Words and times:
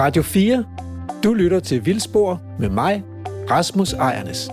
Radio 0.00 0.22
4. 0.22 0.64
Du 1.24 1.34
lytter 1.34 1.60
til 1.60 1.86
Vildspor 1.86 2.40
med 2.58 2.68
mig, 2.68 3.04
Rasmus 3.50 3.92
Ejernes. 3.92 4.48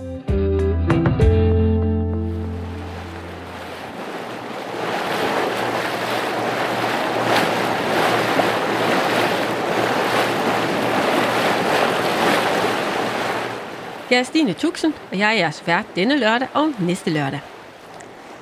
Jeg 14.10 14.18
er 14.18 14.22
Stine 14.22 14.52
Tuxen, 14.52 14.94
og 15.10 15.18
jeg 15.18 15.28
er 15.28 15.38
jeres 15.38 15.62
vært 15.66 15.86
denne 15.96 16.18
lørdag 16.18 16.48
og 16.54 16.72
næste 16.80 17.10
lørdag. 17.10 17.40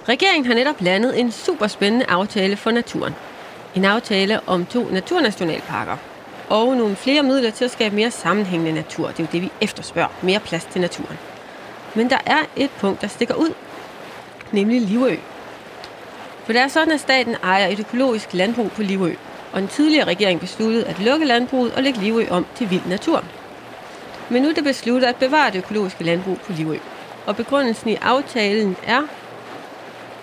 Regeringen 0.09 0.47
har 0.47 0.55
netop 0.55 0.81
landet 0.81 1.21
en 1.21 1.33
super 1.33 1.67
spændende 1.67 2.07
aftale 2.09 2.57
for 2.57 2.71
naturen. 2.71 3.15
En 3.75 3.85
aftale 3.85 4.41
om 4.49 4.67
to 4.67 4.89
naturnationalparker. 4.91 6.16
Og 6.49 6.77
nogle 6.77 6.97
flere 6.97 7.23
midler 7.23 7.51
til 7.51 7.65
at 7.65 7.71
skabe 7.71 7.95
mere 7.95 8.11
sammenhængende 8.11 8.73
natur. 8.73 9.09
Det 9.09 9.21
er 9.21 9.23
jo 9.23 9.29
det, 9.33 9.43
vi 9.43 9.53
efterspørger. 9.61 10.09
Mere 10.23 10.41
plads 10.41 10.65
til 10.65 10.81
naturen. 10.81 11.19
Men 11.95 12.11
der 12.11 12.19
er 12.27 12.39
et 12.57 12.71
punkt, 12.71 13.01
der 13.01 13.07
stikker 13.09 13.35
ud. 13.35 13.53
Nemlig 14.53 14.81
Livø. 14.81 15.17
For 16.45 16.53
det 16.53 16.63
er 16.63 16.69
sådan, 16.69 16.93
at 16.93 17.01
staten 17.01 17.37
ejer 17.43 17.67
et 17.67 17.81
økologisk 17.81 18.35
landbrug 18.35 18.73
på 18.73 18.83
Livø. 18.83 19.15
Og 19.53 19.61
den 19.61 19.69
tidligere 19.69 20.05
regering 20.05 20.41
besluttede 20.41 20.85
at 20.85 20.99
lukke 20.99 21.27
landbruget 21.27 21.73
og 21.75 21.83
lægge 21.83 22.01
Livø 22.01 22.27
om 22.31 22.47
til 22.55 22.71
vild 22.71 22.87
natur. 22.87 23.25
Men 24.29 24.43
nu 24.43 24.49
er 24.49 24.53
det 24.53 24.65
besluttet 24.65 25.09
at 25.09 25.17
bevare 25.17 25.51
det 25.51 25.59
økologiske 25.59 26.05
landbrug 26.05 26.41
på 26.41 26.53
Livø. 26.53 26.77
Og 27.27 27.37
begrundelsen 27.37 27.91
i 27.91 27.95
aftalen 27.95 28.77
er, 28.87 29.03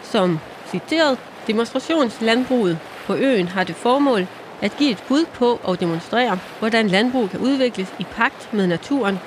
som 0.03 0.39
citeret, 0.71 1.17
demonstrationslandbruget 1.47 2.79
på 3.05 3.15
øen 3.15 3.47
har 3.47 3.63
det 3.63 3.75
formål 3.75 4.27
at 4.63 4.77
give 4.77 4.91
et 4.91 5.03
bud 5.07 5.25
på 5.25 5.59
og 5.63 5.79
demonstrere, 5.79 6.39
hvordan 6.59 6.87
landbrug 6.87 7.29
kan 7.29 7.39
udvikles 7.39 7.93
i 7.99 8.03
pagt 8.03 8.53
med 8.53 8.67
naturen 8.67 9.19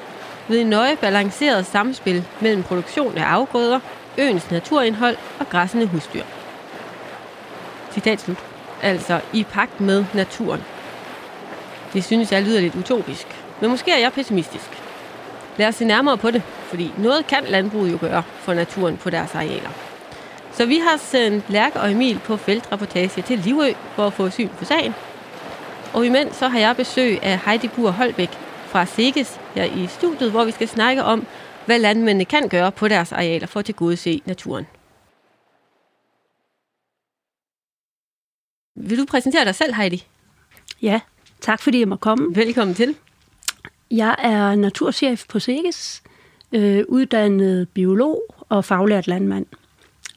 ved 0.49 0.61
en 0.61 0.67
nøje 0.67 0.97
balanceret 0.97 1.67
samspil 1.67 2.25
mellem 2.41 2.63
produktion 2.63 3.19
af 3.19 3.25
afgrøder, 3.25 3.81
øens 4.19 4.51
naturindhold 4.51 5.17
og 5.39 5.49
græssende 5.49 5.87
husdyr. 5.87 6.23
Citat 7.93 8.21
slut. 8.21 8.39
Altså 8.83 9.21
i 9.33 9.45
pagt 9.45 9.81
med 9.81 10.05
naturen. 10.15 10.61
Det 11.93 12.05
synes 12.05 12.33
jeg 12.33 12.43
lyder 12.43 12.61
lidt 12.61 12.75
utopisk, 12.75 13.27
men 13.61 13.71
måske 13.71 13.91
er 13.91 13.99
jeg 13.99 14.13
pessimistisk. 14.13 14.83
Lad 15.57 15.69
os 15.69 15.75
se 15.75 15.85
nærmere 15.85 16.19
på 16.19 16.31
det, 16.31 16.43
fordi 16.65 16.93
noget 16.99 17.27
kan 17.27 17.45
landbruget 17.49 17.93
jo 17.93 17.99
gøre 18.01 18.23
for 18.39 18.55
naturen 18.55 18.97
på 18.97 19.11
deres 19.11 19.35
arealer. 19.35 19.71
Så 20.53 20.67
vi 20.67 20.79
har 20.79 20.97
sendt 20.97 21.51
Lærke 21.51 21.81
og 21.81 21.91
Emil 21.91 22.21
på 22.25 22.37
feltrapportage 22.37 23.23
til 23.23 23.39
Livø 23.39 23.73
for 23.95 24.07
at 24.07 24.13
få 24.13 24.31
syn 24.31 24.49
på 24.49 24.65
sagen. 24.65 24.95
Og 25.97 26.07
imens 26.07 26.37
så 26.37 26.49
har 26.49 26.59
jeg 26.59 26.77
besøg 26.77 27.23
af 27.23 27.39
Heidi 27.39 27.69
Bur 27.69 27.91
Holbæk 27.91 28.31
fra 28.67 28.87
Siges 28.87 29.41
her 29.55 29.65
i 29.65 29.87
studiet, 29.87 30.31
hvor 30.31 30.45
vi 30.45 30.51
skal 30.51 30.69
snakke 30.69 31.03
om, 31.03 31.27
hvad 31.67 31.79
landmændene 31.79 32.25
kan 32.25 32.49
gøre 32.49 32.73
på 32.73 32.89
deres 32.89 33.13
arealer 33.13 33.47
for 33.47 33.61
at 33.61 33.67
tilgodese 33.67 34.23
naturen. 34.25 34.67
Vil 38.77 38.99
du 38.99 39.05
præsentere 39.05 39.45
dig 39.45 39.55
selv, 39.55 39.75
Heidi? 39.75 40.07
Ja, 40.83 41.01
tak 41.41 41.63
fordi 41.63 41.79
jeg 41.79 41.89
må 41.89 41.97
komme. 41.97 42.37
Velkommen 42.37 42.75
til. 42.75 42.97
Jeg 43.91 44.17
er 44.19 44.55
naturchef 44.55 45.25
på 45.29 45.39
Siges, 45.39 46.03
øh, 46.53 46.85
uddannet 46.89 47.69
biolog 47.69 48.23
og 48.49 48.65
faglært 48.65 49.07
landmand. 49.07 49.47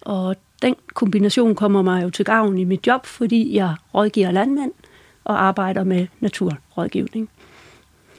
Og 0.01 0.35
den 0.61 0.75
kombination 0.93 1.55
kommer 1.55 1.81
mig 1.81 2.03
jo 2.03 2.09
til 2.09 2.25
gavn 2.25 2.57
i 2.57 2.63
mit 2.63 2.87
job, 2.87 3.05
fordi 3.05 3.55
jeg 3.55 3.75
rådgiver 3.93 4.31
landmænd 4.31 4.71
og 5.29 5.43
arbejder 5.43 5.83
med 5.83 6.07
naturrådgivning. 6.19 7.29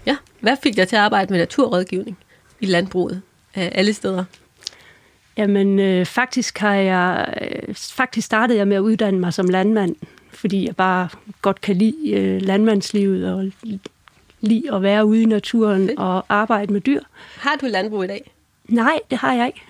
Ja, 0.06 0.16
hvad 0.40 0.56
fik 0.62 0.76
dig 0.76 0.88
til 0.88 0.96
at 0.96 1.02
arbejde 1.02 1.32
med 1.32 1.40
naturrådgivning 1.40 2.18
i 2.60 2.66
landbruget 2.66 3.22
af 3.54 3.72
alle 3.74 3.92
steder? 3.92 4.24
Jamen, 5.36 5.78
øh, 5.78 6.06
faktisk 6.06 6.58
har 6.58 6.74
jeg 6.74 7.34
øh, 7.42 7.74
faktisk 7.74 8.26
startede 8.26 8.58
jeg 8.58 8.68
med 8.68 8.76
at 8.76 8.80
uddanne 8.80 9.20
mig 9.20 9.34
som 9.34 9.48
landmand, 9.48 9.96
fordi 10.30 10.66
jeg 10.66 10.76
bare 10.76 11.08
godt 11.42 11.60
kan 11.60 11.76
lide 11.76 12.10
øh, 12.10 12.42
landmandslivet 12.42 13.34
og 13.34 13.52
lide 14.40 14.74
at 14.74 14.82
være 14.82 15.06
ude 15.06 15.22
i 15.22 15.24
naturen 15.24 15.98
og 15.98 16.24
arbejde 16.28 16.72
med 16.72 16.80
dyr. 16.80 17.00
Har 17.36 17.56
du 17.56 17.66
landbrug 17.66 18.04
i 18.04 18.06
dag? 18.06 18.30
Nej, 18.68 19.00
det 19.10 19.18
har 19.18 19.34
jeg 19.34 19.46
ikke. 19.46 19.62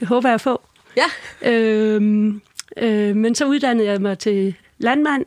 Det 0.00 0.08
håber 0.08 0.28
jeg 0.28 0.34
at 0.34 0.40
få. 0.40 0.60
Ja. 0.96 1.50
Øhm, 1.50 2.40
øh, 2.76 3.16
men 3.16 3.34
så 3.34 3.46
uddannede 3.46 3.88
jeg 3.88 4.00
mig 4.00 4.18
til 4.18 4.54
landmand, 4.78 5.24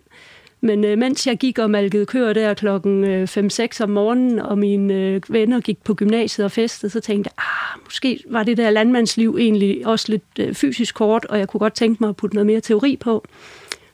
men 0.61 0.83
øh, 0.83 0.97
mens 0.97 1.27
jeg 1.27 1.37
gik 1.37 1.59
og 1.59 1.69
malkede 1.69 2.05
køer 2.05 2.33
der 2.33 2.53
klokken 2.53 3.23
5-6 3.23 3.37
øh, 3.39 3.69
om 3.81 3.89
morgenen, 3.89 4.39
og 4.39 4.57
mine 4.57 4.93
øh, 4.93 5.21
venner 5.29 5.59
gik 5.59 5.83
på 5.83 5.93
gymnasiet 5.93 6.45
og 6.45 6.51
festede, 6.51 6.91
så 6.91 6.99
tænkte 6.99 7.31
jeg, 7.37 7.43
ah, 7.43 7.83
måske 7.85 8.23
var 8.29 8.43
det 8.43 8.57
der 8.57 8.69
landmandsliv 8.69 9.37
egentlig 9.39 9.87
også 9.87 10.11
lidt 10.11 10.23
øh, 10.39 10.53
fysisk 10.53 10.95
kort, 10.95 11.25
og 11.25 11.39
jeg 11.39 11.47
kunne 11.47 11.59
godt 11.59 11.73
tænke 11.73 11.97
mig 11.99 12.09
at 12.09 12.15
putte 12.15 12.35
noget 12.35 12.47
mere 12.47 12.61
teori 12.61 12.97
på. 12.99 13.25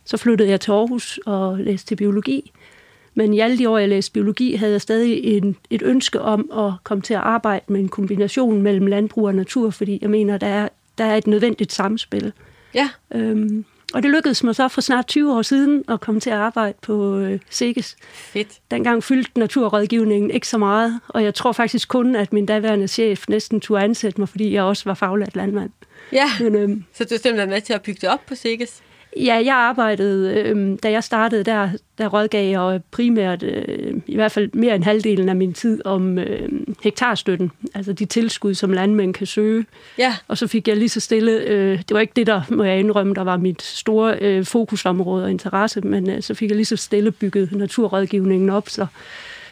Så 0.05 0.17
flyttede 0.17 0.49
jeg 0.49 0.61
til 0.61 0.71
Aarhus 0.71 1.19
og 1.25 1.57
læste 1.57 1.87
til 1.87 1.95
biologi. 1.95 2.51
Men 3.15 3.33
i 3.33 3.39
alle 3.39 3.57
de 3.57 3.69
år, 3.69 3.77
jeg 3.77 3.89
læste 3.89 4.11
biologi, 4.11 4.55
havde 4.55 4.71
jeg 4.71 4.81
stadig 4.81 5.23
en, 5.23 5.55
et 5.69 5.81
ønske 5.81 6.21
om 6.21 6.51
at 6.57 6.71
komme 6.83 7.01
til 7.01 7.13
at 7.13 7.19
arbejde 7.19 7.65
med 7.67 7.79
en 7.79 7.89
kombination 7.89 8.61
mellem 8.61 8.87
landbrug 8.87 9.25
og 9.25 9.35
natur, 9.35 9.69
fordi 9.69 9.99
jeg 10.01 10.09
mener, 10.09 10.37
der 10.37 10.47
er, 10.47 10.69
der 10.97 11.03
er 11.03 11.15
et 11.15 11.27
nødvendigt 11.27 11.73
samspil. 11.73 12.33
Ja. 12.73 12.89
Øhm, 13.15 13.65
og 13.93 14.03
det 14.03 14.11
lykkedes 14.11 14.43
mig 14.43 14.55
så 14.55 14.67
for 14.67 14.81
snart 14.81 15.07
20 15.07 15.33
år 15.33 15.41
siden 15.41 15.83
at 15.87 15.99
komme 15.99 16.21
til 16.21 16.29
at 16.29 16.35
arbejde 16.35 16.77
på 16.81 17.17
øh, 17.17 17.39
SIGES. 17.49 17.95
Fedt. 18.13 18.47
Dengang 18.71 19.03
fyldte 19.03 19.39
naturrådgivningen 19.39 20.31
ikke 20.31 20.47
så 20.47 20.57
meget, 20.57 20.99
og 21.07 21.23
jeg 21.23 21.33
tror 21.33 21.51
faktisk 21.51 21.89
kun, 21.89 22.15
at 22.15 22.33
min 22.33 22.45
daværende 22.45 22.87
chef 22.87 23.23
næsten 23.29 23.61
turde 23.61 23.83
ansætte 23.83 24.21
mig, 24.21 24.29
fordi 24.29 24.53
jeg 24.53 24.63
også 24.63 24.83
var 24.85 24.93
faglært 24.93 25.35
landmand. 25.35 25.69
Ja, 26.11 26.29
Men, 26.39 26.55
øhm, 26.55 26.83
så 26.93 27.03
du 27.03 27.15
er 27.15 27.19
simpelthen 27.19 27.49
med 27.49 27.61
til 27.61 27.73
at 27.73 27.81
bygge 27.81 27.99
det 28.01 28.09
op 28.09 28.25
på 28.27 28.35
SIGES? 28.35 28.81
Ja, 29.17 29.41
jeg 29.45 29.55
arbejdede, 29.55 30.33
øh, 30.39 30.77
da 30.83 30.91
jeg 30.91 31.03
startede 31.03 31.43
der, 31.43 31.69
der 31.97 32.07
rådgav 32.07 32.49
jeg 32.49 32.81
primært, 32.91 33.43
øh, 33.43 33.93
i 34.07 34.15
hvert 34.15 34.31
fald 34.31 34.49
mere 34.53 34.75
end 34.75 34.83
halvdelen 34.83 35.29
af 35.29 35.35
min 35.35 35.53
tid, 35.53 35.85
om 35.85 36.19
øh, 36.19 36.49
hektarstøtten, 36.83 37.51
altså 37.75 37.93
de 37.93 38.05
tilskud, 38.05 38.53
som 38.53 38.73
landmænd 38.73 39.13
kan 39.13 39.27
søge. 39.27 39.65
Ja. 39.97 40.15
Og 40.27 40.37
så 40.37 40.47
fik 40.47 40.67
jeg 40.67 40.77
lige 40.77 40.89
så 40.89 40.99
stille, 40.99 41.31
øh, 41.31 41.77
det 41.77 41.91
var 41.91 41.99
ikke 41.99 42.13
det, 42.15 42.27
der 42.27 42.41
må 42.49 42.63
jeg 42.63 42.79
indrømme, 42.79 43.13
der 43.13 43.23
var 43.23 43.37
mit 43.37 43.61
store 43.61 44.17
øh, 44.21 44.45
fokusområde 44.45 45.23
og 45.23 45.31
interesse, 45.31 45.81
men 45.81 46.09
øh, 46.09 46.21
så 46.21 46.33
fik 46.33 46.49
jeg 46.49 46.55
lige 46.55 46.65
så 46.65 46.75
stille 46.75 47.11
bygget 47.11 47.51
naturrådgivningen 47.51 48.49
op, 48.49 48.69
så, 48.69 48.85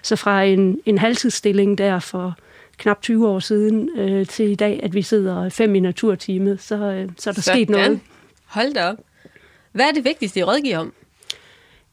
så 0.01 0.15
fra 0.15 0.43
en, 0.43 0.79
en 0.85 0.97
halvtidsstilling 0.97 1.77
der 1.77 1.99
for 1.99 2.37
knap 2.77 3.01
20 3.01 3.27
år 3.27 3.39
siden 3.39 3.89
øh, 3.95 4.25
til 4.27 4.51
i 4.51 4.55
dag, 4.55 4.79
at 4.83 4.93
vi 4.93 5.01
sidder 5.01 5.49
fem 5.49 5.75
i 5.75 5.79
naturteamet, 5.79 6.61
så, 6.61 6.75
øh, 6.75 7.09
så 7.17 7.29
er 7.29 7.33
der 7.33 7.41
Sådan. 7.41 7.57
sket 7.57 7.69
noget. 7.69 7.99
Hold 8.45 8.73
da 8.73 8.85
op. 8.85 8.97
Hvad 9.71 9.85
er 9.85 9.91
det 9.91 10.03
vigtigste, 10.03 10.39
I 10.39 10.43
rådgiver 10.43 10.77
om? 10.77 10.93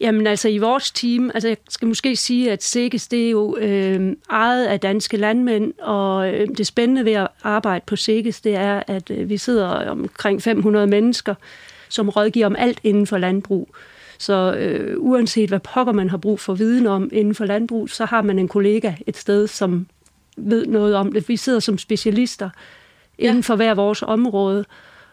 Jamen 0.01 0.27
altså 0.27 0.49
i 0.49 0.59
vores 0.59 0.91
team, 0.91 1.31
altså 1.35 1.49
jeg 1.49 1.57
skal 1.69 1.89
måske 1.89 2.17
sige, 2.17 2.53
at 2.53 2.63
SIGES 2.63 3.09
det 3.09 3.27
er 3.27 3.31
jo 3.31 3.57
øh, 3.57 4.17
ejet 4.31 4.67
af 4.67 4.81
danske 4.81 5.17
landmænd, 5.17 5.73
og 5.79 6.35
øh, 6.35 6.49
det 6.59 6.67
spændende 6.67 7.05
ved 7.05 7.13
at 7.13 7.29
arbejde 7.43 7.85
på 7.87 7.97
SIGES, 7.97 8.41
det 8.41 8.55
er, 8.55 8.83
at 8.87 9.11
øh, 9.11 9.29
vi 9.29 9.37
sidder 9.37 9.67
omkring 9.67 10.43
500 10.43 10.87
mennesker, 10.87 11.35
som 11.89 12.09
rådgiver 12.09 12.47
om 12.47 12.57
alt 12.59 12.81
inden 12.83 13.07
for 13.07 13.19
landbrug. 13.19 13.69
Så 14.19 14.55
øh, 14.59 14.97
uanset 14.99 15.49
hvad 15.49 15.61
pokker 15.61 15.93
man 15.93 16.11
har 16.11 16.17
brug 16.17 16.41
for 16.41 16.55
viden 16.55 16.87
om 16.87 17.11
inden 17.13 17.35
for 17.35 17.45
landbrug, 17.45 17.89
så 17.91 18.05
har 18.05 18.23
man 18.23 18.39
en 18.39 18.49
kollega 18.49 18.93
et 19.07 19.17
sted, 19.17 19.47
som 19.47 19.87
ved 20.37 20.67
noget 20.67 20.95
om 20.95 21.13
det. 21.13 21.29
Vi 21.29 21.37
sidder 21.37 21.61
som 21.61 21.79
specialister 21.79 22.51
inden 23.19 23.37
ja. 23.37 23.43
for 23.43 23.57
hver 23.57 23.75
vores 23.75 24.03
område, 24.03 24.65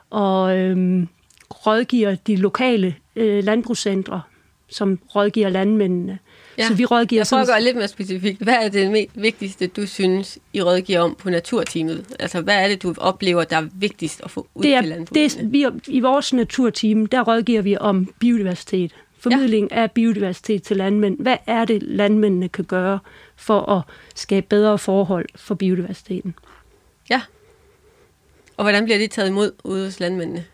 og... 0.10 0.58
Øh, 0.58 1.06
rådgiver 1.52 2.16
de 2.16 2.36
lokale 2.36 2.96
øh, 3.16 3.44
landbrugscentre, 3.44 4.22
som 4.70 5.00
rådgiver 5.16 5.50
landmændene. 5.50 6.20
Ja. 6.58 6.68
Så 6.68 6.74
vi 6.74 6.86
rådgiver 6.86 7.20
Jeg 7.20 7.28
prøver 7.30 7.42
at 7.42 7.48
gøre 7.48 7.64
lidt 7.64 7.76
mere 7.76 7.88
specifikt. 7.88 8.42
Hvad 8.42 8.54
er 8.54 8.70
det 8.70 9.08
vigtigste, 9.16 9.68
du 9.68 9.88
synes, 9.88 10.40
I 10.54 10.62
rådgiver 10.62 11.00
om 11.00 11.16
på 11.16 11.30
naturteamet? 11.30 12.06
Altså, 12.20 12.42
hvad 12.42 12.64
er 12.64 12.68
det, 12.68 12.84
du 12.84 12.94
oplever, 12.98 13.44
der 13.44 13.58
er 13.58 13.68
vigtigst 13.74 14.22
at 14.24 14.32
få 14.32 14.48
ud 14.56 14.64
det 14.64 14.74
er, 14.74 14.82
til 14.82 14.90
landbrugene? 14.90 15.30
Det 15.30 15.52
vi, 15.52 15.66
I 15.88 16.00
vores 16.00 16.34
naturteam, 16.34 17.06
der 17.06 17.22
rådgiver 17.22 17.62
vi 17.62 17.78
om 17.78 18.14
biodiversitet. 18.20 18.96
Formidling 19.20 19.68
ja. 19.72 19.82
af 19.82 19.92
biodiversitet 19.92 20.64
til 20.64 20.78
landmænd. 20.78 21.20
Hvad 21.20 21.38
er 21.48 21.66
det, 21.66 21.84
landmændene 21.84 22.50
kan 22.50 22.66
gøre 22.66 23.00
for 23.36 23.72
at 23.72 23.82
skabe 24.16 24.48
bedre 24.50 24.78
forhold 24.78 25.26
for 25.36 25.56
biodiversiteten? 25.56 26.36
Ja. 27.10 27.22
Og 28.58 28.64
hvordan 28.64 28.84
bliver 28.84 28.98
det 28.98 29.12
taget 29.12 29.30
imod 29.30 29.52
ude 29.64 29.86
hos 29.86 30.00
landmændene? 30.00 30.46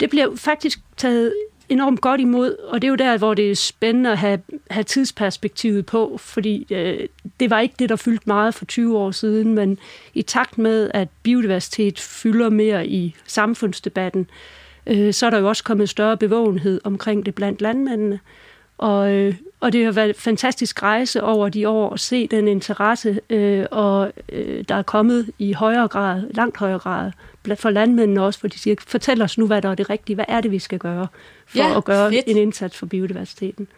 Det 0.00 0.10
bliver 0.10 0.36
faktisk 0.36 0.78
taget 0.96 1.34
enormt 1.68 2.00
godt 2.00 2.20
imod, 2.20 2.56
og 2.68 2.82
det 2.82 2.88
er 2.88 2.90
jo 2.90 2.96
der, 2.96 3.18
hvor 3.18 3.34
det 3.34 3.50
er 3.50 3.54
spændende 3.54 4.10
at 4.10 4.18
have, 4.18 4.40
have 4.70 4.84
tidsperspektivet 4.84 5.86
på, 5.86 6.16
fordi 6.20 6.66
øh, 6.70 7.08
det 7.40 7.50
var 7.50 7.60
ikke 7.60 7.74
det, 7.78 7.88
der 7.88 7.96
fyldte 7.96 8.24
meget 8.26 8.54
for 8.54 8.64
20 8.64 8.98
år 8.98 9.10
siden, 9.10 9.54
men 9.54 9.78
i 10.14 10.22
takt 10.22 10.58
med, 10.58 10.90
at 10.94 11.08
biodiversitet 11.22 12.00
fylder 12.00 12.50
mere 12.50 12.86
i 12.86 13.16
samfundsdebatten, 13.26 14.30
øh, 14.86 15.14
så 15.14 15.26
er 15.26 15.30
der 15.30 15.38
jo 15.38 15.48
også 15.48 15.64
kommet 15.64 15.88
større 15.88 16.16
bevågenhed 16.16 16.80
omkring 16.84 17.26
det 17.26 17.34
blandt 17.34 17.60
landmændene. 17.60 18.20
Og, 18.78 19.12
øh, 19.12 19.34
og 19.60 19.72
det 19.72 19.84
har 19.84 19.92
været 19.92 20.08
en 20.08 20.14
fantastisk 20.14 20.82
rejse 20.82 21.22
over 21.22 21.48
de 21.48 21.68
år 21.68 21.92
at 21.94 22.00
se 22.00 22.26
den 22.26 22.48
interesse, 22.48 23.20
øh, 23.30 23.66
og 23.70 24.12
øh, 24.28 24.64
der 24.68 24.74
er 24.74 24.82
kommet 24.82 25.30
i 25.38 25.52
højere 25.52 25.88
grad, 25.88 26.22
langt 26.30 26.56
højere 26.56 26.78
grad, 26.78 27.12
for 27.56 27.70
landmændene 27.70 28.22
også, 28.24 28.40
hvor 28.40 28.48
de 28.48 28.58
siger, 28.58 28.76
fortæl 28.86 29.22
os 29.22 29.38
nu, 29.38 29.46
hvad 29.46 29.62
der 29.62 29.70
er 29.70 29.74
det 29.74 29.90
rigtige. 29.90 30.14
Hvad 30.14 30.24
er 30.28 30.40
det, 30.40 30.50
vi 30.50 30.58
skal 30.58 30.78
gøre 30.78 31.06
for 31.46 31.58
Ja, 31.58 31.76
at 31.76 31.84
gøre 31.84 32.10
fedt. 32.10 32.24
en 32.26 32.36
indsats 32.36 32.76
for 32.76 32.86
biodiversiteten? 32.86 33.68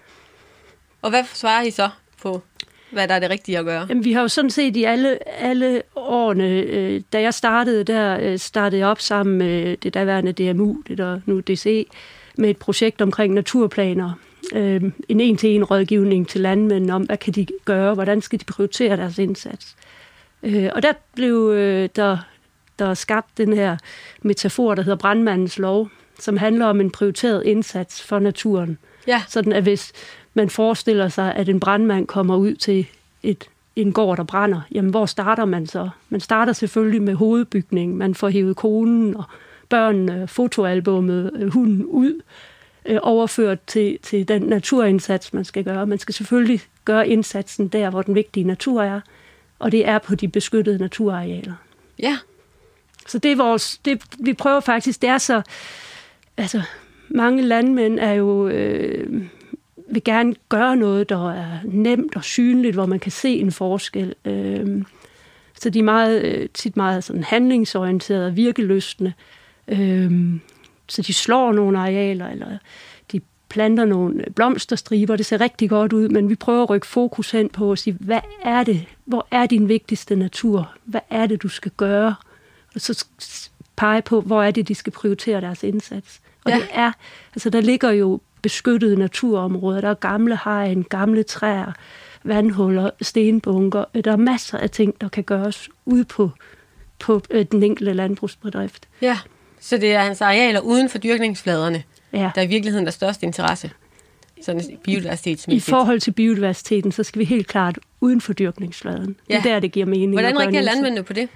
Og 1.02 1.10
hvad 1.10 1.24
svarer 1.34 1.62
I 1.62 1.70
så 1.70 1.88
på, 2.22 2.42
hvad 2.90 3.08
der 3.08 3.14
er 3.14 3.18
det 3.18 3.30
rigtige 3.30 3.58
at 3.58 3.64
gøre? 3.64 3.86
Jamen, 3.88 4.04
vi 4.04 4.12
har 4.12 4.20
jo 4.20 4.28
sådan 4.28 4.50
set 4.50 4.76
i 4.76 4.84
alle, 4.84 5.18
alle 5.42 5.82
årene, 5.96 6.48
øh, 6.48 7.00
da 7.12 7.20
jeg 7.20 7.34
startede 7.34 7.84
der, 7.84 8.18
øh, 8.20 8.38
startede 8.38 8.80
jeg 8.80 8.88
op 8.88 9.00
sammen 9.00 9.38
med 9.38 9.76
det 9.76 9.94
daværende 9.94 10.32
DMU, 10.32 10.76
det 10.88 10.98
der 10.98 11.20
nu 11.26 11.40
DC, 11.40 11.86
med 12.36 12.50
et 12.50 12.56
projekt 12.56 13.00
omkring 13.02 13.34
naturplaner. 13.34 14.12
Øh, 14.54 14.82
en 15.08 15.20
en-til-en 15.20 15.64
rådgivning 15.64 16.28
til 16.28 16.40
landmænd 16.40 16.90
om, 16.90 17.02
hvad 17.02 17.16
kan 17.16 17.32
de 17.32 17.46
gøre, 17.64 17.94
hvordan 17.94 18.20
skal 18.20 18.40
de 18.40 18.44
prioritere 18.44 18.96
deres 18.96 19.18
indsats. 19.18 19.76
Øh, 20.42 20.70
og 20.74 20.82
der 20.82 20.92
blev 21.14 21.52
øh, 21.56 21.88
der, 21.96 22.18
der 22.78 22.94
skabt 22.94 23.38
den 23.38 23.52
her 23.52 23.76
metafor, 24.22 24.74
der 24.74 24.82
hedder 24.82 24.98
brandmandens 24.98 25.58
lov, 25.58 25.88
som 26.18 26.36
handler 26.36 26.66
om 26.66 26.80
en 26.80 26.90
prioriteret 26.90 27.42
indsats 27.44 28.02
for 28.02 28.18
naturen. 28.18 28.78
Ja, 29.06 29.22
Sådan 29.28 29.52
at 29.52 29.62
hvis 29.62 29.92
man 30.34 30.50
forestiller 30.50 31.08
sig, 31.08 31.34
at 31.34 31.48
en 31.48 31.60
brandmand 31.60 32.06
kommer 32.06 32.36
ud 32.36 32.54
til 32.54 32.86
et, 33.22 33.48
en 33.76 33.92
gård, 33.92 34.16
der 34.16 34.24
brænder, 34.24 34.60
jamen 34.72 34.90
hvor 34.90 35.06
starter 35.06 35.44
man 35.44 35.66
så? 35.66 35.88
Man 36.08 36.20
starter 36.20 36.52
selvfølgelig 36.52 37.02
med 37.02 37.14
hovedbygningen. 37.14 37.98
Man 37.98 38.14
får 38.14 38.28
hævet 38.28 38.56
konen 38.56 39.16
og 39.16 39.24
børnene, 39.68 40.28
fotoalbummet, 40.28 41.30
øh, 41.34 41.52
hunden 41.52 41.84
ud, 41.84 42.20
øh, 42.86 42.98
overført 43.02 43.58
til, 43.66 43.98
til 44.02 44.28
den 44.28 44.42
naturindsats, 44.42 45.32
man 45.32 45.44
skal 45.44 45.64
gøre. 45.64 45.86
Man 45.86 45.98
skal 45.98 46.14
selvfølgelig 46.14 46.60
gøre 46.84 47.08
indsatsen 47.08 47.68
der, 47.68 47.90
hvor 47.90 48.02
den 48.02 48.14
vigtige 48.14 48.44
natur 48.44 48.82
er, 48.82 49.00
og 49.58 49.72
det 49.72 49.88
er 49.88 49.98
på 49.98 50.14
de 50.14 50.28
beskyttede 50.28 50.78
naturarealer. 50.78 51.54
ja. 51.98 52.18
Så 53.06 53.18
det 53.18 53.32
er 53.32 53.36
vores, 53.36 53.78
det, 53.84 54.02
vi 54.18 54.32
prøver 54.32 54.60
faktisk, 54.60 55.02
det 55.02 55.08
er 55.10 55.18
så, 55.18 55.42
altså 56.36 56.62
mange 57.08 57.42
landmænd 57.42 57.98
er 57.98 58.12
jo, 58.12 58.48
øh, 58.48 59.24
vil 59.90 60.04
gerne 60.04 60.34
gøre 60.48 60.76
noget, 60.76 61.08
der 61.08 61.32
er 61.32 61.58
nemt 61.64 62.16
og 62.16 62.24
synligt, 62.24 62.74
hvor 62.74 62.86
man 62.86 62.98
kan 62.98 63.12
se 63.12 63.28
en 63.28 63.52
forskel. 63.52 64.14
Øh, 64.24 64.82
så 65.60 65.70
de 65.70 65.78
er 65.78 65.82
meget, 65.82 66.22
øh, 66.22 66.48
tit 66.54 66.76
meget 66.76 67.04
sådan 67.04 67.24
handlingsorienterede 67.24 68.26
og 68.26 68.36
virkelystende. 68.36 69.12
Øh, 69.68 70.12
så 70.90 71.02
de 71.02 71.12
slår 71.12 71.52
nogle 71.52 71.78
arealer, 71.78 72.28
eller 72.28 72.46
de 73.12 73.20
planter 73.48 73.84
nogle 73.84 74.24
blomsterstriber, 74.36 75.16
det 75.16 75.26
ser 75.26 75.40
rigtig 75.40 75.70
godt 75.70 75.92
ud, 75.92 76.08
men 76.08 76.28
vi 76.28 76.34
prøver 76.34 76.62
at 76.62 76.70
rykke 76.70 76.86
fokus 76.86 77.30
hen 77.30 77.48
på 77.48 77.72
at 77.72 77.78
sige, 77.78 77.96
hvad 78.00 78.20
er 78.44 78.64
det? 78.64 78.84
Hvor 79.04 79.26
er 79.30 79.46
din 79.46 79.68
vigtigste 79.68 80.16
natur? 80.16 80.72
Hvad 80.84 81.00
er 81.10 81.26
det, 81.26 81.42
du 81.42 81.48
skal 81.48 81.70
gøre? 81.76 82.14
Og 82.74 82.80
så 82.80 83.04
pege 83.76 84.02
på, 84.02 84.20
hvor 84.20 84.42
er 84.42 84.50
det, 84.50 84.68
de 84.68 84.74
skal 84.74 84.92
prioritere 84.92 85.40
deres 85.40 85.62
indsats. 85.62 86.20
Og 86.44 86.50
Ja. 86.50 86.56
ja. 86.56 86.62
det 86.62 86.70
er, 86.72 86.92
altså 87.34 87.50
der 87.50 87.60
ligger 87.60 87.90
jo 87.90 88.20
beskyttede 88.42 88.96
naturområder, 88.96 89.80
der 89.80 89.88
er 89.88 89.94
gamle 89.94 90.38
hegn, 90.44 90.82
gamle 90.82 91.22
træer, 91.22 91.72
vandhuller, 92.24 92.90
stenbunker. 93.02 93.84
Der 94.04 94.12
er 94.12 94.16
masser 94.16 94.58
af 94.58 94.70
ting, 94.70 95.00
der 95.00 95.08
kan 95.08 95.24
gøres 95.24 95.68
ude 95.84 96.04
på, 96.04 96.30
på 96.98 97.22
øh, 97.30 97.46
den 97.52 97.62
enkelte 97.62 97.92
landbrugsbedrift. 97.92 98.88
Ja, 99.02 99.18
så 99.60 99.76
det 99.76 99.92
er 99.92 100.00
hans 100.00 100.20
arealer 100.20 100.60
uden 100.60 100.88
for 100.88 100.98
dyrkningsfladerne, 100.98 101.82
Ja. 102.12 102.30
der 102.34 102.40
er 102.40 102.42
i 102.42 102.46
virkeligheden 102.46 102.86
der 102.86 102.92
største 102.92 103.26
interesse, 103.26 103.70
sådan 104.42 104.60
I 104.70 104.76
biodiversitetsmæssigt. 104.84 105.70
forhold 105.70 106.00
til 106.00 106.10
biodiversiteten, 106.10 106.92
så 106.92 107.02
skal 107.02 107.18
vi 107.18 107.24
helt 107.24 107.46
klart 107.46 107.78
uden 108.00 108.20
for 108.20 108.32
dyrkningsfladen. 108.32 109.06
Det 109.06 109.16
Ja. 109.30 109.38
er 109.38 109.42
der, 109.42 109.60
det 109.60 109.72
giver 109.72 109.86
mening. 109.86 110.12
Hvordan 110.12 110.38
reagerer 110.38 110.62
landmændene 110.62 111.02
på 111.02 111.12
det? 111.12 111.28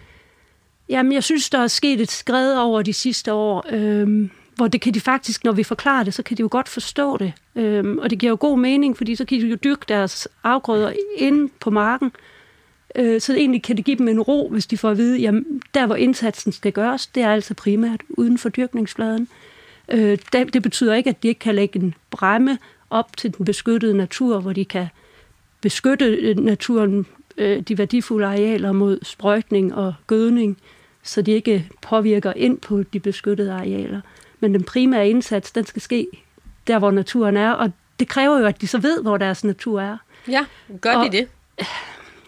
Jamen, 0.88 1.12
jeg 1.12 1.24
synes, 1.24 1.50
der 1.50 1.58
er 1.58 1.66
sket 1.66 2.00
et 2.00 2.10
skred 2.10 2.56
over 2.56 2.82
de 2.82 2.92
sidste 2.92 3.32
år, 3.32 3.64
øhm, 3.70 4.30
hvor 4.56 4.68
det 4.68 4.80
kan 4.80 4.94
de 4.94 5.00
faktisk, 5.00 5.44
når 5.44 5.52
vi 5.52 5.62
forklarer 5.62 6.04
det, 6.04 6.14
så 6.14 6.22
kan 6.22 6.36
de 6.36 6.40
jo 6.40 6.48
godt 6.50 6.68
forstå 6.68 7.16
det. 7.16 7.32
Øhm, 7.56 7.98
og 7.98 8.10
det 8.10 8.18
giver 8.18 8.30
jo 8.30 8.36
god 8.40 8.58
mening, 8.58 8.96
fordi 8.96 9.14
så 9.14 9.24
kan 9.24 9.40
de 9.40 9.46
jo 9.46 9.56
dyrke 9.64 9.84
deres 9.88 10.28
afgrøder 10.44 10.92
inde 11.16 11.52
på 11.60 11.70
marken. 11.70 12.12
Øh, 12.94 13.20
så 13.20 13.34
egentlig 13.34 13.62
kan 13.62 13.76
det 13.76 13.84
give 13.84 13.96
dem 13.98 14.08
en 14.08 14.20
ro, 14.20 14.48
hvis 14.48 14.66
de 14.66 14.78
får 14.78 14.90
at 14.90 14.96
vide, 14.98 15.18
jamen, 15.18 15.62
der 15.74 15.86
hvor 15.86 15.94
indsatsen 15.96 16.52
skal 16.52 16.72
gøres, 16.72 17.06
det 17.06 17.22
er 17.22 17.32
altså 17.32 17.54
primært 17.54 18.00
uden 18.08 18.38
for 18.38 18.48
dyrkningsfladen. 18.48 19.28
Øh, 19.88 20.18
det, 20.32 20.54
det 20.54 20.62
betyder 20.62 20.94
ikke, 20.94 21.10
at 21.10 21.22
de 21.22 21.28
ikke 21.28 21.38
kan 21.38 21.54
lægge 21.54 21.80
en 21.80 21.94
bræmme 22.10 22.58
op 22.90 23.16
til 23.16 23.36
den 23.36 23.44
beskyttede 23.44 23.96
natur, 23.96 24.40
hvor 24.40 24.52
de 24.52 24.64
kan 24.64 24.86
beskytte 25.60 26.04
øh, 26.04 26.38
naturen, 26.38 27.06
øh, 27.36 27.60
de 27.60 27.78
værdifulde 27.78 28.26
arealer 28.26 28.72
mod 28.72 28.98
sprøjtning 29.02 29.74
og 29.74 29.94
gødning, 30.06 30.58
så 31.02 31.22
de 31.22 31.32
ikke 31.32 31.68
påvirker 31.82 32.32
ind 32.36 32.58
på 32.58 32.82
de 32.82 33.00
beskyttede 33.00 33.52
arealer. 33.52 34.00
Men 34.40 34.54
den 34.54 34.62
primære 34.64 35.08
indsats, 35.08 35.50
den 35.52 35.66
skal 35.66 35.82
ske 35.82 36.06
der, 36.66 36.78
hvor 36.78 36.90
naturen 36.90 37.36
er, 37.36 37.50
og 37.50 37.72
det 37.98 38.08
kræver 38.08 38.38
jo, 38.38 38.46
at 38.46 38.60
de 38.60 38.66
så 38.66 38.78
ved, 38.78 39.02
hvor 39.02 39.16
deres 39.16 39.44
natur 39.44 39.80
er. 39.80 39.96
Ja, 40.28 40.44
gør 40.80 40.92
Og- 40.94 41.12
de 41.12 41.16
det? 41.18 41.28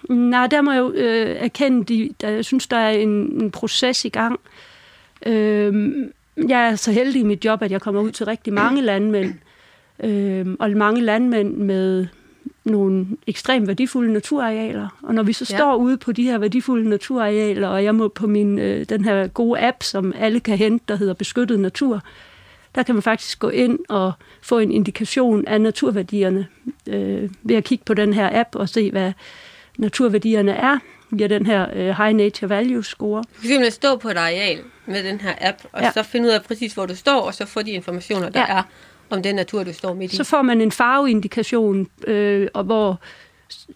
Nej, 0.09 0.47
der 0.47 0.63
må 0.63 0.73
jeg 0.73 0.81
jo 0.81 0.93
øh, 0.93 1.37
erkende, 1.39 1.85
de, 1.85 2.11
der, 2.21 2.29
jeg 2.29 2.45
synes, 2.45 2.67
der 2.67 2.77
er 2.77 2.91
en, 2.91 3.09
en 3.09 3.51
proces 3.51 4.05
i 4.05 4.09
gang. 4.09 4.41
Øh, 5.27 5.95
jeg 6.49 6.69
er 6.69 6.77
så 6.77 6.93
heldig 6.93 7.21
i 7.21 7.25
mit 7.25 7.45
job, 7.45 7.63
at 7.63 7.71
jeg 7.71 7.81
kommer 7.81 8.01
ud 8.01 8.11
til 8.11 8.27
rigtig 8.27 8.53
mange 8.53 8.83
landmænd, 8.83 9.35
øh, 10.05 10.47
og 10.59 10.71
mange 10.71 11.01
landmænd 11.01 11.57
med 11.57 12.07
nogle 12.65 13.07
ekstremt 13.27 13.67
værdifulde 13.67 14.13
naturarealer. 14.13 14.89
Og 15.03 15.15
når 15.15 15.23
vi 15.23 15.33
så 15.33 15.47
Ja. 15.51 15.57
står 15.57 15.77
ude 15.77 15.97
på 15.97 16.13
de 16.13 16.23
her 16.23 16.39
værdifulde 16.39 16.89
naturarealer, 16.89 17.69
og 17.69 17.85
jeg 17.85 17.95
må 17.95 18.09
på 18.09 18.27
min, 18.27 18.59
øh, 18.59 18.87
den 18.89 19.05
her 19.05 19.27
gode 19.27 19.61
app, 19.61 19.83
som 19.83 20.13
alle 20.19 20.41
kan 20.41 20.59
hente, 20.59 20.85
der 20.89 20.97
hedder 20.97 21.15
Beskyttet 21.15 21.61
Natur, 21.61 22.03
der 22.75 22.83
kan 22.83 22.95
man 22.95 23.03
faktisk 23.03 23.39
gå 23.39 23.49
ind 23.49 23.79
og 23.89 24.13
få 24.43 24.59
en 24.59 24.73
indikation 24.73 25.47
af 25.47 25.61
naturværdierne 25.61 26.47
øh, 26.87 27.31
ved 27.43 27.57
at 27.57 27.65
kigge 27.65 27.85
på 27.85 27.95
den 27.95 28.13
her 28.13 28.41
app 28.41 28.49
og 28.55 28.69
se, 28.69 28.91
hvad 28.91 29.13
naturværdierne 29.79 30.53
er 30.53 30.79
via 31.11 31.27
den 31.27 31.47
her 31.47 31.67
øh, 31.75 31.89
High 32.05 32.17
Nature 32.17 32.49
Value 32.51 32.85
Score. 32.85 33.19
Du 33.23 33.41
kan 33.41 33.49
simpelthen 33.49 33.71
stå 33.73 33.97
på 33.97 34.09
et 34.09 34.17
areal 34.17 34.59
med 34.87 35.05
den 35.05 35.21
her 35.21 35.35
app, 35.41 35.59
og 35.73 35.83
Ja. 35.83 35.91
så 35.93 36.03
finde 36.03 36.27
ud 36.29 36.33
af 36.33 36.43
præcis, 36.43 36.75
hvor 36.75 36.87
du 36.87 36.95
står, 36.97 37.21
og 37.21 37.35
så 37.35 37.47
få 37.47 37.63
de 37.63 37.71
informationer, 37.71 38.29
der 38.29 38.41
Ja. 38.41 38.47
er 38.59 38.63
om 39.11 39.23
den 39.23 39.35
natur, 39.35 39.65
du 39.65 39.73
står 39.73 39.95
midt 39.95 40.13
i. 40.13 40.17
Så 40.17 40.25
får 40.25 40.43
man 40.43 40.61
en 40.61 40.73
farveindikation, 40.73 41.87
øh, 42.07 42.49
og 42.55 42.65
hvor 42.65 43.01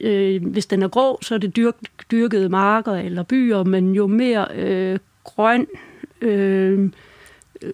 øh, 0.01 0.47
hvis 0.47 0.67
den 0.67 0.83
er 0.83 0.89
grå, 0.89 1.19
så 1.23 1.35
er 1.35 1.39
det 1.39 1.57
dyrk, 1.57 1.75
dyrkede 2.11 2.49
marker 2.49 2.93
eller 2.93 3.23
byer, 3.23 3.65
men 3.65 3.95
jo 3.95 4.07
mere 4.07 4.47
øh, 4.55 4.99
grøn, 5.25 5.67
øh, 6.21 6.91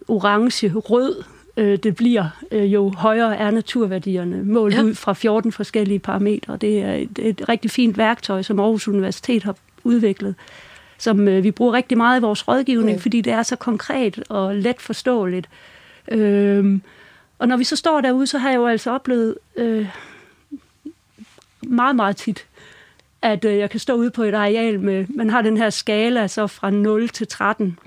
orange, 0.09 0.73
rød 0.75 1.23
øh, 1.57 1.79
det 1.79 1.97
bliver, 1.97 2.29
øh, 2.53 2.73
jo 2.73 2.93
højere 2.97 3.37
er 3.37 3.51
naturværdierne, 3.51 4.43
målt 4.45 4.75
Ja. 4.75 4.83
ud 4.83 4.95
fra 4.95 5.13
14 5.13 5.53
forskellige 5.53 5.99
parametre. 5.99 6.57
Det 6.57 6.79
er 6.83 6.93
et, 6.95 7.19
et 7.19 7.49
rigtig 7.49 7.71
fint 7.71 7.99
værktøj, 7.99 8.43
som 8.43 8.61
Aarhus 8.61 8.89
Universitet 8.89 9.43
har 9.43 9.57
udviklet, 9.85 10.35
som 10.99 11.29
øh, 11.29 11.45
vi 11.45 11.51
bruger 11.51 11.73
rigtig 11.73 11.97
meget 11.99 12.21
i 12.21 12.23
vores 12.23 12.49
rådgivning, 12.49 12.97
Mm. 12.97 13.03
fordi 13.03 13.21
det 13.21 13.33
er 13.33 13.43
så 13.43 13.57
konkret 13.57 14.23
og 14.29 14.55
let 14.57 14.81
forståeligt. 14.81 15.49
Øhm, 16.09 16.83
og 17.39 17.49
når 17.49 17.57
vi 17.57 17.65
så 17.65 17.77
står 17.77 18.01
derude, 18.01 18.27
så 18.27 18.39
har 18.39 18.51
jeg 18.51 18.57
jo 18.57 18.67
altså 18.67 18.91
oplevet 18.91 19.35
øh, 19.57 19.87
meget, 21.63 21.97
meget 21.97 22.17
tit, 22.17 22.47
at 23.23 23.45
øh, 23.45 23.59
jeg 23.59 23.71
kan 23.71 23.81
stå 23.81 23.95
ude 23.95 24.11
på 24.11 24.23
et 24.23 24.35
areal 24.35 24.81
med, 24.81 25.07
man 25.09 25.31
har 25.31 25.43
den 25.43 25.57
her 25.57 25.71
skala 25.71 26.27
så 26.27 26.47
fra 26.47 26.71
0 26.71 27.09
til 27.09 27.27
13, 27.27 27.79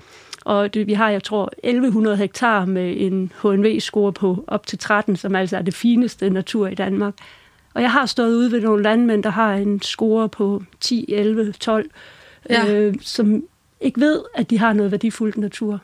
og 0.50 0.74
det, 0.74 0.86
vi 0.86 0.92
har, 0.92 1.10
jeg 1.10 1.22
tror, 1.22 1.52
1100 1.62 2.16
hektar 2.16 2.64
med 2.64 2.94
en 2.96 3.32
HNV-score 3.42 4.12
på 4.12 4.44
op 4.46 4.66
til 4.66 4.78
13, 4.78 5.16
som 5.16 5.34
altså 5.34 5.56
er 5.56 5.62
det 5.62 5.74
fineste 5.74 6.30
natur 6.30 6.68
i 6.68 6.74
Danmark. 6.74 7.14
Og 7.74 7.82
jeg 7.82 7.92
har 7.92 8.06
stået 8.06 8.36
ude 8.36 8.52
ved 8.52 8.60
nogle 8.60 8.82
landmænd, 8.82 9.22
der 9.22 9.30
har 9.30 9.54
en 9.54 9.82
score 9.82 10.28
på 10.28 10.62
10, 10.80 11.04
11, 11.08 11.52
12, 11.52 11.90
Ja. 12.50 12.72
øh, 12.74 12.94
som 13.00 13.42
ikke 13.80 14.00
ved, 14.00 14.22
at 14.34 14.50
de 14.50 14.58
har 14.58 14.72
noget 14.72 14.90
værdifuldt 14.92 15.36
natur. 15.36 15.80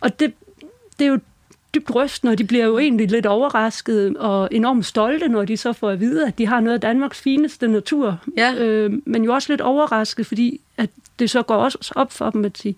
Og 0.00 0.20
det, 0.20 0.32
det 0.98 1.04
er 1.04 1.08
jo 1.08 1.18
dybt 1.74 1.94
rystende, 1.94 2.30
og 2.30 2.38
de 2.38 2.44
bliver 2.44 2.64
jo 2.64 2.78
egentlig 2.78 3.10
lidt 3.10 3.26
overrasket 3.26 4.16
og 4.16 4.48
enormt 4.52 4.86
stolte, 4.86 5.28
når 5.28 5.44
de 5.44 5.56
så 5.56 5.72
får 5.72 5.90
at 5.90 6.00
vide, 6.00 6.26
at 6.26 6.38
de 6.38 6.46
har 6.46 6.60
noget 6.60 6.74
af 6.74 6.80
Danmarks 6.80 7.20
fineste 7.20 7.68
natur. 7.68 8.18
Ja. 8.36 8.54
Øh, 8.54 8.92
men 9.04 9.24
jo 9.24 9.32
også 9.34 9.52
lidt 9.52 9.60
overrasket, 9.60 10.26
fordi 10.26 10.60
at 10.76 10.90
det 11.18 11.30
så 11.30 11.42
går 11.42 11.54
også 11.56 11.92
op 11.96 12.12
for 12.12 12.30
dem 12.30 12.44
at 12.44 12.58
sige, 12.58 12.76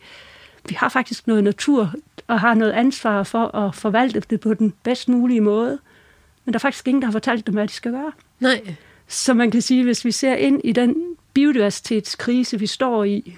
vi 0.68 0.74
har 0.74 0.88
faktisk 0.88 1.26
noget 1.26 1.44
natur, 1.44 1.94
og 2.26 2.40
har 2.40 2.54
noget 2.54 2.72
ansvar 2.72 3.22
for 3.22 3.56
at 3.56 3.74
forvalte 3.74 4.22
det 4.30 4.40
på 4.40 4.54
den 4.54 4.72
bedst 4.82 5.08
mulige 5.08 5.40
måde. 5.40 5.78
Men 6.44 6.52
der 6.52 6.58
er 6.58 6.60
faktisk 6.60 6.88
ingen, 6.88 7.02
der 7.02 7.06
har 7.06 7.12
fortalt 7.12 7.46
dem, 7.46 7.54
hvad 7.54 7.68
de 7.68 7.72
skal 7.72 7.92
gøre. 7.92 8.12
Nej. 8.40 8.74
Så 9.08 9.34
man 9.34 9.50
kan 9.50 9.62
sige, 9.62 9.84
hvis 9.84 10.04
vi 10.04 10.12
ser 10.12 10.34
ind 10.34 10.60
i 10.64 10.72
den 10.72 10.96
biodiversitetskrise, 11.34 12.58
vi 12.58 12.66
står 12.66 13.04
i, 13.04 13.36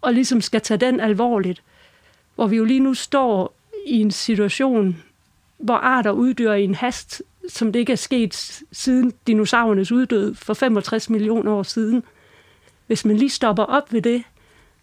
og 0.00 0.14
ligesom 0.14 0.40
skal 0.40 0.60
tage 0.60 0.78
den 0.78 1.00
alvorligt, 1.00 1.62
hvor 2.34 2.46
vi 2.46 2.56
jo 2.56 2.64
lige 2.64 2.80
nu 2.80 2.94
står 2.94 3.54
i 3.86 4.00
en 4.00 4.10
situation, 4.10 5.02
hvor 5.58 5.74
arter 5.74 6.10
uddør 6.10 6.54
i 6.54 6.64
en 6.64 6.74
hast, 6.74 7.22
som 7.48 7.72
det 7.72 7.80
ikke 7.80 7.92
er 7.92 7.96
sket 7.96 8.62
siden 8.72 9.12
dinosaurernes 9.26 9.92
uddød 9.92 10.34
for 10.34 10.54
65 10.54 11.10
millioner 11.10 11.52
år 11.52 11.62
siden. 11.62 12.02
Hvis 12.86 13.04
man 13.04 13.16
lige 13.16 13.30
stopper 13.30 13.62
op 13.62 13.92
ved 13.92 14.02
det, 14.02 14.22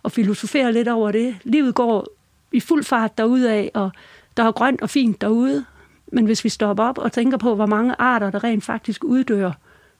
og 0.08 0.12
filosoferer 0.12 0.72
lidt 0.72 0.88
over 0.88 1.12
det. 1.12 1.36
Livet 1.44 1.76
går 1.76 2.08
i 2.52 2.60
fuld 2.60 2.84
fart 2.84 3.20
af, 3.20 3.72
og 3.74 3.92
der 4.38 4.44
er 4.44 4.52
grønt 4.52 4.82
og 4.82 4.90
fint 4.90 5.22
derude. 5.22 5.66
Men 6.12 6.26
hvis 6.26 6.44
vi 6.44 6.50
stopper 6.50 6.84
op 6.84 6.98
og 6.98 7.12
tænker 7.12 7.38
på, 7.38 7.56
hvor 7.56 7.66
mange 7.66 7.96
arter, 8.00 8.30
der 8.30 8.44
rent 8.44 8.64
faktisk 8.64 9.04
uddør, 9.04 9.52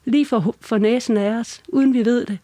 lige 0.04 0.26
for, 0.26 0.54
for 0.60 0.78
næsen 0.78 1.16
af 1.16 1.30
os, 1.30 1.62
uden 1.68 1.94
vi 1.94 2.04
ved 2.04 2.24
det, 2.26 2.38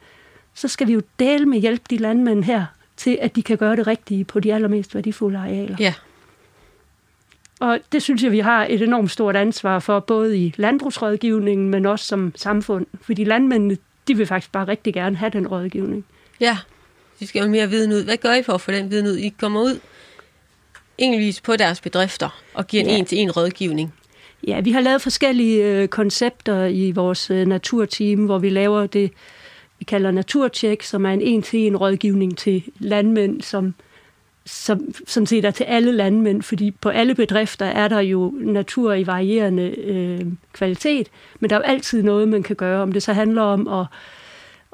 så 0.55 0.69
skal 0.69 0.87
vi 0.87 0.93
jo 0.93 1.03
dele 1.19 1.47
med 1.47 1.59
hjælp 1.59 1.91
de 1.91 1.97
landmænd 1.97 2.45
her, 2.45 2.65
til 2.97 3.19
at 3.21 3.37
de 3.37 3.43
kan 3.43 3.57
gøre 3.57 3.77
det 3.77 3.87
rigtige 3.87 4.25
på 4.25 4.41
de 4.41 4.55
allermest 4.55 4.95
værdifulde 4.95 5.39
arealer. 5.39 5.77
Ja. 5.81 5.95
Og 7.61 7.79
det 7.93 8.03
synes 8.03 8.23
jeg, 8.23 8.33
vi 8.33 8.39
har 8.39 8.67
et 8.71 8.83
enormt 8.83 9.11
stort 9.11 9.37
ansvar 9.37 9.79
for, 9.79 10.01
både 10.01 10.39
i 10.39 10.55
landbrugsrådgivningen, 10.57 11.71
men 11.71 11.87
også 11.87 12.05
som 12.05 12.33
samfund. 12.37 12.87
Fordi 13.01 13.25
landmændene, 13.25 13.77
de 14.09 14.17
vil 14.17 14.27
faktisk 14.27 14.53
bare 14.53 14.69
rigtig 14.69 14.95
gerne 14.95 15.17
have 15.17 15.31
den 15.31 15.49
rådgivning. 15.49 16.05
Ja, 16.41 16.59
de 17.25 17.29
skal 17.29 17.43
jo 17.43 17.49
mere 17.49 17.71
viden 17.71 17.93
ud. 17.93 18.05
Hvad 18.05 18.17
gør 18.17 18.35
I 18.35 18.43
for 18.43 18.53
at 18.53 18.61
få 18.61 18.71
den 18.71 18.91
viden 18.91 19.07
ud? 19.07 19.17
I 19.17 19.29
kommer 19.29 19.61
ud 19.61 19.79
enkeltvis 20.99 21.41
på 21.41 21.57
deres 21.57 21.81
bedrifter 21.81 22.43
og 22.55 22.67
giver 22.67 22.85
ja. 22.85 22.91
en 22.91 22.97
en-til-en 22.99 23.31
rådgivning. 23.31 23.95
Ja, 24.47 24.61
vi 24.61 24.73
har 24.73 24.81
lavet 24.81 25.03
forskellige 25.03 25.65
øh, 25.65 25.89
koncepter 25.89 26.65
i 26.65 26.91
vores 26.91 27.31
øh, 27.31 27.47
naturteam, 27.47 28.25
hvor 28.25 28.39
vi 28.39 28.51
laver 28.51 28.87
det, 28.87 29.11
vi 29.79 29.85
kalder 29.85 30.11
naturtjek, 30.11 30.83
som 30.83 31.07
er 31.07 31.11
en 31.11 31.21
en-til-en 31.21 31.77
rådgivning 31.77 32.39
til 32.39 32.63
landmænd, 32.79 33.43
som, 33.43 33.75
som 34.47 34.95
sådan 35.07 35.27
set 35.27 35.45
er 35.45 35.51
til 35.51 35.65
alle 35.65 35.93
landmænd, 35.93 36.43
fordi 36.43 36.71
på 36.71 36.89
alle 36.89 37.15
bedrifter 37.15 37.67
er 37.67 37.89
der 37.89 38.01
jo 38.01 38.35
natur 38.41 38.95
i 38.95 39.07
varierende 39.07 39.75
øh, 39.79 40.21
kvalitet, 40.53 41.09
men 41.41 41.51
der 41.51 41.57
er 41.57 41.61
jo 41.61 41.65
altid 41.65 42.03
noget, 42.03 42.29
man 42.29 42.43
kan 42.43 42.57
gøre, 42.57 42.83
om 42.83 42.93
det 42.93 43.03
så 43.03 43.13
handler 43.13 43.43
om 43.43 43.69
at, 43.69 43.87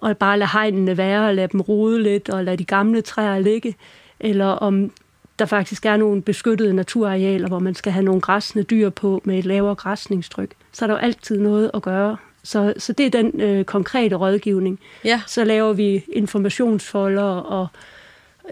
at 0.05 0.19
bare 0.19 0.39
lade 0.39 0.51
hegnene 0.53 0.97
være, 0.97 1.29
og 1.29 1.35
lade 1.35 1.49
dem 1.49 1.61
rode 1.61 2.03
lidt, 2.03 2.29
og 2.29 2.45
lade 2.45 2.57
de 2.57 2.65
gamle 2.65 3.03
træer 3.03 3.39
ligge, 3.39 3.77
eller 4.21 4.47
om 4.47 4.93
der 5.39 5.47
faktisk 5.47 5.87
er 5.87 5.97
nogle 5.97 6.23
beskyttede 6.23 6.75
naturarealer, 6.75 7.49
hvor 7.49 7.59
man 7.59 7.75
skal 7.75 7.93
have 7.93 8.05
nogle 8.05 8.21
græsne 8.21 8.63
dyr 8.63 8.91
på 8.91 9.23
med 9.25 9.39
et 9.39 9.45
lavere 9.45 9.75
græsningstryk, 9.75 10.51
så 10.73 10.85
er 10.85 10.87
der 10.87 10.95
jo 10.95 11.01
altid 11.01 11.39
noget 11.39 11.71
at 11.75 11.83
gøre. 11.83 12.17
Så, 12.43 12.75
så 12.77 12.93
det 12.93 13.07
er 13.07 13.11
den 13.11 13.41
øh, 13.41 13.65
konkrete 13.65 14.17
rådgivning. 14.17 14.81
Ja. 15.05 15.23
Så 15.27 15.45
laver 15.45 15.73
vi 15.73 16.05
informationsfolder 16.13 17.23
og, 17.23 17.67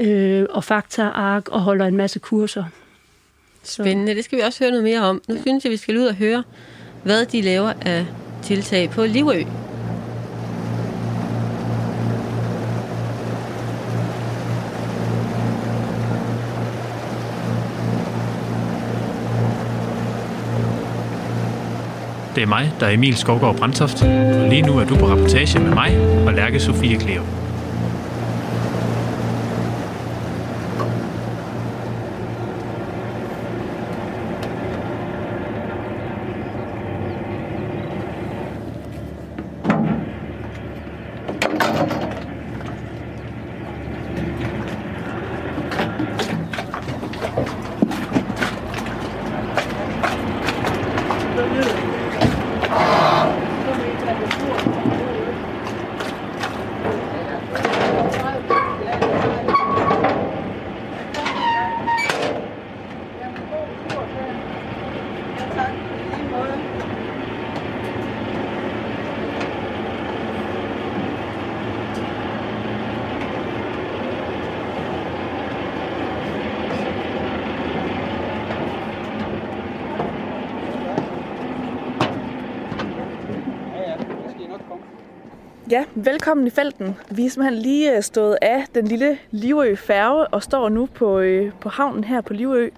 øh, 0.01 0.47
og 0.51 0.65
faktaark 0.65 1.49
og 1.49 1.61
holder 1.61 1.87
en 1.87 1.97
masse 1.97 2.19
kurser. 2.19 2.65
Spændende, 3.63 4.15
det 4.15 4.25
skal 4.25 4.39
vi 4.39 4.43
også 4.43 4.65
høre 4.65 4.71
noget 4.71 4.85
mere 4.85 5.01
om. 5.01 5.23
Nu 5.29 5.37
synes 5.41 5.65
jeg, 5.65 5.73
vi 5.73 5.77
skal 5.77 5.99
ud 5.99 6.05
og 6.05 6.15
høre, 6.15 6.43
hvad 7.05 7.27
de 7.27 7.41
laver 7.41 7.73
af 7.81 8.07
tiltag 8.43 8.91
på 8.91 9.05
Livø. 9.05 9.43
Det 22.39 22.45
er 22.45 22.49
mig, 22.49 22.73
der 22.81 22.87
er 22.87 22.91
Emil 22.91 23.17
Skovgaard 23.17 23.57
Brandtoft, 23.57 24.03
og 24.03 24.49
lige 24.49 24.63
nu 24.63 24.79
er 24.79 24.85
du 24.85 24.97
på 24.97 25.07
rapportage 25.07 25.59
med 25.59 25.75
mig 25.75 26.01
og 26.27 26.33
Lærke 26.33 26.61
Sofie 26.61 26.99
Kleo. 26.99 27.23
Ja, 85.71 85.85
velkommen 85.95 86.47
i 86.47 86.51
felten. 86.51 86.97
Vi 87.11 87.27
er 87.27 87.31
simpelthen 87.31 87.63
lige 87.63 87.97
øh, 87.97 88.03
stået 88.03 88.39
af 88.43 88.65
den 88.75 88.87
lille 88.87 89.19
Livø 89.31 89.75
færge 89.75 90.27
og 90.27 90.43
står 90.43 90.69
nu 90.69 90.87
på, 90.87 91.19
øh, 91.19 91.53
på 91.61 91.69
havnen 91.69 92.05
her 92.05 92.21
på 92.21 92.33
Livø. 92.33 92.69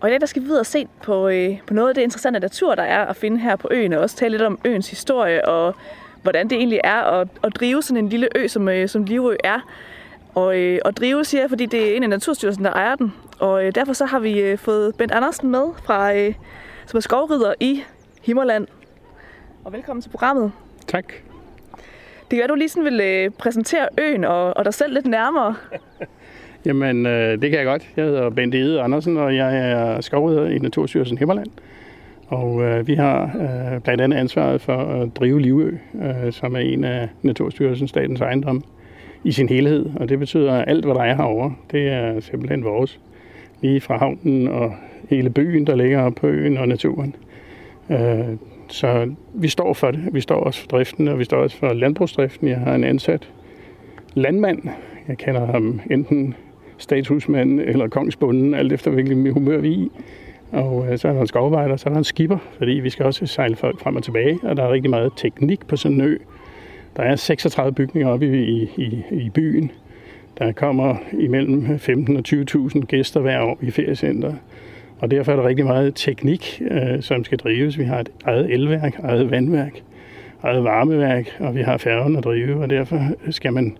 Og 0.00 0.08
i 0.08 0.10
dag 0.10 0.20
der 0.20 0.26
skal 0.26 0.42
vi 0.42 0.46
videre 0.46 0.60
og 0.60 0.66
se 0.66 0.88
på, 1.02 1.28
øh, 1.28 1.58
på 1.66 1.74
noget 1.74 1.88
af 1.88 1.94
det 1.94 2.02
interessante 2.02 2.40
natur, 2.40 2.74
der 2.74 2.82
er 2.82 3.04
at 3.04 3.16
finde 3.16 3.38
her 3.38 3.56
på 3.56 3.68
øen, 3.70 3.92
og 3.92 4.00
også 4.00 4.16
tale 4.16 4.30
lidt 4.30 4.42
om 4.42 4.58
øens 4.64 4.90
historie 4.90 5.48
og 5.48 5.74
hvordan 6.22 6.48
det 6.50 6.58
egentlig 6.58 6.80
er 6.84 7.02
at, 7.02 7.28
at 7.44 7.56
drive 7.56 7.82
sådan 7.82 8.04
en 8.04 8.08
lille 8.08 8.28
ø, 8.34 8.48
som, 8.48 8.68
øh, 8.68 8.88
som 8.88 9.04
Livø 9.04 9.36
er. 9.44 9.60
Og, 10.34 10.58
øh, 10.58 10.78
og 10.84 10.96
drive, 10.96 11.24
siger 11.24 11.42
jeg, 11.42 11.48
fordi 11.50 11.66
det 11.66 11.92
er 11.92 11.96
en 11.96 12.02
af 12.02 12.08
Naturstyrelsen, 12.08 12.64
der 12.64 12.72
ejer 12.72 12.94
den. 12.94 13.12
Og 13.38 13.66
øh, 13.66 13.74
derfor 13.74 13.92
så 13.92 14.04
har 14.04 14.18
vi 14.18 14.40
øh, 14.40 14.58
fået 14.58 14.96
Bent 14.96 15.12
Andersen 15.12 15.50
med, 15.50 15.64
fra, 15.84 16.14
øh, 16.14 16.34
som 16.86 16.96
er 16.96 17.00
skovrider 17.00 17.54
i 17.60 17.82
Himmerland. 18.22 18.66
Og 19.64 19.72
velkommen 19.72 20.02
til 20.02 20.10
programmet. 20.10 20.52
Tak. 20.86 21.23
Det 22.30 22.30
kan 22.30 22.38
være, 22.38 22.48
du 22.48 22.54
lige 22.54 22.68
sådan 22.68 22.84
vil 22.84 23.00
øh, 23.00 23.30
præsentere 23.30 23.88
øen 24.00 24.24
og, 24.24 24.56
og 24.56 24.64
dig 24.64 24.74
selv 24.74 24.94
lidt 24.94 25.06
nærmere. 25.06 25.54
Jamen, 26.66 27.06
øh, 27.06 27.42
det 27.42 27.50
kan 27.50 27.58
jeg 27.58 27.66
godt. 27.66 27.88
Jeg 27.96 28.04
hedder 28.04 28.30
Bente 28.30 28.58
Ede 28.58 28.80
Andersen, 28.80 29.16
og 29.16 29.36
jeg 29.36 29.70
er 29.70 30.00
skovrydder 30.00 30.46
i 30.46 30.58
Naturstyrelsen 30.58 31.18
Himmerland. 31.18 31.50
Og 32.28 32.62
øh, 32.62 32.86
vi 32.86 32.94
har 32.94 33.22
øh, 33.24 33.80
blandt 33.80 34.00
andet 34.00 34.16
ansvaret 34.16 34.60
for 34.60 34.76
at 34.76 35.16
drive 35.16 35.40
Livø, 35.40 35.76
øh, 35.94 36.32
som 36.32 36.54
er 36.56 36.60
en 36.60 36.84
af 36.84 37.08
Naturstyrelsens 37.22 37.90
statens 37.90 38.20
ejendom 38.20 38.64
i 39.24 39.32
sin 39.32 39.48
helhed. 39.48 39.86
Og 39.96 40.08
det 40.08 40.18
betyder, 40.18 40.52
at 40.52 40.68
alt, 40.68 40.84
hvad 40.84 40.94
der 40.94 41.02
er 41.02 41.14
herovre, 41.14 41.54
det 41.70 41.88
er 41.88 42.20
simpelthen 42.20 42.64
vores. 42.64 43.00
Lige 43.60 43.80
fra 43.80 43.96
havnen 43.98 44.48
og 44.48 44.74
hele 45.10 45.30
byen, 45.30 45.66
der 45.66 45.74
ligger 45.74 46.10
på 46.10 46.26
øen 46.26 46.58
og 46.58 46.68
naturen. 46.68 47.14
Øh, 47.90 48.36
så 48.68 49.14
vi 49.34 49.48
står 49.48 49.72
for 49.72 49.90
det. 49.90 50.08
Vi 50.12 50.20
står 50.20 50.40
også 50.40 50.60
for 50.60 50.68
driften, 50.68 51.08
og 51.08 51.18
vi 51.18 51.24
står 51.24 51.36
også 51.36 51.56
for 51.56 51.72
landbrugsdriften. 51.72 52.48
Jeg 52.48 52.58
har 52.58 52.74
en 52.74 52.84
ansat 52.84 53.28
landmand. 54.14 54.68
Jeg 55.08 55.18
kender 55.18 55.46
ham 55.46 55.80
enten 55.90 56.34
statshusmand 56.78 57.60
eller 57.60 57.88
kongsbunden, 57.88 58.54
alt 58.54 58.72
efter 58.72 58.90
hvilken 58.90 59.30
humør 59.32 59.58
vi 59.58 59.68
er 59.68 59.72
i. 59.72 59.90
Og 60.52 60.86
øh, 60.92 60.98
så 60.98 61.08
er 61.08 61.12
der 61.12 61.20
en 61.20 61.26
skovvejder, 61.26 61.76
så 61.76 61.88
er 61.88 61.92
der 61.92 61.98
en 61.98 62.04
skipper, 62.04 62.38
fordi 62.58 62.72
vi 62.72 62.90
skal 62.90 63.06
også 63.06 63.26
sejle 63.26 63.56
folk 63.56 63.80
frem 63.80 63.96
og 63.96 64.02
tilbage, 64.02 64.38
og 64.42 64.56
der 64.56 64.62
er 64.62 64.72
rigtig 64.72 64.90
meget 64.90 65.12
teknik 65.16 65.66
på 65.66 65.76
sådan 65.76 66.00
en 66.00 66.06
ø. 66.06 66.16
Der 66.96 67.02
er 67.02 67.16
36 67.16 67.74
bygninger 67.74 68.08
oppe 68.08 68.44
i, 68.44 68.62
i, 68.76 69.02
i 69.10 69.30
byen. 69.30 69.70
Der 70.38 70.52
kommer 70.52 70.96
imellem 71.12 71.78
15 71.78 72.16
og 72.16 72.22
20.000 72.28 72.80
gæster 72.80 73.20
hver 73.20 73.40
år 73.40 73.58
i 73.62 73.70
feriecenteret. 73.70 74.38
Og 75.04 75.10
derfor 75.10 75.32
er 75.32 75.36
der 75.36 75.48
rigtig 75.48 75.64
meget 75.64 75.94
teknik, 75.94 76.62
øh, 76.70 77.02
som 77.02 77.24
skal 77.24 77.38
drives. 77.38 77.78
Vi 77.78 77.84
har 77.84 78.00
et 78.00 78.08
eget 78.24 78.52
elværk, 78.52 78.98
eget 79.02 79.30
vandværk, 79.30 79.72
eget 80.42 80.64
varmeværk, 80.64 81.36
og 81.40 81.54
vi 81.54 81.62
har 81.62 81.76
færgen 81.76 82.16
at 82.16 82.24
drive, 82.24 82.62
og 82.62 82.70
derfor 82.70 83.00
skal 83.30 83.52
man 83.52 83.76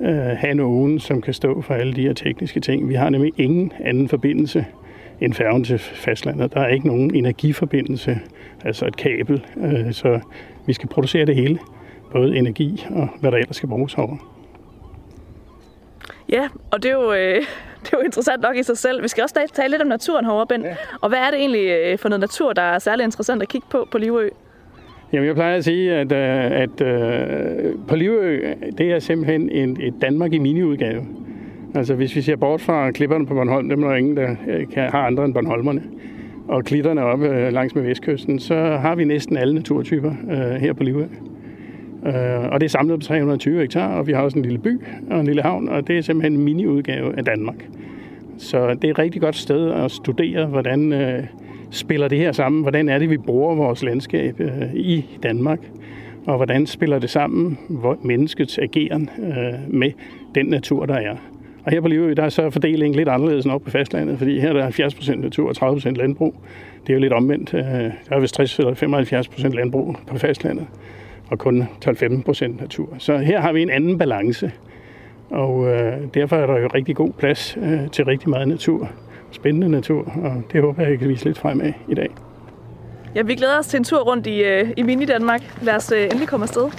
øh, 0.00 0.14
have 0.14 0.54
nogen, 0.54 0.98
som 0.98 1.22
kan 1.22 1.34
stå 1.34 1.62
for 1.62 1.74
alle 1.74 1.92
de 1.92 2.02
her 2.02 2.12
tekniske 2.12 2.60
ting. 2.60 2.88
Vi 2.88 2.94
har 2.94 3.10
nemlig 3.10 3.32
ingen 3.36 3.72
anden 3.80 4.08
forbindelse 4.08 4.66
end 5.20 5.34
færgen 5.34 5.64
til 5.64 5.78
fastlandet. 5.78 6.54
Der 6.54 6.60
er 6.60 6.68
ikke 6.68 6.86
nogen 6.86 7.14
energiforbindelse, 7.14 8.18
altså 8.64 8.86
et 8.86 8.96
kabel, 8.96 9.46
øh, 9.56 9.92
så 9.92 10.20
vi 10.66 10.72
skal 10.72 10.88
producere 10.88 11.26
det 11.26 11.34
hele, 11.34 11.58
både 12.12 12.36
energi 12.36 12.86
og 12.90 13.08
hvad 13.20 13.30
der 13.30 13.38
ellers 13.38 13.56
skal 13.56 13.68
bruges 13.68 13.94
over. 13.94 14.16
Ja, 16.28 16.48
og 16.70 16.82
det 16.82 16.90
er 16.90 16.94
jo, 16.94 17.12
øh, 17.12 17.42
det 17.84 17.92
er 17.92 17.96
jo 17.98 18.04
interessant 18.04 18.42
nok 18.42 18.56
i 18.56 18.62
sig 18.62 18.78
selv. 18.78 19.02
Vi 19.02 19.08
skal 19.08 19.22
også 19.22 19.50
tale 19.52 19.70
lidt 19.70 19.82
om 19.82 19.88
naturen 19.88 20.24
herovre, 20.24 20.46
Ben. 20.46 20.62
Ja. 20.62 20.76
Og 21.00 21.08
hvad 21.08 21.18
er 21.18 21.30
det 21.30 21.38
egentlig 21.38 21.66
øh, 21.70 21.98
for 21.98 22.08
noget 22.08 22.20
natur, 22.20 22.52
der 22.52 22.62
er 22.62 22.78
særlig 22.78 23.04
interessant 23.04 23.42
at 23.42 23.48
kigge 23.48 23.66
på 23.70 23.88
på 23.90 23.98
Livø? 23.98 24.28
Jamen, 25.12 25.26
jeg 25.26 25.34
plejer 25.34 25.56
at 25.56 25.64
sige, 25.64 25.94
at, 25.94 26.12
øh, 26.12 26.18
at, 26.62 26.80
at 26.80 27.76
på 27.88 27.96
Livø, 27.96 28.40
det 28.78 28.92
er 28.92 28.98
simpelthen 28.98 29.50
en, 29.50 29.76
et 29.80 29.94
Danmark 30.00 30.32
i 30.32 30.38
miniudgave. 30.38 31.06
Altså, 31.74 31.94
hvis 31.94 32.16
vi 32.16 32.22
ser 32.22 32.36
bort 32.36 32.60
fra 32.60 32.90
klipperne 32.90 33.26
på 33.26 33.34
Bornholm, 33.34 33.68
dem 33.68 33.82
er 33.82 33.88
der 33.88 33.96
ingen, 33.96 34.16
der 34.16 34.34
kan, 34.72 34.90
har 34.90 35.06
andre 35.06 35.24
end 35.24 35.34
Bornholmerne. 35.34 35.82
og 36.48 36.64
klitterne 36.64 37.02
oppe 37.04 37.28
øh, 37.28 37.52
langs 37.52 37.74
med 37.74 37.82
vestkysten, 37.82 38.38
så 38.38 38.54
har 38.54 38.94
vi 38.94 39.04
næsten 39.04 39.36
alle 39.36 39.54
naturtyper 39.54 40.12
øh, 40.30 40.60
her 40.60 40.72
på 40.72 40.82
Livø. 40.82 41.04
Øh, 42.06 42.48
og 42.52 42.60
det 42.60 42.66
er 42.66 42.70
samlet 42.70 43.00
på 43.00 43.06
320 43.06 43.60
hektar, 43.60 43.98
og 43.98 44.06
vi 44.06 44.12
har 44.12 44.22
også 44.22 44.38
en 44.38 44.44
lille 44.44 44.58
by 44.58 44.80
og 45.10 45.20
en 45.20 45.26
lille 45.26 45.42
havn, 45.42 45.68
og 45.68 45.86
det 45.88 45.98
er 45.98 46.02
simpelthen 46.02 46.32
en 46.32 46.44
mini-udgave 46.44 47.18
af 47.18 47.24
Danmark. 47.24 47.68
Så 48.38 48.74
det 48.74 48.84
er 48.84 48.90
et 48.90 48.98
rigtig 48.98 49.20
godt 49.20 49.36
sted 49.36 49.70
at 49.70 49.90
studere, 49.90 50.46
hvordan 50.46 50.92
øh, 50.92 51.24
spiller 51.70 52.08
det 52.08 52.18
her 52.18 52.32
sammen, 52.32 52.62
hvordan 52.62 52.88
er 52.88 52.98
det, 52.98 53.10
vi 53.10 53.16
bruger 53.16 53.54
vores 53.54 53.82
landskab 53.82 54.40
øh, 54.40 54.74
i 54.74 55.06
Danmark, 55.22 55.60
og 56.26 56.36
hvordan 56.36 56.66
spiller 56.66 56.98
det 56.98 57.10
sammen, 57.10 57.58
hvor 57.68 57.98
menneskets 58.02 58.58
ageren 58.58 59.10
øh, 59.18 59.74
med 59.74 59.90
den 60.34 60.46
natur, 60.46 60.86
der 60.86 60.94
er. 60.94 61.16
Og 61.64 61.72
her 61.72 61.80
på 61.80 61.88
Livø, 61.88 62.14
der 62.14 62.22
er 62.22 62.28
så 62.28 62.50
fordelingen 62.50 62.96
lidt 62.96 63.08
anderledes 63.08 63.44
end 63.44 63.54
op 63.54 63.62
på 63.62 63.70
fastlandet, 63.70 64.18
fordi 64.18 64.40
her 64.40 64.48
er 64.48 64.52
der 64.52 64.90
70% 64.90 65.14
natur 65.14 65.48
og 65.62 65.76
30% 65.76 65.90
landbrug. 65.90 66.34
Det 66.86 66.90
er 66.90 66.94
jo 66.94 67.00
lidt 67.00 67.12
omvendt. 67.12 67.54
Øh, 67.54 67.62
der 67.62 67.90
er 68.10 68.20
vist 68.20 68.34
60 68.34 68.58
eller 68.58 68.74
75% 68.74 69.48
landbrug 69.48 69.96
på 70.06 70.18
fastlandet, 70.18 70.66
og 71.30 71.38
kun 71.38 71.62
12-15% 71.86 72.60
natur. 72.60 72.88
Så 72.98 73.18
her 73.18 73.40
har 73.40 73.52
vi 73.52 73.62
en 73.62 73.70
anden 73.70 73.98
balance, 73.98 74.52
og 75.30 75.68
øh, 75.68 75.92
derfor 76.14 76.36
er 76.36 76.46
der 76.46 76.58
jo 76.58 76.68
rigtig 76.74 76.96
god 76.96 77.12
plads 77.12 77.58
øh, 77.62 77.90
til 77.90 78.04
rigtig 78.04 78.30
meget 78.30 78.48
natur. 78.48 78.90
Spændende 79.30 79.68
natur, 79.68 80.12
og 80.22 80.42
det 80.52 80.60
håber 80.60 80.82
jeg, 80.82 80.90
jeg 80.90 80.98
kan 80.98 81.08
vise 81.08 81.24
lidt 81.24 81.38
frem 81.38 81.60
af 81.60 81.74
i 81.88 81.94
dag. 81.94 82.08
Ja, 83.14 83.22
vi 83.22 83.34
glæder 83.34 83.58
os 83.58 83.66
til 83.66 83.76
en 83.78 83.84
tur 83.84 84.00
rundt 84.00 84.26
i, 84.26 84.42
øh, 84.42 84.70
i 84.76 84.82
Mini-Danmark. 84.82 85.40
Lad 85.62 85.76
os 85.76 85.92
øh, 85.92 86.04
endelig 86.04 86.28
komme 86.28 86.44
afsted. 86.44 86.70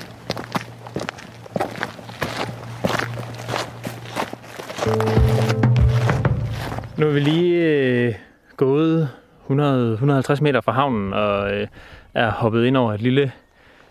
Nu 6.98 7.08
er 7.08 7.12
vi 7.12 7.20
lige 7.20 7.56
øh, 7.56 8.14
gået 8.58 9.10
100, 9.44 9.94
150 9.94 10.42
meter 10.42 10.62
fra 10.62 10.72
havnen 10.72 11.14
og 11.14 11.54
øh, 11.54 11.68
er 12.14 12.32
hoppet 12.32 12.66
ind 12.66 12.78
over 12.78 12.94
et 12.94 13.02
lille, 13.02 13.32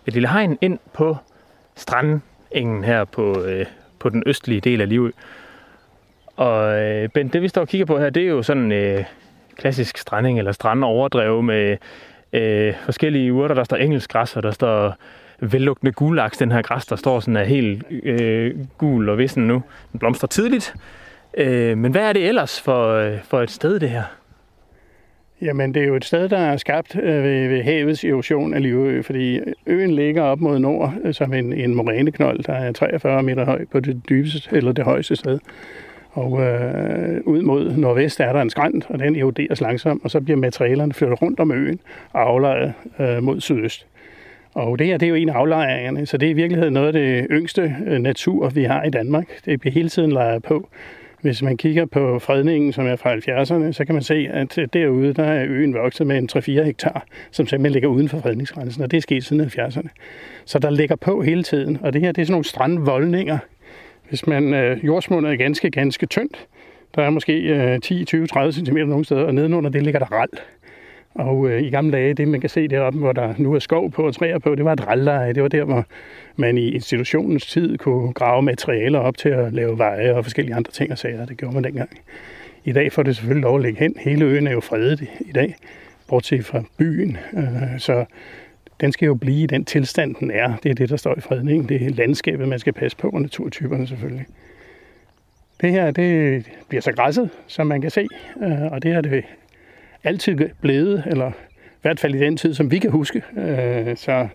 et 0.07 0.13
lille 0.13 0.29
hegn 0.29 0.57
ind 0.61 0.79
på 0.93 1.17
strandengen 1.75 2.83
her 2.83 3.05
på, 3.05 3.43
øh, 3.43 3.65
på 3.99 4.09
den 4.09 4.23
østlige 4.25 4.61
del 4.61 4.81
af 4.81 4.89
Livø. 4.89 5.11
Og 6.35 6.81
øh, 6.81 7.09
Bent, 7.09 7.33
det 7.33 7.41
vi 7.41 7.47
står 7.47 7.61
og 7.61 7.67
kigger 7.67 7.85
på 7.85 7.99
her, 7.99 8.09
det 8.09 8.23
er 8.23 8.27
jo 8.27 8.43
sådan 8.43 8.71
øh, 8.71 9.03
klassisk 9.55 9.97
stranding 9.97 10.37
eller 10.37 10.51
strandoverdrev 10.51 11.41
med 11.43 11.77
øh, 12.33 12.73
forskellige 12.85 13.33
urter. 13.33 13.55
Der 13.55 13.63
står 13.63 13.77
engelsk 13.77 14.09
græs, 14.09 14.37
og 14.37 14.43
der 14.43 14.51
står 14.51 14.95
vellugtende 15.39 15.91
gulaks, 15.91 16.37
den 16.37 16.51
her 16.51 16.61
græs, 16.61 16.85
der 16.85 16.95
står 16.95 17.19
sådan 17.19 17.37
er 17.37 17.43
helt 17.43 17.83
øh, 18.03 18.55
gul 18.77 19.09
og 19.09 19.17
vissen 19.17 19.47
nu. 19.47 19.63
Den 19.91 19.99
blomstrer 19.99 20.27
tidligt. 20.27 20.75
Øh, 21.37 21.77
men 21.77 21.91
hvad 21.91 22.01
er 22.01 22.13
det 22.13 22.27
ellers 22.27 22.61
for, 22.61 22.93
øh, 22.93 23.17
for 23.23 23.41
et 23.41 23.51
sted, 23.51 23.79
det 23.79 23.89
her? 23.89 24.03
Jamen, 25.41 25.73
det 25.73 25.83
er 25.83 25.87
jo 25.87 25.95
et 25.95 26.05
sted, 26.05 26.29
der 26.29 26.37
er 26.37 26.57
skabt 26.57 26.95
øh, 26.95 27.23
ved, 27.23 27.47
ved 27.47 27.63
havets 27.63 28.03
erosion 28.03 28.53
af 28.53 28.61
Livø, 28.61 29.01
fordi 29.01 29.39
øen 29.67 29.91
ligger 29.91 30.21
op 30.21 30.39
mod 30.39 30.59
nord 30.59 30.93
øh, 31.03 31.13
som 31.13 31.33
en, 31.33 31.53
en 31.53 31.75
moræneknold, 31.75 32.43
der 32.43 32.53
er 32.53 32.71
43 32.71 33.23
meter 33.23 33.45
høj 33.45 33.65
på 33.71 33.79
det 33.79 34.09
dybeste 34.09 34.55
eller 34.55 34.71
det 34.71 34.85
højeste 34.85 35.15
sted. 35.15 35.39
Og 36.11 36.41
øh, 36.41 37.21
ud 37.25 37.41
mod 37.41 37.75
nordvest 37.77 38.19
er 38.19 38.33
der 38.33 38.41
en 38.41 38.49
skrænt, 38.49 38.85
og 38.89 38.99
den 38.99 39.15
eroderes 39.15 39.61
langsomt, 39.61 40.03
og 40.03 40.11
så 40.11 40.21
bliver 40.21 40.37
materialerne 40.37 40.93
flyttet 40.93 41.21
rundt 41.21 41.39
om 41.39 41.51
øen 41.51 41.79
og 42.13 42.21
aflejret 42.21 42.73
øh, 42.99 43.23
mod 43.23 43.41
sydøst. 43.41 43.85
Og 44.53 44.79
det 44.79 44.87
her, 44.87 44.97
det 44.97 45.05
er 45.05 45.09
jo 45.09 45.15
en 45.15 45.29
af 45.29 45.33
aflejringerne, 45.33 46.05
så 46.05 46.17
det 46.17 46.25
er 46.25 46.29
i 46.29 46.33
virkeligheden 46.33 46.73
noget 46.73 46.87
af 46.87 46.93
det 46.93 47.27
yngste 47.31 47.75
øh, 47.87 47.99
natur, 47.99 48.49
vi 48.49 48.63
har 48.63 48.83
i 48.83 48.89
Danmark. 48.89 49.27
Det 49.45 49.59
bliver 49.59 49.73
hele 49.73 49.89
tiden 49.89 50.11
lejret 50.11 50.43
på. 50.43 50.69
Hvis 51.21 51.41
man 51.41 51.57
kigger 51.57 51.85
på 51.85 52.19
fredningen, 52.19 52.73
som 52.73 52.87
er 52.87 52.95
fra 52.95 53.15
70'erne, 53.15 53.71
så 53.71 53.85
kan 53.85 53.95
man 53.95 54.03
se, 54.03 54.27
at 54.31 54.57
øh, 54.57 54.67
derude 54.73 55.13
der 55.13 55.23
er 55.23 55.45
øen 55.49 55.73
vokset 55.73 56.07
med 56.07 56.17
en 56.17 56.29
3-4 56.61 56.63
hektar, 56.63 57.05
som 57.31 57.47
simpelthen 57.47 57.73
ligger 57.73 57.89
uden 57.89 58.09
for 58.09 58.19
fredningsgrænsen, 58.19 58.83
og 58.83 58.91
det 58.91 58.97
er 58.97 59.01
sket 59.01 59.23
siden 59.23 59.41
70'erne. 59.41 59.87
Så 60.45 60.59
der 60.59 60.69
ligger 60.69 60.95
på 60.95 61.21
hele 61.21 61.43
tiden, 61.43 61.77
og 61.81 61.93
det 61.93 62.01
her 62.01 62.11
det 62.11 62.21
er 62.21 62.25
sådan 62.25 62.33
nogle 62.33 62.45
strandvoldninger. 62.45 63.37
Hvis 64.09 64.27
man 64.27 64.53
øh, 64.53 64.85
jordsmundet 64.85 65.31
er 65.31 65.35
ganske, 65.35 65.71
ganske 65.71 66.05
tyndt, 66.05 66.47
der 66.95 67.03
er 67.03 67.09
måske 67.09 67.33
øh, 67.33 67.79
10, 67.79 68.05
20, 68.05 68.27
30 68.27 68.53
cm 68.53 68.77
nogle 68.77 69.05
steder, 69.05 69.23
og 69.23 69.35
nedenunder 69.35 69.69
det 69.69 69.83
ligger 69.83 69.99
der 69.99 70.11
rald. 70.11 70.29
Og 71.13 71.49
øh, 71.49 71.61
i 71.61 71.69
gamle 71.69 71.91
dage, 71.91 72.13
det 72.13 72.27
man 72.27 72.41
kan 72.41 72.49
se 72.49 72.67
deroppe, 72.67 72.99
hvor 72.99 73.11
der 73.11 73.33
nu 73.37 73.53
er 73.53 73.59
skov 73.59 73.91
på 73.91 74.03
og 74.07 74.15
træer 74.15 74.39
på, 74.39 74.55
det 74.55 74.65
var 74.65 74.73
et 74.73 74.87
ralleje. 74.87 75.33
Det 75.33 75.43
var 75.43 75.49
der, 75.49 75.63
hvor 75.63 75.85
man 76.35 76.57
i 76.57 76.69
institutionens 76.69 77.45
tid 77.45 77.77
kunne 77.77 78.13
grave 78.13 78.41
materialer 78.41 78.99
op 78.99 79.17
til 79.17 79.29
at 79.29 79.53
lave 79.53 79.77
veje 79.77 80.13
og 80.13 80.25
forskellige 80.25 80.55
andre 80.55 80.71
ting 80.71 80.91
og 80.91 80.97
sager. 80.97 81.25
Det 81.25 81.37
gjorde 81.37 81.53
man 81.53 81.63
dengang. 81.63 81.89
I 82.63 82.71
dag 82.71 82.91
får 82.91 83.03
det 83.03 83.15
selvfølgelig 83.15 83.43
lov 83.43 83.55
at 83.55 83.61
ligge 83.61 83.79
hen. 83.79 83.95
Hele 83.99 84.25
øen 84.25 84.47
er 84.47 84.51
jo 84.51 84.59
fredet 84.59 85.01
i 85.19 85.31
dag, 85.31 85.55
bortset 86.07 86.45
fra 86.45 86.63
byen. 86.77 87.17
Øh, 87.33 87.79
så 87.79 88.05
den 88.81 88.91
skal 88.91 89.05
jo 89.05 89.13
blive 89.13 89.43
i 89.43 89.45
den 89.45 89.65
tilstand, 89.65 90.15
den 90.15 90.31
er. 90.31 90.55
Det 90.63 90.69
er 90.69 90.75
det, 90.75 90.89
der 90.89 90.97
står 90.97 91.17
i 91.17 91.21
fredningen. 91.21 91.69
Det 91.69 91.85
er 91.85 91.89
landskabet, 91.89 92.47
man 92.47 92.59
skal 92.59 92.73
passe 92.73 92.97
på, 92.97 93.09
og 93.09 93.21
naturtyperne 93.21 93.87
selvfølgelig. 93.87 94.25
Det 95.61 95.71
her, 95.71 95.91
det 95.91 96.45
bliver 96.69 96.81
så 96.81 96.91
græsset, 96.91 97.29
som 97.47 97.67
man 97.67 97.81
kan 97.81 97.91
se, 97.91 98.07
øh, 98.43 98.71
og 98.71 98.83
det 98.83 98.91
er 98.91 99.01
det 99.01 99.23
altid 100.03 100.37
blevet, 100.61 101.03
eller 101.05 101.31
i 101.71 101.81
hvert 101.81 101.99
fald 101.99 102.15
i 102.15 102.19
den 102.19 102.37
tid, 102.37 102.53
som 102.53 102.71
vi 102.71 102.79
kan 102.79 102.91
huske. 102.91 103.23
Øh, 103.37 103.97
så 103.97 104.27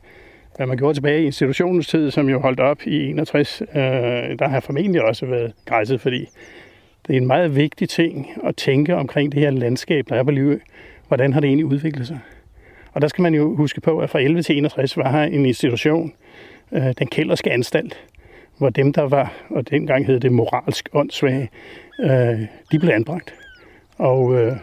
hvad 0.57 0.67
man 0.67 0.77
gjorde 0.77 0.95
tilbage 0.95 1.23
i 1.23 1.27
institutionens 1.27 1.89
tid, 1.89 2.11
som 2.11 2.29
jo 2.29 2.41
holdt 2.41 2.61
op 2.61 2.87
i 2.87 3.11
61, 3.11 3.63
øh, 3.63 3.79
der 4.39 4.49
har 4.49 4.61
formentlig 4.61 5.03
også 5.03 5.27
været 5.27 5.53
græsset, 5.65 6.01
fordi 6.01 6.29
det 7.07 7.13
er 7.13 7.21
en 7.21 7.27
meget 7.27 7.57
vigtig 7.57 7.89
ting 7.89 8.31
at 8.45 8.57
tænke 8.57 8.97
omkring 8.97 9.33
det 9.33 9.41
her 9.41 9.51
landskab, 9.51 10.07
der 10.09 10.17
er 10.17 10.23
på 10.23 10.31
Livø. 10.31 10.59
Hvordan 11.09 11.33
har 11.33 11.41
det 11.41 11.49
egentlig 11.49 11.67
udviklet 11.67 12.07
sig? 12.07 12.19
Og 12.93 13.03
der 13.03 13.09
skal 13.09 13.23
man 13.23 13.35
jo 13.35 13.57
huske 13.57 13.81
på, 13.81 13.99
at 13.99 14.11
fra 14.11 14.21
11 14.21 14.43
til 14.43 14.59
61 14.59 14.97
var 14.97 15.11
her 15.11 15.23
en 15.23 15.47
institution, 15.47 16.13
øh, 16.73 16.93
den 16.99 17.07
kælderske 17.07 17.53
anstalt, 17.53 18.01
hvor 18.59 18.71
dem, 18.71 18.93
der 18.93 19.03
var, 19.03 19.33
og 19.51 19.71
dengang 19.71 20.07
hed 20.07 20.21
det 20.21 20.33
moralsk 20.33 20.89
åndssvage, 20.93 21.51
øh, 22.01 22.41
de 22.73 22.79
blev 22.79 22.91
anbragt. 22.91 23.35
Og 23.99 24.35
øh, 24.35 24.57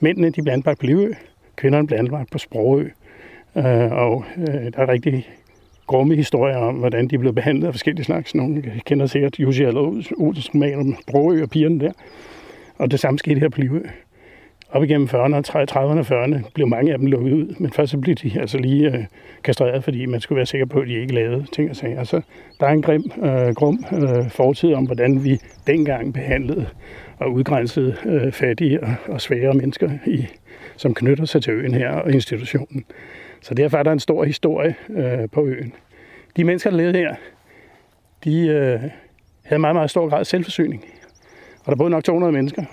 mændene 0.00 0.30
de 0.30 0.42
blev 0.42 0.52
anbragt 0.52 0.80
på 0.80 0.86
Livø, 0.86 1.12
kvinderne 1.56 1.86
blev 1.86 1.98
anbragt 1.98 2.30
på 2.30 2.38
Sprogø. 2.38 2.88
Øh, 3.56 3.92
og 3.92 4.24
øh, 4.36 4.46
der 4.46 4.78
er 4.78 4.88
rigtig 4.88 5.28
grumme 5.86 6.14
historier 6.14 6.56
om, 6.56 6.74
hvordan 6.74 7.08
de 7.08 7.18
blev 7.18 7.32
behandlet 7.32 7.66
af 7.66 7.72
forskellige 7.72 8.04
slags. 8.04 8.34
Nogle 8.34 8.62
kender 8.86 9.06
sikkert 9.06 9.38
Jussi 9.38 9.64
Olsens 9.64 10.54
roman 10.54 10.78
om 10.78 10.96
Sprogø 11.02 11.42
og 11.42 11.50
pigerne 11.50 11.80
der. 11.80 11.92
Og 12.78 12.90
det 12.90 13.00
samme 13.00 13.18
skete 13.18 13.40
her 13.40 13.48
på 13.48 13.60
Livø 13.60 13.82
op 14.76 14.82
igennem 14.82 15.08
40'erne, 15.08 15.42
30'erne 15.48 15.78
og 15.78 16.24
40'erne, 16.24 16.50
blev 16.54 16.68
mange 16.68 16.92
af 16.92 16.98
dem 16.98 17.06
lukket 17.06 17.32
ud. 17.32 17.54
Men 17.58 17.72
først 17.72 17.90
så 17.90 17.98
blev 17.98 18.14
de 18.14 18.40
altså 18.40 18.58
lige 18.58 18.86
øh, 18.86 19.04
kastreret, 19.44 19.84
fordi 19.84 20.06
man 20.06 20.20
skulle 20.20 20.36
være 20.36 20.46
sikker 20.46 20.66
på, 20.66 20.80
at 20.80 20.88
de 20.88 20.94
ikke 20.94 21.14
lavede 21.14 21.46
ting 21.52 21.70
og 21.70 21.76
sager. 21.76 22.04
Så 22.04 22.20
der 22.60 22.66
er 22.66 22.70
en 22.70 22.82
grim, 22.82 23.10
øh, 23.22 23.54
grum 23.54 23.84
øh, 23.92 24.30
fortid 24.30 24.74
om, 24.74 24.84
hvordan 24.84 25.24
vi 25.24 25.40
dengang 25.66 26.14
behandlede 26.14 26.66
og 27.18 27.32
udgrænsede 27.32 27.96
øh, 28.06 28.32
fattige 28.32 28.82
og, 28.82 28.94
og 29.08 29.20
svære 29.20 29.54
mennesker, 29.54 29.90
i, 30.06 30.26
som 30.76 30.94
knytter 30.94 31.24
sig 31.24 31.42
til 31.42 31.52
øen 31.52 31.74
her 31.74 31.90
og 31.90 32.12
institutionen. 32.12 32.84
Så 33.40 33.54
derfor 33.54 33.78
er 33.78 33.82
der 33.82 33.92
en 33.92 34.00
stor 34.00 34.24
historie 34.24 34.74
øh, 34.90 35.28
på 35.32 35.46
øen. 35.46 35.72
De 36.36 36.44
mennesker, 36.44 36.70
der 36.70 36.76
levede 36.76 36.98
her, 36.98 37.14
de 38.24 38.46
øh, 38.46 38.80
havde 39.42 39.60
meget, 39.60 39.76
meget 39.76 39.90
stor 39.90 40.08
grad 40.08 40.20
af 40.20 40.26
selvforsyning. 40.26 40.84
Og 41.64 41.70
der 41.70 41.76
boede 41.76 41.90
nok 41.90 42.04
200 42.04 42.32
mennesker. 42.32 42.64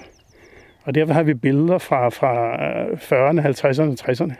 Og 0.83 0.95
derfor 0.95 1.13
har 1.13 1.23
vi 1.23 1.33
billeder 1.33 1.77
fra, 1.77 2.09
fra 2.09 2.55
øh, 2.65 2.93
40'erne, 2.93 3.41
50'erne 3.47 3.81
og 3.81 4.09
60'erne. 4.09 4.33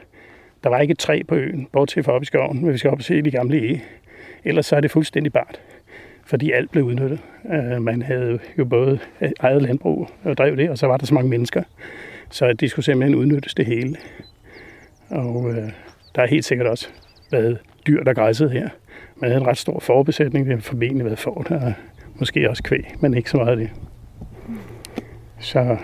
Der 0.63 0.69
var 0.69 0.79
ikke 0.79 0.91
et 0.91 0.99
træ 0.99 1.21
på 1.27 1.35
øen, 1.35 1.67
bortset 1.71 2.05
fra 2.05 2.11
op 2.11 2.21
i 2.21 2.25
skoven, 2.25 2.61
men 2.61 2.73
vi 2.73 2.77
skal 2.77 2.91
op 2.91 2.97
og 2.97 3.03
se 3.03 3.21
de 3.21 3.31
gamle 3.31 3.57
ege. 3.57 3.83
Ellers 4.43 4.65
så 4.65 4.75
er 4.75 4.81
det 4.81 4.91
fuldstændig 4.91 5.33
bart, 5.33 5.61
fordi 6.25 6.51
alt 6.51 6.71
blev 6.71 6.83
udnyttet. 6.83 7.19
Øh, 7.53 7.81
man 7.81 8.01
havde 8.01 8.39
jo 8.57 8.65
både 8.65 8.99
eget 9.39 9.61
landbrug 9.61 10.09
og 10.23 10.37
drev 10.37 10.57
det, 10.57 10.69
og 10.69 10.77
så 10.77 10.87
var 10.87 10.97
der 10.97 11.05
så 11.05 11.13
mange 11.13 11.29
mennesker, 11.29 11.63
så 12.29 12.53
det 12.53 12.69
skulle 12.69 12.85
simpelthen 12.85 13.15
udnyttes 13.15 13.53
det 13.53 13.65
hele. 13.65 13.95
Og 15.09 15.49
øh, 15.49 15.69
der 16.15 16.21
er 16.21 16.27
helt 16.27 16.45
sikkert 16.45 16.67
også 16.67 16.89
været 17.31 17.59
dyr, 17.87 18.03
der 18.03 18.13
græssede 18.13 18.49
her. 18.49 18.69
Man 19.15 19.29
havde 19.29 19.41
en 19.41 19.47
ret 19.47 19.57
stor 19.57 19.79
forbesætning, 19.79 20.45
det 20.45 20.53
har 20.53 20.61
formentlig 20.61 21.05
været 21.05 21.19
for, 21.19 21.45
der 21.49 21.73
måske 22.15 22.49
også 22.49 22.63
kvæg, 22.63 22.95
men 22.99 23.13
ikke 23.13 23.29
så 23.29 23.37
meget 23.37 23.51
af 23.51 23.57
det. 23.57 23.69
Så 25.39 25.77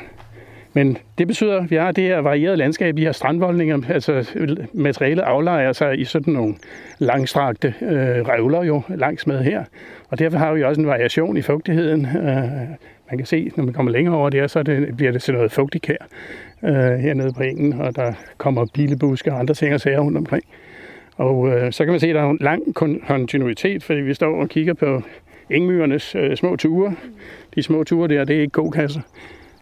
men 0.73 0.97
det 1.17 1.27
betyder, 1.27 1.61
at 1.61 1.71
vi 1.71 1.75
har 1.75 1.91
det 1.91 2.03
her 2.03 2.19
varierede 2.19 2.57
landskab, 2.57 2.95
vi 2.95 3.03
har 3.03 3.11
strandvoldninger, 3.11 3.81
altså 3.89 4.39
materialet 4.73 5.21
aflejer 5.21 5.73
sig 5.73 5.99
i 5.99 6.05
sådan 6.05 6.33
nogle 6.33 6.55
langstrakte 6.99 7.73
øh, 7.81 8.27
revler 8.27 8.63
jo 8.63 8.81
langs 8.89 9.27
med 9.27 9.43
her. 9.43 9.63
Og 10.09 10.19
derfor 10.19 10.37
har 10.37 10.53
vi 10.53 10.63
også 10.63 10.81
en 10.81 10.87
variation 10.87 11.37
i 11.37 11.41
fugtigheden. 11.41 12.05
Øh, 12.05 12.49
man 13.09 13.17
kan 13.17 13.25
se, 13.25 13.51
når 13.55 13.63
man 13.63 13.73
kommer 13.73 13.91
længere 13.91 14.15
over 14.15 14.29
der, 14.29 14.47
så 14.47 14.63
det, 14.63 14.97
bliver 14.97 15.11
det 15.11 15.21
sådan 15.21 15.37
noget 15.37 15.51
fugtigt 15.51 15.85
her 15.85 15.97
øh, 16.63 16.99
hernede 16.99 17.33
på 17.33 17.43
engen, 17.43 17.73
og 17.81 17.95
der 17.95 18.13
kommer 18.37 18.65
bilebuske 18.73 19.33
og 19.33 19.39
andre 19.39 19.53
ting 19.53 19.73
og 19.73 19.79
sager 19.79 19.99
rundt 19.99 20.17
omkring. 20.17 20.43
Og 21.15 21.47
øh, 21.47 21.71
så 21.71 21.83
kan 21.83 21.91
man 21.91 21.99
se, 21.99 22.07
at 22.07 22.15
der 22.15 22.21
er 22.21 22.29
en 22.29 22.37
lang 22.41 22.75
kontinuitet, 23.07 23.83
fordi 23.83 23.99
vi 23.99 24.13
står 24.13 24.41
og 24.41 24.49
kigger 24.49 24.73
på 24.73 25.01
engmyrernes 25.49 26.15
øh, 26.15 26.35
små 26.35 26.55
ture. 26.55 26.95
De 27.55 27.63
små 27.63 27.83
ture 27.83 28.07
der, 28.07 28.23
det 28.23 28.35
er 28.35 28.41
ikke 28.41 28.51
godkasser. 28.51 29.01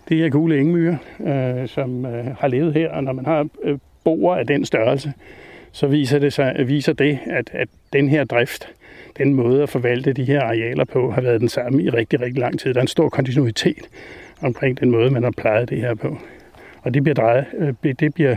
Det 0.09 0.25
er 0.25 0.29
gule 0.29 0.59
engmyre, 0.59 0.97
øh, 1.19 1.67
som 1.67 2.05
øh, 2.05 2.25
har 2.39 2.47
levet 2.47 2.73
her, 2.73 2.91
og 2.91 3.03
når 3.03 3.13
man 3.13 3.25
har 3.25 3.47
øh, 3.63 3.77
boer 4.03 4.35
af 4.35 4.47
den 4.47 4.65
størrelse, 4.65 5.13
så 5.71 5.87
viser 5.87 6.19
det, 6.19 6.33
sig, 6.33 6.55
viser 6.67 6.93
det 6.93 7.19
at, 7.25 7.49
at 7.53 7.69
den 7.93 8.09
her 8.09 8.23
drift, 8.23 8.69
den 9.17 9.33
måde 9.33 9.63
at 9.63 9.69
forvalte 9.69 10.13
de 10.13 10.23
her 10.23 10.41
arealer 10.41 10.85
på, 10.85 11.11
har 11.11 11.21
været 11.21 11.41
den 11.41 11.49
samme 11.49 11.83
i 11.83 11.89
rigtig, 11.89 12.21
rigtig 12.21 12.39
lang 12.39 12.59
tid. 12.59 12.73
Der 12.73 12.79
er 12.79 12.81
en 12.81 12.87
stor 12.87 13.09
kontinuitet 13.09 13.89
omkring 14.41 14.79
den 14.79 14.91
måde, 14.91 15.11
man 15.11 15.23
har 15.23 15.31
plejet 15.31 15.69
det 15.69 15.81
her 15.81 15.95
på. 15.95 16.17
Og 16.81 16.93
det 16.93 17.03
bliver, 17.03 17.15
drejet, 17.15 17.45
øh, 17.57 17.93
det 17.99 18.13
bliver 18.13 18.35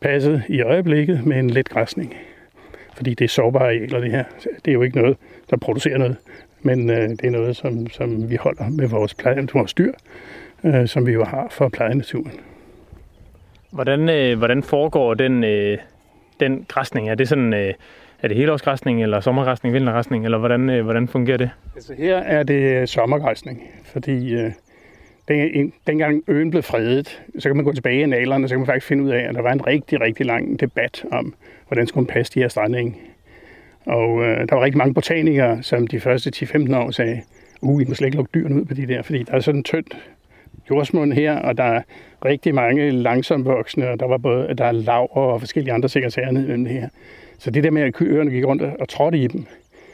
passet 0.00 0.42
i 0.48 0.62
øjeblikket 0.62 1.26
med 1.26 1.38
en 1.38 1.50
let 1.50 1.68
græsning. 1.68 2.14
Fordi 2.96 3.14
det 3.14 3.24
er 3.24 3.28
sårbare 3.28 3.64
arealer, 3.64 4.00
det 4.00 4.10
her. 4.10 4.24
Det 4.64 4.70
er 4.70 4.72
jo 4.72 4.82
ikke 4.82 4.98
noget, 4.98 5.16
der 5.50 5.56
producerer 5.56 5.98
noget, 5.98 6.16
men 6.62 6.90
øh, 6.90 7.08
det 7.08 7.24
er 7.24 7.30
noget, 7.30 7.56
som, 7.56 7.86
som 7.90 8.30
vi 8.30 8.36
holder 8.36 8.68
med 8.68 8.88
vores, 8.88 9.14
pleje, 9.14 9.46
vores 9.54 9.74
dyr, 9.74 9.92
øh, 10.66 10.88
som 10.88 11.06
vi 11.06 11.12
jo 11.12 11.24
har 11.24 11.46
for 11.50 11.64
at 11.64 11.72
pleje 11.72 11.94
naturen. 11.94 12.32
Hvordan, 13.70 14.08
øh, 14.08 14.38
hvordan 14.38 14.62
foregår 14.62 15.14
den, 15.14 15.44
øh, 15.44 15.78
den 16.40 16.64
græsning? 16.68 17.08
Er 17.08 17.14
det 17.14 17.28
sådan... 17.28 17.54
Øh, 17.54 17.74
er 18.22 18.28
det 18.28 18.36
helårsgræsning, 18.36 19.02
eller 19.02 19.20
sommergræsning, 19.20 19.74
vintergræsning, 19.74 20.24
eller 20.24 20.38
hvordan, 20.38 20.70
øh, 20.70 20.84
hvordan 20.84 21.08
fungerer 21.08 21.36
det? 21.36 21.50
Altså 21.74 21.94
her 21.98 22.16
er 22.16 22.42
det 22.42 22.88
sommergræsning, 22.88 23.62
fordi 23.84 24.34
øh, 24.34 24.52
den, 25.28 25.72
dengang 25.86 26.22
øen 26.28 26.50
blev 26.50 26.62
fredet, 26.62 27.22
så 27.38 27.48
kan 27.48 27.56
man 27.56 27.64
gå 27.64 27.72
tilbage 27.72 28.02
i 28.02 28.06
nalerne, 28.06 28.44
og 28.44 28.48
så 28.48 28.52
kan 28.52 28.60
man 28.60 28.66
faktisk 28.66 28.86
finde 28.86 29.04
ud 29.04 29.10
af, 29.10 29.28
at 29.28 29.34
der 29.34 29.42
var 29.42 29.52
en 29.52 29.66
rigtig, 29.66 30.00
rigtig 30.00 30.26
lang 30.26 30.60
debat 30.60 31.04
om, 31.12 31.34
hvordan 31.68 31.86
skulle 31.86 32.02
man 32.02 32.14
passe 32.14 32.32
de 32.34 32.40
her 32.40 32.48
strandenge. 32.48 32.96
Og 33.86 34.24
øh, 34.24 34.48
der 34.48 34.54
var 34.54 34.64
rigtig 34.64 34.78
mange 34.78 34.94
botanikere, 34.94 35.62
som 35.62 35.86
de 35.86 36.00
første 36.00 36.32
10-15 36.36 36.76
år 36.76 36.90
sagde, 36.90 37.22
uh, 37.60 37.82
I 37.82 37.84
må 37.84 37.94
slet 37.94 38.06
ikke 38.06 38.16
lukke 38.16 38.30
dyrene 38.34 38.54
ud 38.54 38.64
på 38.64 38.74
de 38.74 38.86
der, 38.86 39.02
fordi 39.02 39.22
der 39.22 39.32
er 39.32 39.40
sådan 39.40 39.62
tyndt 39.62 39.96
jordsmund 40.70 41.12
her, 41.12 41.38
og 41.38 41.58
der 41.58 41.64
er 41.64 41.82
rigtig 42.24 42.54
mange 42.54 42.90
langsomvoksne, 42.90 43.88
og 43.90 44.00
der 44.00 44.06
var 44.06 44.18
både 44.18 44.54
der 44.54 44.64
er 44.64 44.72
lav 44.72 45.08
og 45.10 45.40
forskellige 45.40 45.72
andre 45.72 45.88
sekretærer 45.88 46.30
nede 46.30 46.64
det 46.64 46.68
her. 46.68 46.88
Så 47.38 47.50
det 47.50 47.64
der 47.64 47.70
med, 47.70 47.82
at 47.82 47.94
køerne 47.94 48.30
gik 48.30 48.44
rundt 48.44 48.62
og 48.62 48.88
trådte 48.88 49.18
i 49.18 49.26
dem, 49.26 49.46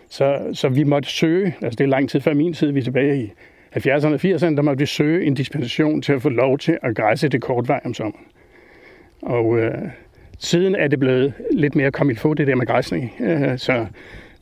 så, 0.09 0.39
så 0.53 0.69
vi 0.69 0.85
måtte 0.85 1.09
søge, 1.09 1.55
altså 1.63 1.77
det 1.77 1.85
er 1.85 1.89
lang 1.89 2.11
tid 2.11 2.21
før 2.21 2.35
min 2.35 2.53
tid, 2.53 2.71
vi 2.71 2.79
er 2.79 2.85
tilbage 2.85 3.23
i 3.23 3.33
70'erne 3.77 4.07
og 4.07 4.21
80'erne, 4.25 4.57
der 4.57 4.63
måtte 4.63 4.79
vi 4.79 4.87
søge 4.87 5.27
en 5.27 5.35
dispensation 5.35 6.03
til 6.03 6.13
at 6.13 6.23
få 6.23 6.29
lov 6.29 6.59
til 6.59 6.79
at 6.83 6.97
græsse 6.97 7.29
det 7.29 7.43
kort 7.43 7.69
vej 7.69 7.81
om 7.85 7.95
sommeren. 7.95 8.25
Og 9.23 9.59
øh, 9.59 9.75
siden 10.39 10.75
er 10.75 10.89
det 10.89 11.01
blevet 11.01 11.33
lidt 11.51 11.75
mere 11.75 11.91
kommet 11.91 12.19
få 12.19 12.35
det 12.35 12.47
der 12.47 12.55
med 12.55 12.67
græsning. 12.67 13.13
Øh, 13.21 13.59
så 13.59 13.87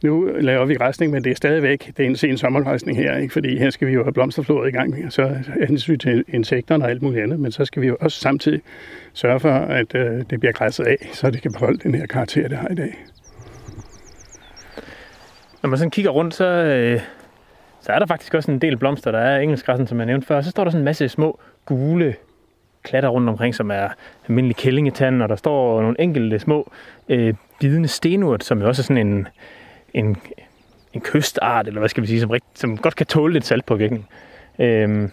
nu 0.02 0.24
laver 0.40 0.64
vi 0.64 0.74
græsning, 0.74 1.12
men 1.12 1.24
det 1.24 1.30
er 1.30 1.34
stadigvæk 1.34 1.92
det 1.96 2.02
er 2.02 2.06
en 2.06 2.16
sen 2.16 2.38
sommergræsning 2.38 2.98
her, 2.98 3.16
ikke? 3.16 3.32
fordi 3.32 3.58
her 3.58 3.70
skal 3.70 3.88
vi 3.88 3.92
jo 3.92 4.02
have 4.02 4.12
blomsterfloret 4.12 4.68
i 4.68 4.72
gang. 4.72 5.12
Så 5.12 5.34
hensyn 5.68 5.98
til 5.98 6.24
insekterne 6.28 6.84
og 6.84 6.90
alt 6.90 7.02
muligt 7.02 7.22
andet, 7.22 7.40
men 7.40 7.52
så 7.52 7.64
skal 7.64 7.82
vi 7.82 7.86
jo 7.86 7.96
også 8.00 8.20
samtidig 8.20 8.60
sørge 9.12 9.40
for, 9.40 9.52
at 9.52 9.94
øh, 9.94 10.24
det 10.30 10.40
bliver 10.40 10.52
græsset 10.52 10.84
af, 10.84 11.10
så 11.12 11.30
det 11.30 11.42
kan 11.42 11.52
beholde 11.52 11.78
den 11.78 11.94
her 11.94 12.06
karakter, 12.06 12.48
det 12.48 12.58
har 12.58 12.68
i 12.68 12.74
dag. 12.74 13.04
Når 15.62 15.70
man 15.70 15.78
sådan 15.78 15.90
kigger 15.90 16.10
rundt, 16.10 16.34
så, 16.34 16.44
øh, 16.44 17.00
så 17.80 17.92
er 17.92 17.98
der 17.98 18.06
faktisk 18.06 18.34
også 18.34 18.50
en 18.50 18.58
del 18.58 18.76
blomster. 18.76 19.10
Der 19.10 19.18
er 19.18 19.40
engelskgræssen, 19.40 19.86
som 19.86 19.98
jeg 19.98 20.06
nævnte 20.06 20.26
før. 20.26 20.40
Så 20.40 20.50
står 20.50 20.64
der 20.64 20.70
sådan 20.70 20.80
en 20.80 20.84
masse 20.84 21.08
små 21.08 21.40
gule 21.66 22.14
klatter 22.82 23.08
rundt 23.08 23.28
omkring, 23.28 23.54
som 23.54 23.70
er 23.70 23.88
almindelig 24.28 24.56
kællingetand, 24.56 25.22
og 25.22 25.28
der 25.28 25.36
står 25.36 25.82
nogle 25.82 26.00
enkelte 26.00 26.38
små 26.38 26.72
øh, 27.08 27.34
bidende 27.60 27.88
stenurt, 27.88 28.44
som 28.44 28.60
jo 28.60 28.68
også 28.68 28.82
er 28.82 28.84
sådan 28.84 29.06
en, 29.06 29.28
en, 29.94 30.16
en 30.92 31.00
kystart, 31.00 31.66
eller 31.66 31.80
hvad 31.80 31.88
skal 31.88 32.02
vi 32.02 32.08
sige, 32.08 32.20
som, 32.20 32.30
rigt, 32.30 32.44
som 32.54 32.76
godt 32.76 32.96
kan 32.96 33.06
tåle 33.06 33.32
lidt 33.32 33.46
saltpåvirkning. 33.46 34.08
Øhm, 34.58 35.10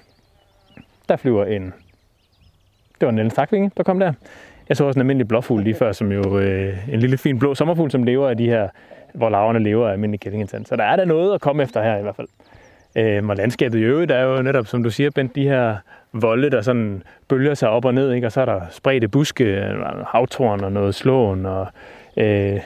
der 1.09 1.15
flyver 1.15 1.45
en... 1.45 1.73
Det 2.99 3.05
var 3.05 3.09
en 3.09 3.15
lille 3.15 3.31
stakvinge, 3.31 3.71
der 3.77 3.83
kom 3.83 3.99
der. 3.99 4.13
Jeg 4.69 4.77
så 4.77 4.85
også 4.85 4.97
en 4.97 5.01
almindelig 5.01 5.27
blåfugl 5.27 5.63
lige 5.63 5.75
før, 5.75 5.91
som 5.91 6.11
jo 6.11 6.39
øh, 6.39 6.89
en 6.93 6.99
lille 6.99 7.17
fin 7.17 7.39
blå 7.39 7.55
sommerfugl, 7.55 7.91
som 7.91 8.03
lever 8.03 8.29
af 8.29 8.37
de 8.37 8.45
her, 8.45 8.69
hvor 9.13 9.29
laverne 9.29 9.59
lever 9.59 9.87
af 9.87 9.91
almindelig 9.91 10.19
kællingetand. 10.19 10.65
Så 10.65 10.75
der 10.75 10.83
er 10.83 10.95
der 10.95 11.05
noget 11.05 11.33
at 11.33 11.41
komme 11.41 11.63
efter 11.63 11.83
her 11.83 11.97
i 11.97 12.01
hvert 12.01 12.15
fald. 12.15 12.27
Øhm, 12.95 13.29
og 13.29 13.35
landskabet 13.35 13.79
i 13.79 13.81
øvrigt 13.81 14.11
er 14.11 14.21
jo 14.21 14.41
netop, 14.41 14.67
som 14.67 14.83
du 14.83 14.89
siger, 14.89 15.09
Bent, 15.09 15.35
de 15.35 15.47
her 15.47 15.75
volde, 16.13 16.49
der 16.49 16.61
sådan 16.61 17.03
bølger 17.27 17.53
sig 17.53 17.69
op 17.69 17.85
og 17.85 17.93
ned, 17.93 18.13
ikke? 18.13 18.27
og 18.27 18.31
så 18.31 18.41
er 18.41 18.45
der 18.45 18.61
spredte 18.71 19.07
buske, 19.07 19.43
øh, 19.43 19.79
havtorn 20.07 20.63
og 20.63 20.71
noget 20.71 20.95
slåen, 20.95 21.45
og 21.45 21.67
øh, 22.17 22.59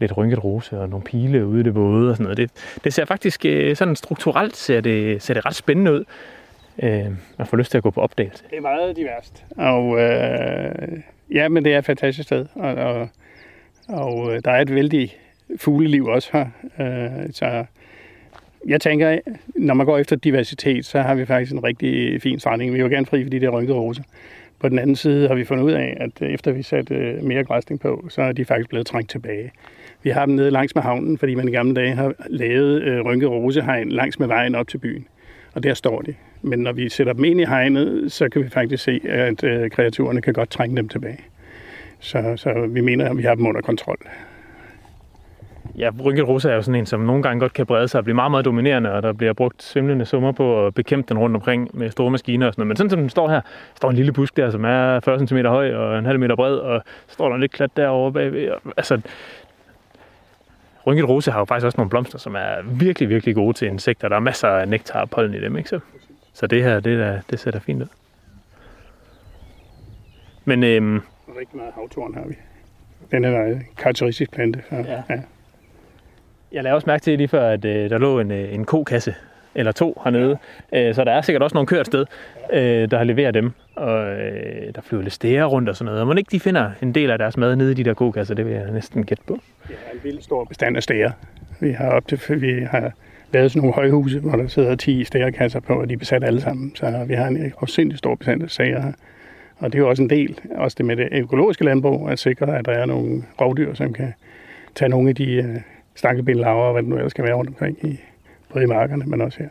lidt 0.00 0.16
rynket 0.16 0.44
rose 0.44 0.80
og 0.80 0.88
nogle 0.88 1.04
pile 1.04 1.46
ude 1.46 1.60
i 1.60 1.62
det 1.62 1.74
våde 1.74 2.10
og 2.10 2.16
sådan 2.16 2.24
noget. 2.24 2.36
Det, 2.36 2.50
det 2.84 2.94
ser 2.94 3.04
faktisk 3.04 3.44
øh, 3.44 3.76
sådan 3.76 3.96
strukturelt 3.96 4.56
ser 4.56 4.80
det, 4.80 5.22
ser 5.22 5.34
det 5.34 5.46
ret 5.46 5.54
spændende 5.54 5.92
ud. 5.92 6.04
Øh, 6.82 7.06
man 7.38 7.46
får 7.46 7.56
lyst 7.56 7.70
til 7.70 7.78
at 7.78 7.82
gå 7.82 7.90
på 7.90 8.00
opdagelse. 8.00 8.44
Det 8.50 8.56
er 8.56 8.62
meget 8.62 8.96
diverst. 8.96 9.44
Og 9.56 10.00
øh, 10.00 11.00
ja, 11.34 11.48
men 11.48 11.64
det 11.64 11.74
er 11.74 11.78
et 11.78 11.84
fantastisk 11.84 12.28
sted. 12.28 12.46
Og, 12.54 12.74
og, 12.74 13.08
og 13.88 14.34
øh, 14.34 14.40
der 14.44 14.50
er 14.50 14.60
et 14.60 14.74
vældig 14.74 15.16
fugleliv 15.56 16.06
også 16.06 16.30
her. 16.32 16.46
Øh, 16.80 17.32
så 17.32 17.64
jeg 18.66 18.80
tænker, 18.80 19.18
når 19.54 19.74
man 19.74 19.86
går 19.86 19.98
efter 19.98 20.16
diversitet, 20.16 20.86
så 20.86 21.00
har 21.00 21.14
vi 21.14 21.26
faktisk 21.26 21.52
en 21.52 21.64
rigtig 21.64 22.22
fin 22.22 22.40
stranding. 22.40 22.72
Vi 22.72 22.78
er 22.78 22.82
jo 22.82 22.88
gerne 22.88 23.06
fri 23.06 23.24
for 23.24 23.30
de 23.30 23.40
der 23.40 23.48
rynkede 23.48 23.78
roser. 23.78 24.02
På 24.58 24.68
den 24.68 24.78
anden 24.78 24.96
side 24.96 25.28
har 25.28 25.34
vi 25.34 25.44
fundet 25.44 25.64
ud 25.64 25.72
af, 25.72 25.96
at 26.00 26.22
efter 26.22 26.52
vi 26.52 26.62
satte 26.62 26.94
øh, 26.94 27.24
mere 27.24 27.44
græsning 27.44 27.80
på, 27.80 28.06
så 28.08 28.22
er 28.22 28.32
de 28.32 28.44
faktisk 28.44 28.68
blevet 28.68 28.86
trængt 28.86 29.10
tilbage. 29.10 29.52
Vi 30.02 30.10
har 30.10 30.26
dem 30.26 30.34
nede 30.34 30.50
langs 30.50 30.74
med 30.74 30.82
havnen, 30.82 31.18
fordi 31.18 31.34
man 31.34 31.48
i 31.48 31.52
gamle 31.52 31.74
dage 31.74 31.94
har 31.94 32.14
lavet 32.28 32.82
øh, 32.82 33.00
rynket 33.00 33.30
rosehegn 33.30 33.88
langs 33.88 34.18
med 34.18 34.26
vejen 34.26 34.54
op 34.54 34.68
til 34.68 34.78
byen. 34.78 35.06
Og 35.54 35.62
der 35.62 35.74
står 35.74 36.02
de. 36.02 36.14
Men 36.42 36.58
når 36.58 36.72
vi 36.72 36.88
sætter 36.88 37.12
dem 37.12 37.24
ind 37.24 37.40
i 37.40 37.44
hegnet, 37.44 38.12
så 38.12 38.28
kan 38.28 38.44
vi 38.44 38.48
faktisk 38.48 38.84
se, 38.84 39.00
at 39.04 39.44
øh, 39.44 39.70
kreaturerne 39.70 40.20
kan 40.20 40.32
godt 40.32 40.50
trænge 40.50 40.76
dem 40.76 40.88
tilbage. 40.88 41.18
Så, 42.00 42.32
så 42.36 42.66
vi 42.68 42.80
mener, 42.80 43.10
at 43.10 43.16
vi 43.16 43.22
har 43.22 43.34
dem 43.34 43.46
under 43.46 43.60
kontrol. 43.60 43.98
Ja, 45.78 45.90
rynket 46.04 46.28
rosa 46.28 46.50
er 46.50 46.54
jo 46.54 46.62
sådan 46.62 46.80
en, 46.80 46.86
som 46.86 47.00
nogle 47.00 47.22
gange 47.22 47.40
godt 47.40 47.52
kan 47.52 47.66
brede 47.66 47.88
sig 47.88 47.98
og 47.98 48.04
blive 48.04 48.14
meget, 48.14 48.30
meget 48.30 48.44
dominerende, 48.44 48.92
og 48.92 49.02
der 49.02 49.12
bliver 49.12 49.32
brugt 49.32 49.62
svimlende 49.62 50.04
summer 50.04 50.32
på 50.32 50.66
at 50.66 50.74
bekæmpe 50.74 51.08
den 51.08 51.18
rundt 51.18 51.36
omkring 51.36 51.70
med 51.74 51.90
store 51.90 52.10
maskiner 52.10 52.46
og 52.46 52.52
sådan 52.52 52.60
noget. 52.60 52.68
Men 52.68 52.76
sådan 52.76 52.90
som 52.90 53.00
den 53.00 53.08
står 53.08 53.28
her, 53.28 53.40
står 53.76 53.90
en 53.90 53.96
lille 53.96 54.12
busk 54.12 54.36
der, 54.36 54.50
som 54.50 54.64
er 54.64 55.00
40 55.00 55.26
cm 55.26 55.36
høj 55.36 55.74
og 55.74 55.98
en 55.98 56.04
halv 56.04 56.20
meter 56.20 56.36
bred, 56.36 56.56
og 56.56 56.82
så 57.06 57.14
står 57.14 57.28
der 57.28 57.34
en 57.34 57.40
lidt 57.40 57.52
klat 57.52 57.70
derovre 57.76 58.12
bagved. 58.12 58.48
Altså, 58.76 59.00
Rynket 60.86 61.08
rose 61.08 61.30
har 61.30 61.38
jo 61.38 61.44
faktisk 61.44 61.64
også 61.66 61.76
nogle 61.76 61.90
blomster, 61.90 62.18
som 62.18 62.34
er 62.34 62.62
virkelig, 62.64 63.08
virkelig 63.08 63.34
gode 63.34 63.52
til 63.52 63.68
insekter. 63.68 64.08
Der 64.08 64.16
er 64.16 64.20
masser 64.20 64.48
af 64.48 64.68
nektar 64.68 65.00
og 65.00 65.10
pollen 65.10 65.34
i 65.34 65.40
dem, 65.40 65.56
ikke 65.56 65.68
så? 65.68 65.80
Så 66.32 66.46
det 66.46 66.62
her, 66.62 66.80
det, 66.80 66.98
der, 66.98 67.20
det 67.30 67.40
ser 67.40 67.50
da 67.50 67.58
fint 67.58 67.82
ud. 67.82 67.88
Men 70.44 70.64
øhm, 70.64 71.00
Rigtig 71.38 71.56
meget 71.56 71.72
havtorn 71.74 72.14
har 72.14 72.24
vi. 72.28 72.34
Den 73.10 73.24
er 73.24 73.44
en 73.44 73.66
karakteristisk 73.76 74.30
plante. 74.30 74.62
Ja. 74.72 75.02
ja. 75.10 75.22
Jeg 76.52 76.62
lavede 76.62 76.76
også 76.76 76.86
mærke 76.86 77.02
til 77.02 77.18
lige 77.18 77.28
før, 77.28 77.48
at 77.48 77.64
øh, 77.64 77.90
der 77.90 77.98
lå 77.98 78.20
en, 78.20 78.30
øh, 78.30 78.54
en 78.54 78.64
kokasse 78.64 79.14
eller 79.54 79.72
to 79.72 80.00
hernede. 80.04 80.38
Øh, 80.72 80.94
så 80.94 81.04
der 81.04 81.12
er 81.12 81.22
sikkert 81.22 81.42
også 81.42 81.54
nogle 81.54 81.66
kørt 81.66 81.86
sted, 81.86 82.06
øh, 82.52 82.90
der 82.90 82.96
har 82.96 83.04
leveret 83.04 83.34
dem. 83.34 83.52
Og 83.76 84.12
øh, 84.12 84.74
der 84.74 84.80
flyver 84.80 85.02
lidt 85.02 85.14
stære 85.14 85.44
rundt 85.44 85.68
og 85.68 85.76
sådan 85.76 85.86
noget. 85.86 86.00
Og 86.00 86.06
må 86.06 86.14
ikke 86.14 86.30
de 86.32 86.40
finder 86.40 86.70
en 86.82 86.94
del 86.94 87.10
af 87.10 87.18
deres 87.18 87.36
mad 87.36 87.56
nede 87.56 87.70
i 87.70 87.74
de 87.74 87.84
der 87.84 87.94
kokasser, 87.94 88.34
det 88.34 88.46
vil 88.46 88.54
jeg 88.54 88.70
næsten 88.72 89.06
gætte 89.06 89.22
på. 89.26 89.38
Ja, 89.70 89.74
en 89.94 90.00
vild 90.04 90.20
stor 90.20 90.44
bestand 90.44 90.76
af 90.76 90.82
stære. 90.82 91.12
Vi 91.60 91.70
har 91.70 91.90
op 91.90 92.08
til, 92.08 92.42
vi 92.42 92.60
har 92.70 92.92
lavet 93.32 93.50
sådan 93.50 93.60
nogle 93.60 93.74
højhuse, 93.74 94.20
hvor 94.20 94.36
der 94.36 94.48
sidder 94.48 94.74
10 94.76 95.04
stærekasser 95.04 95.60
på, 95.60 95.80
og 95.80 95.88
de 95.88 95.94
er 95.94 95.98
besat 95.98 96.24
alle 96.24 96.40
sammen. 96.40 96.72
Så 96.76 97.04
vi 97.08 97.14
har 97.14 97.26
en 97.26 97.52
afsindelig 97.60 97.98
stor 97.98 98.14
bestand 98.14 98.42
af 98.42 98.50
stære 98.50 98.82
her. 98.82 98.92
Og 99.58 99.72
det 99.72 99.78
er 99.78 99.82
jo 99.82 99.88
også 99.88 100.02
en 100.02 100.10
del, 100.10 100.38
også 100.56 100.74
det 100.78 100.86
med 100.86 100.96
det 100.96 101.08
økologiske 101.12 101.64
landbrug, 101.64 102.10
at 102.10 102.18
sikre, 102.18 102.58
at 102.58 102.64
der 102.64 102.72
er 102.72 102.86
nogle 102.86 103.22
rovdyr, 103.40 103.74
som 103.74 103.92
kan 103.92 104.14
tage 104.74 104.88
nogle 104.88 105.08
af 105.08 105.14
de 105.14 105.38
uh, 105.38 105.60
stakkebindlaver 105.94 106.62
og 106.62 106.72
hvad 106.72 106.82
det 106.82 106.90
nu 106.90 106.96
ellers 106.96 107.10
skal 107.10 107.24
være 107.24 107.34
rundt 107.34 107.50
omkring, 107.50 107.78
i, 107.82 108.00
både 108.52 108.64
i 108.64 108.66
markerne, 108.66 109.04
men 109.06 109.20
også 109.20 109.38
her. 109.38 109.48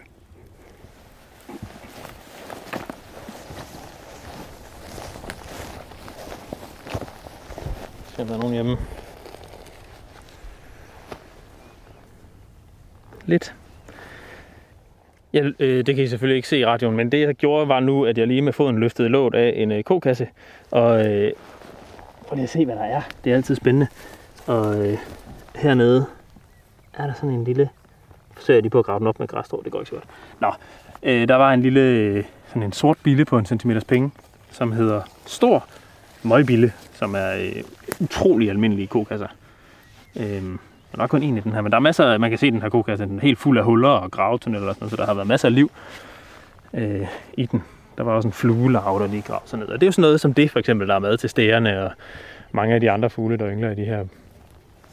Se, 8.16 8.22
om 8.22 8.28
der 8.28 8.36
er 8.36 8.40
nogen 8.40 8.54
hjemme. 8.54 8.78
Lidt. 13.26 13.56
Ja, 15.34 15.44
øh, 15.60 15.86
det 15.86 15.96
kan 15.96 16.04
I 16.04 16.08
selvfølgelig 16.08 16.36
ikke 16.36 16.48
se 16.48 16.58
i 16.58 16.66
radioen, 16.66 16.96
men 16.96 17.12
det 17.12 17.20
jeg 17.22 17.36
gjorde 17.36 17.68
var 17.68 17.80
nu, 17.80 18.06
at 18.06 18.18
jeg 18.18 18.28
lige 18.28 18.42
med 18.42 18.54
foden 18.54 18.80
løftede 18.80 19.10
låget 19.10 19.36
af 19.36 19.54
en 19.56 19.72
øh, 19.72 19.84
kokasse. 19.84 20.28
Og 20.72 21.06
øh, 21.06 21.32
prøv 22.28 22.36
lige 22.36 22.44
at 22.44 22.50
se, 22.50 22.66
hvad 22.66 22.76
der 22.76 22.84
er. 22.84 23.02
Det 23.24 23.32
er 23.32 23.36
altid 23.36 23.56
spændende. 23.56 23.88
Og 24.48 24.88
øh, 24.88 24.98
hernede 25.56 26.06
er 26.94 27.08
der 27.08 27.14
sådan 27.14 27.30
en 27.30 27.44
lille... 27.44 27.70
Forsøger 28.40 28.62
de 28.62 28.70
på 28.70 28.80
at 28.80 28.86
grave 28.86 29.00
den 29.00 29.08
op 29.08 29.20
med 29.20 29.28
græsstrå, 29.28 29.62
det 29.64 29.72
går 29.72 29.80
ikke 29.80 29.90
så 29.90 29.96
godt. 29.96 30.06
Nå, 30.40 30.52
øh, 31.04 31.28
der 31.28 31.36
var 31.36 31.54
en 31.54 31.62
lille, 31.62 31.82
øh, 31.82 32.24
sådan 32.48 32.64
en 32.64 32.74
sort 32.74 32.98
bille 33.04 33.26
på 33.26 33.38
en 33.38 33.46
centimeters 33.46 33.84
penge, 33.84 34.12
som 34.52 34.72
hedder 34.72 35.02
Stor 35.26 35.66
Møgbille, 36.24 36.74
som 36.94 37.16
er 37.16 37.34
øh, 37.34 37.64
utrolig 38.00 38.50
almindelige 38.50 38.88
kokasser. 38.88 39.28
Øh, 40.16 40.24
der 40.92 40.94
er 40.94 40.98
nok 40.98 41.10
kun 41.10 41.24
en 41.24 41.38
i 41.38 41.42
den 41.42 41.54
her, 41.54 41.62
men 41.62 41.72
der 41.72 41.76
er 41.76 41.82
masser 41.82 42.06
af, 42.06 42.20
man 42.20 42.30
kan 42.30 42.40
se 42.40 42.52
den 42.52 42.62
her 42.62 42.70
kokasse, 42.70 43.06
den 43.06 43.18
er 43.18 43.22
helt 43.22 43.40
fuld 43.40 43.58
af 43.58 43.64
huller 43.64 43.90
og 43.90 44.12
gravetunneller 44.12 44.70
og 44.70 44.76
sådan 44.76 44.84
noget, 44.84 44.92
så 44.92 44.98
der 44.98 45.06
har 45.06 45.14
været 45.14 45.28
masser 45.28 45.48
af 45.48 45.56
liv 45.56 45.72
øh, 46.74 47.08
i 47.34 47.46
den. 47.46 47.64
Der 47.98 48.04
var 48.04 48.12
også 48.12 48.28
en 48.28 48.34
fluelarve, 48.34 49.00
der 49.00 49.08
lige 49.08 49.22
gravede 49.22 49.50
sig 49.50 49.60
ned. 49.60 49.68
Og 49.68 49.74
det 49.74 49.84
er 49.84 49.88
jo 49.88 49.92
sådan 49.92 50.02
noget 50.02 50.22
som 50.22 50.34
det, 50.34 50.52
for 50.52 50.60
eksempel, 50.60 50.88
der 50.88 50.96
er 50.96 51.00
mad 51.00 51.18
til 51.18 51.30
stærerne 51.30 51.84
og 51.84 51.92
mange 52.52 52.76
af 52.76 52.82
de 52.82 52.92
andre 52.92 53.10
fugle, 53.10 53.38
der 53.38 53.52
yngler 53.52 53.72
i 53.72 53.76
de 53.76 53.86
her, 53.86 54.06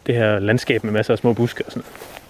det 0.07 0.15
her 0.15 0.39
landskab 0.39 0.85
med 0.85 0.93
masser 0.93 1.13
af 1.13 1.19
små 1.19 1.33
buske 1.33 1.65
og 1.67 1.73
sådan 1.73 1.81
noget. 1.81 2.26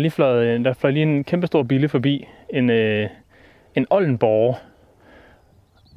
Er 0.00 0.02
lige 0.02 0.10
fløjet, 0.10 0.46
øh, 0.46 0.64
der 0.64 0.72
fløj 0.72 0.90
lige 0.90 1.02
en 1.02 1.24
kæmpe 1.24 1.46
stor 1.46 1.62
bille 1.62 1.88
forbi. 1.88 2.28
En, 2.50 2.70
øh, 2.70 3.08
en 3.74 3.86
Oldenborg. 3.90 4.58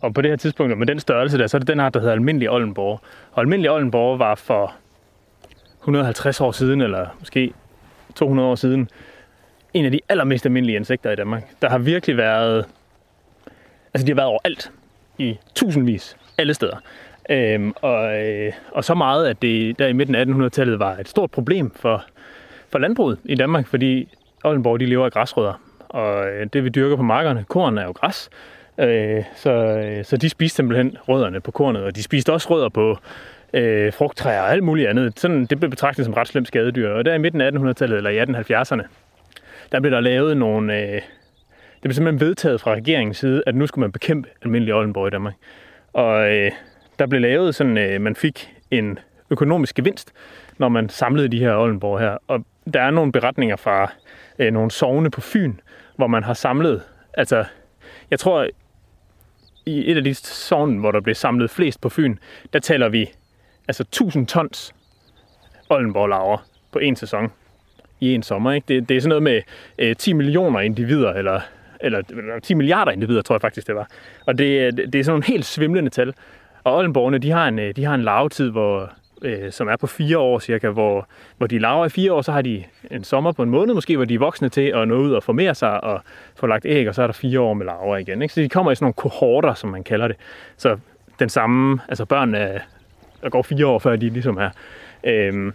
Og 0.01 0.13
på 0.13 0.21
det 0.21 0.31
her 0.31 0.35
tidspunkt, 0.35 0.77
med 0.77 0.87
den 0.87 0.99
størrelse 0.99 1.37
der, 1.37 1.47
så 1.47 1.57
er 1.57 1.59
det 1.59 1.67
den 1.67 1.79
her, 1.79 1.89
der 1.89 1.99
hedder 1.99 2.13
almindelig 2.13 2.49
Oldenborg. 2.49 3.01
Og 3.31 3.41
almindelig 3.41 3.71
Oldenborg 3.71 4.19
var 4.19 4.35
for 4.35 4.73
150 5.79 6.41
år 6.41 6.51
siden, 6.51 6.81
eller 6.81 7.07
måske 7.19 7.53
200 8.15 8.49
år 8.49 8.55
siden, 8.55 8.89
en 9.73 9.85
af 9.85 9.91
de 9.91 9.99
allermest 10.09 10.45
almindelige 10.45 10.75
insekter 10.75 11.11
i 11.11 11.15
Danmark. 11.15 11.43
Der 11.61 11.69
har 11.69 11.77
virkelig 11.77 12.17
været... 12.17 12.65
Altså, 13.93 14.05
de 14.05 14.11
har 14.11 14.15
været 14.15 14.27
overalt. 14.27 14.71
I 15.17 15.37
tusindvis. 15.55 16.17
Alle 16.37 16.53
steder. 16.53 16.77
Øhm, 17.29 17.73
og, 17.81 18.21
øh, 18.21 18.53
og 18.71 18.83
så 18.83 18.93
meget, 18.93 19.27
at 19.27 19.41
det 19.41 19.79
der 19.79 19.87
i 19.87 19.93
midten 19.93 20.15
af 20.15 20.25
1800-tallet 20.25 20.79
var 20.79 20.97
et 20.97 21.07
stort 21.07 21.31
problem 21.31 21.71
for, 21.71 22.05
for 22.73 22.79
landbruget 22.79 23.19
i 23.25 23.35
Danmark, 23.35 23.67
fordi 23.67 24.07
Oldenborg 24.43 24.79
de 24.79 24.85
lever 24.85 25.05
af 25.05 25.11
græsrødder. 25.11 25.61
Og 25.79 26.27
øh, 26.27 26.47
det 26.53 26.63
vi 26.63 26.69
dyrker 26.69 26.95
på 26.95 27.03
markerne, 27.03 27.45
korn 27.49 27.77
er 27.77 27.83
jo 27.83 27.91
græs. 27.91 28.29
Øh, 28.77 29.23
så, 29.35 29.51
øh, 29.51 30.05
så 30.05 30.17
de 30.17 30.29
spiste 30.29 30.55
simpelthen 30.55 30.97
rødderne 31.07 31.41
på 31.41 31.51
kornet, 31.51 31.83
og 31.83 31.95
de 31.95 32.03
spiste 32.03 32.33
også 32.33 32.47
rødder 32.49 32.69
på 32.69 32.97
øh, 33.53 33.93
frugttræer 33.93 34.41
og 34.41 34.51
alt 34.51 34.63
muligt 34.63 34.89
andet. 34.89 35.19
Sådan, 35.19 35.45
det 35.45 35.59
blev 35.59 35.69
betragtet 35.69 36.05
som 36.05 36.13
ret 36.13 36.27
slemt 36.27 36.47
skadedyr. 36.47 36.89
Og 36.89 37.05
der 37.05 37.13
i 37.13 37.17
midten 37.17 37.41
af 37.41 37.51
1800-tallet, 37.51 37.97
eller 37.97 38.09
i 38.09 38.19
1870'erne, 38.19 38.87
der 39.71 39.79
blev 39.79 39.91
der 39.91 39.99
lavet 39.99 40.37
nogle... 40.37 40.79
Øh, 40.79 41.01
det 41.73 41.81
blev 41.81 41.93
simpelthen 41.93 42.27
vedtaget 42.27 42.61
fra 42.61 42.73
regeringens 42.73 43.17
side, 43.17 43.43
at 43.47 43.55
nu 43.55 43.67
skulle 43.67 43.83
man 43.83 43.91
bekæmpe 43.91 44.29
almindelig 44.41 44.73
Oldenborg 44.75 45.07
i 45.07 45.09
Danmark. 45.09 45.33
Og 45.93 46.31
øh, 46.31 46.51
der 46.99 47.05
blev 47.05 47.21
lavet 47.21 47.55
sådan, 47.55 47.77
øh, 47.77 48.01
man 48.01 48.15
fik 48.15 48.53
en 48.71 48.99
økonomisk 49.29 49.75
gevinst, 49.75 50.13
når 50.57 50.69
man 50.69 50.89
samlede 50.89 51.27
de 51.27 51.39
her 51.39 51.55
Oldenborg 51.55 51.99
her. 51.99 52.17
Og 52.27 52.45
der 52.73 52.81
er 52.81 52.91
nogle 52.91 53.11
beretninger 53.11 53.55
fra 53.55 53.91
øh, 54.39 54.53
nogle 54.53 54.71
sovne 54.71 55.11
på 55.11 55.21
Fyn, 55.21 55.53
hvor 55.95 56.07
man 56.07 56.23
har 56.23 56.33
samlet, 56.33 56.81
altså, 57.13 57.45
jeg 58.11 58.19
tror, 58.19 58.47
i 59.65 59.91
et 59.91 59.97
af 59.97 60.03
de 60.03 60.13
sovne, 60.13 60.79
hvor 60.79 60.91
der 60.91 61.01
blev 61.01 61.15
samlet 61.15 61.49
flest 61.49 61.81
på 61.81 61.89
Fyn, 61.89 62.17
der 62.53 62.59
taler 62.59 62.89
vi 62.89 63.11
altså 63.67 63.83
1000 63.83 64.27
tons 64.27 64.75
Oldenborg-laver 65.69 66.37
på 66.71 66.79
en 66.79 66.95
sæson 66.95 67.31
i 67.99 68.13
en 68.13 68.23
sommer. 68.23 68.51
Ikke? 68.51 68.65
Det, 68.67 68.89
det 68.89 68.97
er 68.97 69.01
sådan 69.01 69.09
noget 69.09 69.23
med 69.23 69.41
øh, 69.77 69.95
10 69.95 70.13
millioner 70.13 70.59
individer, 70.59 71.13
eller, 71.13 71.41
eller, 71.79 72.01
eller 72.09 72.39
10 72.39 72.53
milliarder 72.53 72.91
individer, 72.91 73.21
tror 73.21 73.35
jeg 73.35 73.41
faktisk, 73.41 73.67
det 73.67 73.75
var. 73.75 73.87
Og 74.25 74.33
øh, 74.33 74.37
det, 74.37 74.93
det 74.93 74.99
er 74.99 75.03
sådan 75.03 75.11
nogle 75.11 75.25
helt 75.25 75.45
svimlende 75.45 75.89
tal. 75.89 76.13
Og 76.63 76.75
Oldenborgerne, 76.75 77.17
de 77.17 77.31
har 77.31 77.47
en, 77.47 77.59
øh, 77.59 77.75
de 77.75 77.83
har 77.83 77.95
en 77.95 78.03
lavetid, 78.03 78.51
hvor, 78.51 78.93
øh, 79.23 79.51
som 79.51 79.67
er 79.67 79.75
på 79.75 79.87
fire 79.87 80.17
år 80.17 80.39
cirka, 80.39 80.69
hvor, 80.69 81.07
hvor 81.37 81.47
de 81.47 81.59
laver 81.59 81.85
i 81.85 81.89
fire 81.89 82.13
år, 82.13 82.21
så 82.21 82.31
har 82.31 82.41
de 82.41 82.63
en 82.91 83.03
sommer 83.03 83.31
på 83.31 83.43
en 83.43 83.49
måned 83.49 83.73
måske, 83.73 83.95
hvor 83.95 84.05
de 84.05 84.13
er 84.13 84.19
voksne 84.19 84.49
til 84.49 84.71
at 84.75 84.87
nå 84.87 84.95
ud 84.95 85.11
og 85.11 85.23
formere 85.23 85.55
sig 85.55 85.83
og 85.83 86.01
få 86.35 86.47
lagt 86.47 86.65
æg, 86.65 86.89
og 86.89 86.95
så 86.95 87.03
er 87.03 87.07
der 87.07 87.13
fire 87.13 87.39
år 87.39 87.53
med 87.53 87.65
laver 87.65 87.97
igen. 87.97 88.21
Ikke? 88.21 88.33
Så 88.33 88.41
de 88.41 88.49
kommer 88.49 88.71
i 88.71 88.75
sådan 88.75 88.83
nogle 88.83 88.93
kohorter, 88.93 89.53
som 89.53 89.69
man 89.69 89.83
kalder 89.83 90.07
det. 90.07 90.17
Så 90.57 90.77
den 91.19 91.29
samme, 91.29 91.79
altså 91.87 92.05
børn 92.05 92.35
er, 92.35 92.59
der 93.21 93.29
går 93.29 93.41
fire 93.41 93.67
år, 93.67 93.79
før 93.79 93.95
de 93.95 94.09
ligesom 94.09 94.37
er. 94.37 94.49
Øhm, 95.03 95.53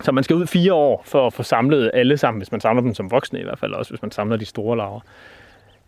så 0.00 0.12
man 0.12 0.24
skal 0.24 0.36
ud 0.36 0.46
fire 0.46 0.74
år 0.74 1.02
for 1.06 1.26
at 1.26 1.32
få 1.32 1.42
samlet 1.42 1.90
alle 1.94 2.16
sammen, 2.16 2.40
hvis 2.40 2.52
man 2.52 2.60
samler 2.60 2.82
dem 2.82 2.94
som 2.94 3.10
voksne 3.10 3.40
i 3.40 3.42
hvert 3.42 3.58
fald, 3.58 3.72
også 3.72 3.90
hvis 3.90 4.02
man 4.02 4.10
samler 4.10 4.36
de 4.36 4.44
store 4.44 4.76
laver. 4.76 5.00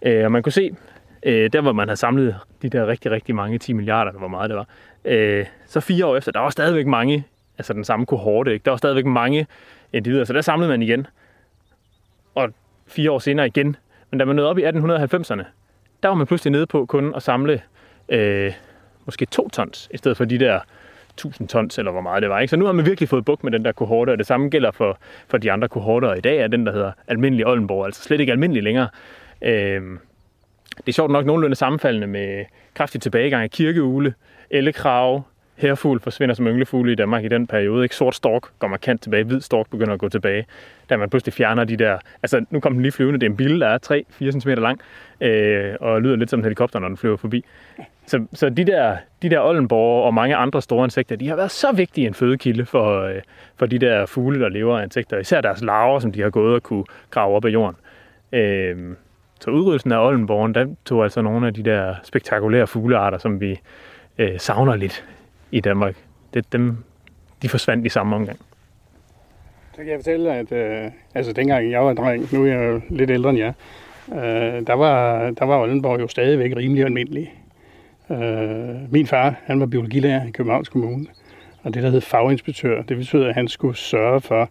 Øh, 0.02 0.24
og 0.24 0.32
man 0.32 0.42
kunne 0.42 0.52
se, 0.52 0.76
øh, 1.22 1.52
der 1.52 1.60
hvor 1.60 1.72
man 1.72 1.88
havde 1.88 1.96
samlet 1.96 2.36
de 2.62 2.68
der 2.68 2.86
rigtig, 2.86 3.10
rigtig 3.10 3.34
mange 3.34 3.58
10 3.58 3.72
milliarder, 3.72 4.12
hvor 4.12 4.28
meget 4.28 4.50
det 4.50 4.56
var, 4.56 4.66
øh, 5.06 5.46
så 5.66 5.80
fire 5.80 6.06
år 6.06 6.16
efter, 6.16 6.32
der 6.32 6.40
var 6.40 6.50
stadigvæk 6.50 6.86
mange, 6.86 7.24
altså 7.58 7.72
den 7.72 7.84
samme 7.84 8.06
kohorte, 8.06 8.52
ikke? 8.52 8.64
der 8.64 8.70
var 8.70 8.78
stadigvæk 8.78 9.06
mange 9.06 9.46
individer, 9.92 10.24
så 10.24 10.32
der 10.32 10.40
samlede 10.40 10.70
man 10.70 10.82
igen. 10.82 11.06
Og 12.34 12.48
fire 12.86 13.10
år 13.10 13.18
senere 13.18 13.46
igen. 13.46 13.76
Men 14.10 14.18
da 14.18 14.24
man 14.24 14.36
nåede 14.36 14.50
op 14.50 14.58
i 14.58 14.64
1890'erne, 14.64 15.44
der 16.02 16.08
var 16.08 16.14
man 16.14 16.26
pludselig 16.26 16.50
nede 16.50 16.66
på 16.66 16.86
kun 16.86 17.14
at 17.14 17.22
samle 17.22 17.62
øh, 18.08 18.52
måske 19.04 19.26
to 19.26 19.48
tons, 19.48 19.88
i 19.94 19.96
stedet 19.96 20.16
for 20.16 20.24
de 20.24 20.38
der 20.38 20.60
1000 21.10 21.48
tons, 21.48 21.78
eller 21.78 21.92
hvor 21.92 22.00
meget 22.00 22.22
det 22.22 22.30
var. 22.30 22.40
Ikke? 22.40 22.50
Så 22.50 22.56
nu 22.56 22.64
har 22.64 22.72
man 22.72 22.86
virkelig 22.86 23.08
fået 23.08 23.24
buk 23.24 23.44
med 23.44 23.52
den 23.52 23.64
der 23.64 23.72
kohorte, 23.72 24.10
og 24.10 24.18
det 24.18 24.26
samme 24.26 24.48
gælder 24.48 24.70
for, 24.70 24.98
for 25.28 25.38
de 25.38 25.52
andre 25.52 25.68
kohorter. 25.68 26.14
I 26.14 26.20
dag 26.20 26.38
er 26.38 26.46
den, 26.46 26.66
der 26.66 26.72
hedder 26.72 26.92
almindelig 27.08 27.46
Oldenborg, 27.46 27.86
altså 27.86 28.02
slet 28.02 28.20
ikke 28.20 28.32
almindelig 28.32 28.62
længere. 28.62 28.88
Øh, 29.42 29.82
det 30.76 30.88
er 30.88 30.92
sjovt 30.92 31.10
nok 31.12 31.26
nogenlunde 31.26 31.56
sammenfaldende 31.56 32.06
med 32.06 32.44
kraftig 32.74 33.00
tilbagegang 33.00 33.42
af 33.42 33.50
kirkeugle, 33.50 34.14
ellekrave, 34.50 35.22
herfugl 35.56 36.00
forsvinder 36.00 36.34
som 36.34 36.46
ynglefugle 36.46 36.92
i 36.92 36.94
Danmark 36.94 37.24
i 37.24 37.28
den 37.28 37.46
periode. 37.46 37.82
Ikke? 37.82 37.96
Sort 37.96 38.14
stork 38.14 38.42
går 38.58 38.68
markant 38.68 39.02
tilbage, 39.02 39.24
hvid 39.24 39.40
stork 39.40 39.70
begynder 39.70 39.92
at 39.92 39.98
gå 39.98 40.08
tilbage. 40.08 40.46
Da 40.90 40.96
man 40.96 41.10
pludselig 41.10 41.32
fjerner 41.32 41.64
de 41.64 41.76
der... 41.76 41.98
Altså, 42.22 42.44
nu 42.50 42.60
kom 42.60 42.72
den 42.72 42.82
lige 42.82 42.92
flyvende. 42.92 43.20
Det 43.20 43.26
er 43.26 43.30
en 43.30 43.36
bille, 43.36 43.60
der 43.60 43.66
er 43.66 44.02
3-4 44.20 44.40
cm 44.40 44.48
lang, 44.48 44.80
øh, 45.20 45.74
og 45.80 46.02
lyder 46.02 46.16
lidt 46.16 46.30
som 46.30 46.40
en 46.40 46.44
helikopter, 46.44 46.78
når 46.78 46.88
den 46.88 46.96
flyver 46.96 47.16
forbi. 47.16 47.44
Så, 48.06 48.26
så 48.32 48.48
de 48.48 48.64
der, 48.64 48.96
de 49.22 49.30
der 49.30 49.40
Oldenborg 49.40 50.04
og 50.04 50.14
mange 50.14 50.36
andre 50.36 50.62
store 50.62 50.84
insekter, 50.84 51.16
de 51.16 51.28
har 51.28 51.36
været 51.36 51.50
så 51.50 51.72
vigtige 51.72 52.06
en 52.06 52.14
fødekilde 52.14 52.66
for, 52.66 53.02
øh, 53.02 53.20
for 53.56 53.66
de 53.66 53.78
der 53.78 54.06
fugle, 54.06 54.40
der 54.40 54.48
lever 54.48 54.78
af 54.78 54.84
insekter. 54.84 55.18
Især 55.18 55.40
deres 55.40 55.62
larver, 55.62 55.98
som 55.98 56.12
de 56.12 56.22
har 56.22 56.30
gået 56.30 56.54
og 56.54 56.62
kunne 56.62 56.84
grave 57.10 57.36
op 57.36 57.44
af 57.44 57.48
jorden. 57.48 57.76
Øh, 58.32 58.76
så 59.40 59.50
udryddelsen 59.50 59.92
af 59.92 60.06
Oldenborgen, 60.06 60.54
der 60.54 60.66
tog 60.84 61.02
altså 61.02 61.22
nogle 61.22 61.46
af 61.46 61.54
de 61.54 61.62
der 61.62 61.94
spektakulære 62.02 62.66
fuglearter, 62.66 63.18
som 63.18 63.40
vi 63.40 63.60
øh, 64.18 64.40
savner 64.40 64.76
lidt 64.76 65.04
i 65.50 65.60
Danmark. 65.60 65.94
Det, 66.34 66.52
dem, 66.52 66.76
de 67.42 67.48
forsvandt 67.48 67.86
i 67.86 67.88
samme 67.88 68.16
omgang. 68.16 68.38
Så 69.72 69.82
kan 69.82 69.88
jeg 69.90 69.98
fortælle, 69.98 70.34
at 70.34 70.52
øh, 70.52 70.90
altså 71.14 71.32
dengang 71.32 71.70
jeg 71.70 71.84
var 71.84 71.94
dreng, 71.94 72.28
nu 72.32 72.42
er 72.42 72.46
jeg 72.46 72.72
jo 72.72 72.80
lidt 72.90 73.10
ældre 73.10 73.30
end 73.30 73.38
jer, 73.38 73.52
øh, 74.12 74.66
der, 74.66 74.72
var, 74.72 75.30
der 75.30 75.44
var 75.44 75.58
Oldenborg 75.58 76.00
jo 76.00 76.08
stadigvæk 76.08 76.56
rimelig 76.56 76.84
almindelig. 76.84 77.34
Øh, 78.10 78.92
min 78.92 79.06
far, 79.06 79.34
han 79.44 79.60
var 79.60 79.66
biologilærer 79.66 80.26
i 80.26 80.30
Københavns 80.30 80.68
Kommune, 80.68 81.06
og 81.62 81.74
det 81.74 81.82
der 81.82 81.90
hed 81.90 82.00
faginspektør, 82.00 82.82
det 82.82 82.96
betyder, 82.96 83.28
at 83.28 83.34
han 83.34 83.48
skulle 83.48 83.76
sørge 83.76 84.20
for, 84.20 84.50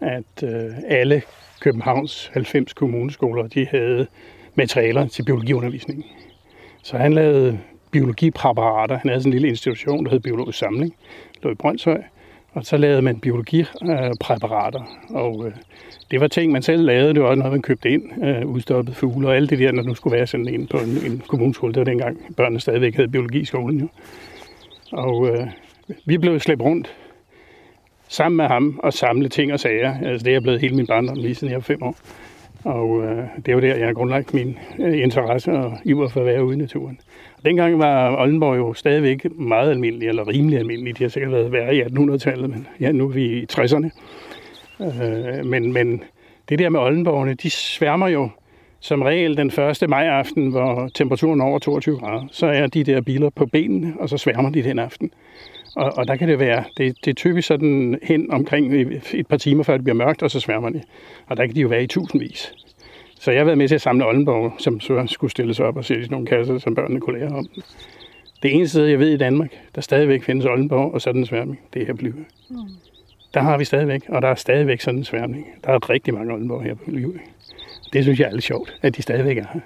at 0.00 0.42
øh, 0.42 0.70
alle 0.88 1.22
Københavns 1.60 2.30
90 2.32 2.72
kommuneskoler, 2.72 3.46
de 3.46 3.66
havde 3.66 4.06
materialer 4.54 5.06
til 5.06 5.24
biologiundervisning. 5.24 6.04
Så 6.82 6.96
han 6.96 7.12
lavede 7.12 7.58
biologipræparater. 7.92 8.98
Han 8.98 9.08
havde 9.08 9.20
sådan 9.20 9.28
en 9.28 9.32
lille 9.32 9.48
institution, 9.48 10.04
der 10.04 10.10
hed 10.10 10.20
Biologisk 10.20 10.58
Samling, 10.58 10.94
lå 11.42 11.50
i 11.50 11.54
Brøndshøj. 11.54 12.02
Og 12.52 12.64
så 12.64 12.76
lavede 12.76 13.02
man 13.02 13.20
biologipræparater. 13.20 14.80
Og 15.10 15.46
øh, 15.46 15.52
det 16.10 16.20
var 16.20 16.28
ting, 16.28 16.52
man 16.52 16.62
selv 16.62 16.82
lavede. 16.82 17.14
Det 17.14 17.22
var 17.22 17.34
noget, 17.34 17.52
man 17.52 17.62
købte 17.62 17.90
ind. 17.90 18.24
Øh, 18.24 18.46
udstoppet 18.46 18.96
fugle 18.96 19.28
og 19.28 19.36
alt 19.36 19.50
det 19.50 19.58
der, 19.58 19.72
når 19.72 19.82
du 19.82 19.94
skulle 19.94 20.16
være 20.16 20.26
sådan 20.26 20.48
en 20.48 20.66
på 20.66 20.76
en, 20.76 21.12
en 21.12 21.22
kommuneskole. 21.28 21.72
Det 21.72 21.80
var 21.80 21.84
dengang, 21.84 22.34
børnene 22.36 22.60
stadigvæk 22.60 22.94
havde 22.94 23.08
biologiskolen. 23.08 23.80
Jo. 23.80 23.88
Og 24.92 25.28
øh, 25.28 25.46
vi 26.04 26.18
blev 26.18 26.40
slæbt 26.40 26.62
rundt 26.62 26.96
sammen 28.08 28.36
med 28.36 28.44
ham 28.44 28.80
og 28.82 28.92
samle 28.92 29.28
ting 29.28 29.52
og 29.52 29.60
sager. 29.60 29.94
Altså 30.04 30.24
det 30.24 30.34
er 30.34 30.40
blevet 30.40 30.60
hele 30.60 30.76
min 30.76 30.86
barndom 30.86 31.16
lige 31.16 31.34
siden 31.34 31.50
jeg 31.50 31.56
var 31.56 31.62
fem 31.62 31.82
år. 31.82 31.96
Og 32.64 33.02
øh, 33.02 33.16
det 33.36 33.48
er 33.48 33.52
jo 33.52 33.60
der, 33.60 33.76
jeg 33.76 33.86
har 33.86 33.92
grundlagt 33.92 34.34
min 34.34 34.58
øh, 34.78 35.02
interesse 35.02 35.52
og 35.52 35.78
iver 35.84 36.08
for 36.08 36.20
at 36.20 36.26
være 36.26 36.44
ude 36.44 36.54
i 36.54 36.58
naturen. 36.58 37.00
Og 37.36 37.44
dengang 37.44 37.78
var 37.78 38.22
Oldenborg 38.22 38.56
jo 38.56 38.74
stadigvæk 38.74 39.26
meget 39.38 39.70
almindelig, 39.70 40.08
eller 40.08 40.28
rimelig 40.28 40.58
almindelig. 40.58 40.98
De 40.98 41.04
har 41.04 41.08
sikkert 41.08 41.32
været 41.32 41.52
værre 41.52 41.76
i 41.76 41.82
1800-tallet, 41.82 42.50
men 42.50 42.66
ja, 42.80 42.92
nu 42.92 43.04
er 43.04 43.12
vi 43.12 43.24
i 43.24 43.46
60'erne. 43.52 43.90
Øh, 44.80 45.46
men, 45.46 45.72
men 45.72 46.02
det 46.48 46.58
der 46.58 46.68
med 46.68 46.80
Oldenborgene, 46.80 47.34
de 47.34 47.50
sværmer 47.50 48.08
jo 48.08 48.28
som 48.80 49.02
regel 49.02 49.36
den 49.36 49.46
1. 49.46 49.88
maj 49.88 50.06
aften, 50.06 50.50
hvor 50.50 50.88
temperaturen 50.94 51.40
er 51.40 51.44
over 51.44 51.58
22 51.58 51.98
grader. 51.98 52.26
Så 52.30 52.46
er 52.46 52.66
de 52.66 52.84
der 52.84 53.00
biler 53.00 53.30
på 53.30 53.46
benene, 53.46 53.94
og 54.00 54.08
så 54.08 54.16
sværmer 54.16 54.50
de 54.50 54.62
den 54.62 54.78
aften. 54.78 55.10
Og, 55.76 55.92
og 55.98 56.08
der 56.08 56.16
kan 56.16 56.28
det 56.28 56.38
være, 56.38 56.64
det, 56.76 56.96
det 57.04 57.10
er 57.10 57.14
typisk 57.14 57.48
sådan 57.48 57.98
hen 58.02 58.30
omkring 58.30 58.74
et 59.12 59.26
par 59.26 59.36
timer, 59.36 59.62
før 59.62 59.74
det 59.76 59.84
bliver 59.84 59.96
mørkt, 59.96 60.22
og 60.22 60.30
så 60.30 60.40
sværmer 60.40 60.70
de. 60.70 60.82
Og 61.26 61.36
der 61.36 61.46
kan 61.46 61.54
de 61.54 61.60
jo 61.60 61.68
være 61.68 61.82
i 61.82 61.86
tusindvis. 61.86 62.52
Så 63.20 63.30
jeg 63.30 63.40
har 63.40 63.44
været 63.44 63.58
med 63.58 63.68
til 63.68 63.74
at 63.74 63.80
samle 63.80 64.06
Oldenborg, 64.06 64.52
som 64.58 64.80
så 64.80 65.06
skulle 65.06 65.30
stilles 65.30 65.60
op 65.60 65.76
og 65.76 65.84
sættes 65.84 66.06
i 66.06 66.10
nogle 66.10 66.26
kasser, 66.26 66.58
som 66.58 66.74
børnene 66.74 67.00
kunne 67.00 67.18
lære 67.18 67.32
om. 67.32 67.48
Det 68.42 68.54
eneste 68.54 68.72
sted, 68.72 68.86
jeg 68.86 68.98
ved 68.98 69.10
i 69.10 69.16
Danmark, 69.16 69.50
der 69.74 69.80
stadigvæk 69.80 70.22
findes 70.22 70.46
Oldenborg 70.46 70.94
og 70.94 71.00
sådan 71.00 71.20
en 71.20 71.26
sværmning, 71.26 71.60
det 71.74 71.82
er 71.82 71.86
her 71.86 71.94
på 71.94 72.02
Livø. 72.02 72.20
Mm. 72.50 72.56
Der 73.34 73.40
har 73.40 73.58
vi 73.58 73.64
stadigvæk, 73.64 74.02
og 74.08 74.22
der 74.22 74.28
er 74.28 74.34
stadigvæk 74.34 74.80
sådan 74.80 74.98
en 74.98 75.04
sværmning. 75.04 75.46
Der 75.64 75.72
er 75.72 75.90
rigtig 75.90 76.14
mange 76.14 76.32
Oldenborg 76.32 76.62
her 76.62 76.74
på 76.74 76.82
Livø. 76.86 77.18
Det 77.92 78.04
synes 78.04 78.20
jeg 78.20 78.28
er 78.28 78.32
lidt 78.32 78.44
sjovt, 78.44 78.74
at 78.82 78.96
de 78.96 79.02
stadigvæk 79.02 79.38
er 79.38 79.46
her. 79.52 79.60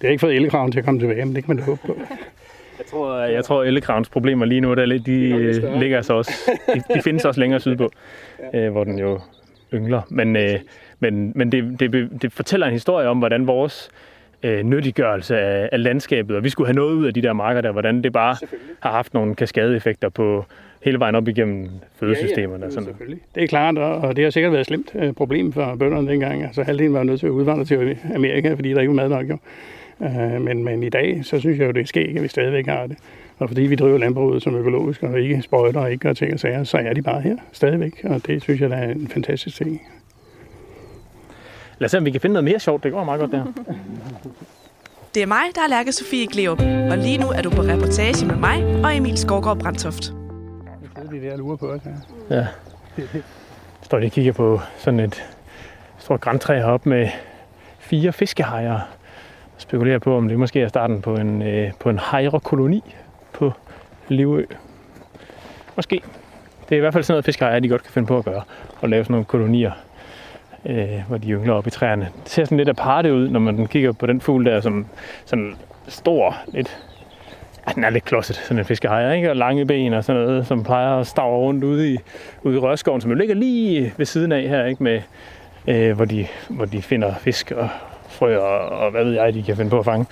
Det 0.00 0.02
har 0.02 0.08
ikke 0.08 0.20
fået 0.20 0.36
elkraven 0.36 0.72
til 0.72 0.78
at 0.78 0.84
komme 0.84 1.00
tilbage, 1.00 1.24
men 1.24 1.34
det 1.34 1.44
kan 1.44 1.56
man 1.56 1.64
håbe 1.64 1.80
på. 1.86 1.96
Jeg 2.78 2.86
tror, 2.86 3.18
jeg 3.20 3.44
tror 3.44 3.64
Ellekravens 3.64 4.08
problemer 4.08 4.46
lige 4.46 4.60
nu, 4.60 4.74
der, 4.74 4.86
de, 4.86 4.98
de 4.98 5.78
ligger 5.78 6.02
så 6.02 6.12
også, 6.12 6.50
de, 6.74 6.82
de 6.94 7.02
findes 7.02 7.24
også 7.24 7.40
længere 7.40 7.60
sydpå, 7.60 7.90
ja. 8.52 8.58
øh, 8.58 8.72
hvor 8.72 8.84
den 8.84 8.98
jo 8.98 9.20
yngler. 9.74 10.02
Men, 10.08 10.36
øh, 10.36 10.58
men, 11.00 11.32
men 11.34 11.52
det, 11.52 11.80
det, 11.80 12.22
det 12.22 12.32
fortæller 12.32 12.66
en 12.66 12.72
historie 12.72 13.08
om, 13.08 13.18
hvordan 13.18 13.46
vores 13.46 13.90
øh, 14.42 14.62
nyttiggørelse 14.62 15.38
af, 15.38 15.68
af 15.72 15.82
landskabet, 15.82 16.36
og 16.36 16.44
vi 16.44 16.48
skulle 16.48 16.66
have 16.66 16.74
noget 16.74 16.94
ud 16.94 17.06
af 17.06 17.14
de 17.14 17.22
der 17.22 17.32
marker 17.32 17.60
der, 17.60 17.72
hvordan 17.72 18.02
det 18.02 18.12
bare 18.12 18.36
har 18.80 18.90
haft 18.90 19.14
nogle 19.14 19.34
kaskadeeffekter 19.34 20.08
på 20.08 20.44
hele 20.82 20.98
vejen 20.98 21.14
op 21.14 21.28
igennem 21.28 21.68
fødesystemerne. 22.00 22.60
Ja, 22.60 22.66
ja, 22.66 22.70
sådan 22.70 22.84
selvfølgelig. 22.84 23.22
Det 23.34 23.42
er 23.42 23.46
klart, 23.46 23.78
og 23.78 24.16
det 24.16 24.24
har 24.24 24.30
sikkert 24.30 24.52
været 24.52 24.60
et 24.60 24.66
slemt 24.66 24.90
øh, 24.94 25.12
problem 25.12 25.52
for 25.52 25.76
bønderne 25.78 26.10
dengang. 26.10 26.44
Altså 26.44 26.62
halvdelen 26.62 26.94
var 26.94 27.02
nødt 27.02 27.20
til 27.20 27.26
at 27.26 27.30
udvandre 27.30 27.64
til 27.64 27.98
Amerika, 28.14 28.54
fordi 28.54 28.72
der 28.72 28.80
ikke 28.80 28.90
var 28.90 28.94
mad 28.94 29.08
nok. 29.08 29.28
Jo. 29.30 29.38
Øh, 30.02 30.40
men, 30.40 30.64
men 30.64 30.82
i 30.82 30.88
dag, 30.88 31.20
så 31.24 31.40
synes 31.40 31.58
jeg 31.58 31.66
jo, 31.66 31.72
det 31.72 31.82
er 31.82 31.86
skægt, 31.86 32.16
at 32.16 32.22
vi 32.22 32.28
stadigvæk 32.28 32.66
har 32.66 32.86
det. 32.86 32.98
Og 33.38 33.48
fordi 33.48 33.62
vi 33.62 33.74
driver 33.74 33.98
landbruget 33.98 34.42
som 34.42 34.54
økologisk, 34.54 35.02
og 35.02 35.20
ikke 35.20 35.42
sprøjter 35.42 35.80
og 35.80 35.92
ikke 35.92 36.02
gør 36.02 36.12
ting 36.12 36.32
og 36.32 36.40
sager, 36.40 36.64
så 36.64 36.78
er 36.78 36.92
de 36.92 37.02
bare 37.02 37.20
her 37.20 37.36
stadigvæk. 37.52 38.00
Og 38.04 38.26
det 38.26 38.42
synes 38.42 38.60
jeg, 38.60 38.70
der 38.70 38.76
er 38.76 38.90
en 38.90 39.08
fantastisk 39.08 39.56
ting. 39.56 39.82
Lad 41.78 41.84
os 41.86 41.90
se, 41.90 41.98
om 41.98 42.04
vi 42.04 42.10
kan 42.10 42.20
finde 42.20 42.32
noget 42.32 42.44
mere 42.44 42.60
sjovt. 42.60 42.84
Det 42.84 42.92
går 42.92 43.04
meget 43.04 43.20
godt 43.20 43.32
der. 43.32 43.44
Det 45.14 45.22
er 45.22 45.26
mig, 45.26 45.42
der 45.54 45.60
er 45.60 45.68
Lærke 45.68 45.92
Sofie 45.92 46.26
Gleup, 46.26 46.60
og 46.90 46.98
lige 46.98 47.18
nu 47.18 47.26
er 47.26 47.42
du 47.42 47.50
på 47.50 47.62
reportage 47.62 48.26
med 48.26 48.36
mig 48.36 48.84
og 48.84 48.96
Emil 48.96 49.18
Skovgaard 49.18 49.58
Brandtoft. 49.58 50.12
Ja, 50.96 51.16
det 51.16 51.24
er 51.26 51.30
der 51.30 51.36
lurer 51.36 51.56
på 51.56 51.66
os 51.66 51.80
her. 51.82 51.92
Ja. 52.30 52.46
Står 53.82 53.98
lige 53.98 54.08
og 54.08 54.12
kigger 54.12 54.32
på 54.32 54.60
sådan 54.76 55.00
et 55.00 55.24
stort 55.98 56.20
græntræ 56.20 56.58
heroppe 56.58 56.88
med 56.88 57.08
fire 57.78 58.12
fiskehajer. 58.12 58.80
Spekulerer 59.58 59.98
på, 59.98 60.16
om 60.16 60.28
det 60.28 60.38
måske 60.38 60.60
er 60.60 60.68
starten 60.68 61.02
på 61.02 61.14
en, 61.14 61.42
øh, 61.42 61.72
på 61.80 61.90
en 61.90 61.98
hejrekoloni 62.10 62.94
på 63.32 63.52
Livø. 64.08 64.44
Måske. 65.76 66.00
Det 66.68 66.74
er 66.74 66.76
i 66.76 66.80
hvert 66.80 66.92
fald 66.92 67.04
sådan 67.04 67.14
noget, 67.14 67.24
fiskere 67.24 67.60
de 67.60 67.68
godt 67.68 67.82
kan 67.82 67.92
finde 67.92 68.08
på 68.08 68.18
at 68.18 68.24
gøre. 68.24 68.42
Og 68.80 68.88
lave 68.88 69.04
sådan 69.04 69.12
nogle 69.12 69.24
kolonier 69.24 69.72
øh, 70.66 71.02
hvor 71.08 71.18
de 71.18 71.30
yngler 71.30 71.54
op 71.54 71.66
i 71.66 71.70
træerne. 71.70 72.08
Det 72.24 72.32
ser 72.32 72.44
sådan 72.44 72.58
lidt 72.58 72.68
aparte 72.68 73.14
ud, 73.14 73.28
når 73.28 73.40
man 73.40 73.66
kigger 73.66 73.92
på 73.92 74.06
den 74.06 74.20
fugl 74.20 74.44
der, 74.44 74.60
som 74.60 74.86
sådan 75.24 75.56
stor, 75.88 76.36
lidt 76.48 76.78
Ja, 77.68 77.72
den 77.72 77.84
er 77.84 77.90
lidt 77.90 78.04
klodset, 78.04 78.36
sådan 78.36 78.58
en 78.58 78.64
fiskehajer, 78.64 79.12
ikke? 79.12 79.30
Og 79.30 79.36
lange 79.36 79.66
ben 79.66 79.94
og 79.94 80.04
sådan 80.04 80.22
noget, 80.22 80.46
som 80.46 80.64
plejer 80.64 81.00
at 81.00 81.06
stave 81.06 81.36
rundt 81.36 81.64
ude 81.64 81.92
i, 81.92 81.98
ude 82.42 82.56
i 82.56 82.58
rørskoven, 82.58 83.00
som 83.00 83.10
jo 83.10 83.16
ligger 83.16 83.34
lige 83.34 83.94
ved 83.96 84.06
siden 84.06 84.32
af 84.32 84.42
her, 84.42 84.64
ikke? 84.64 84.82
Med, 84.82 85.02
øh, 85.66 85.96
hvor, 85.96 86.04
de, 86.04 86.26
hvor 86.48 86.64
de 86.64 86.82
finder 86.82 87.14
fisk 87.14 87.52
og 87.52 87.68
frø 88.18 88.38
og, 88.38 88.68
og 88.68 88.90
hvad 88.90 89.04
ved 89.04 89.12
jeg, 89.12 89.34
de 89.34 89.42
kan 89.42 89.56
finde 89.56 89.70
på 89.70 89.78
at 89.78 89.84
fange. 89.84 90.06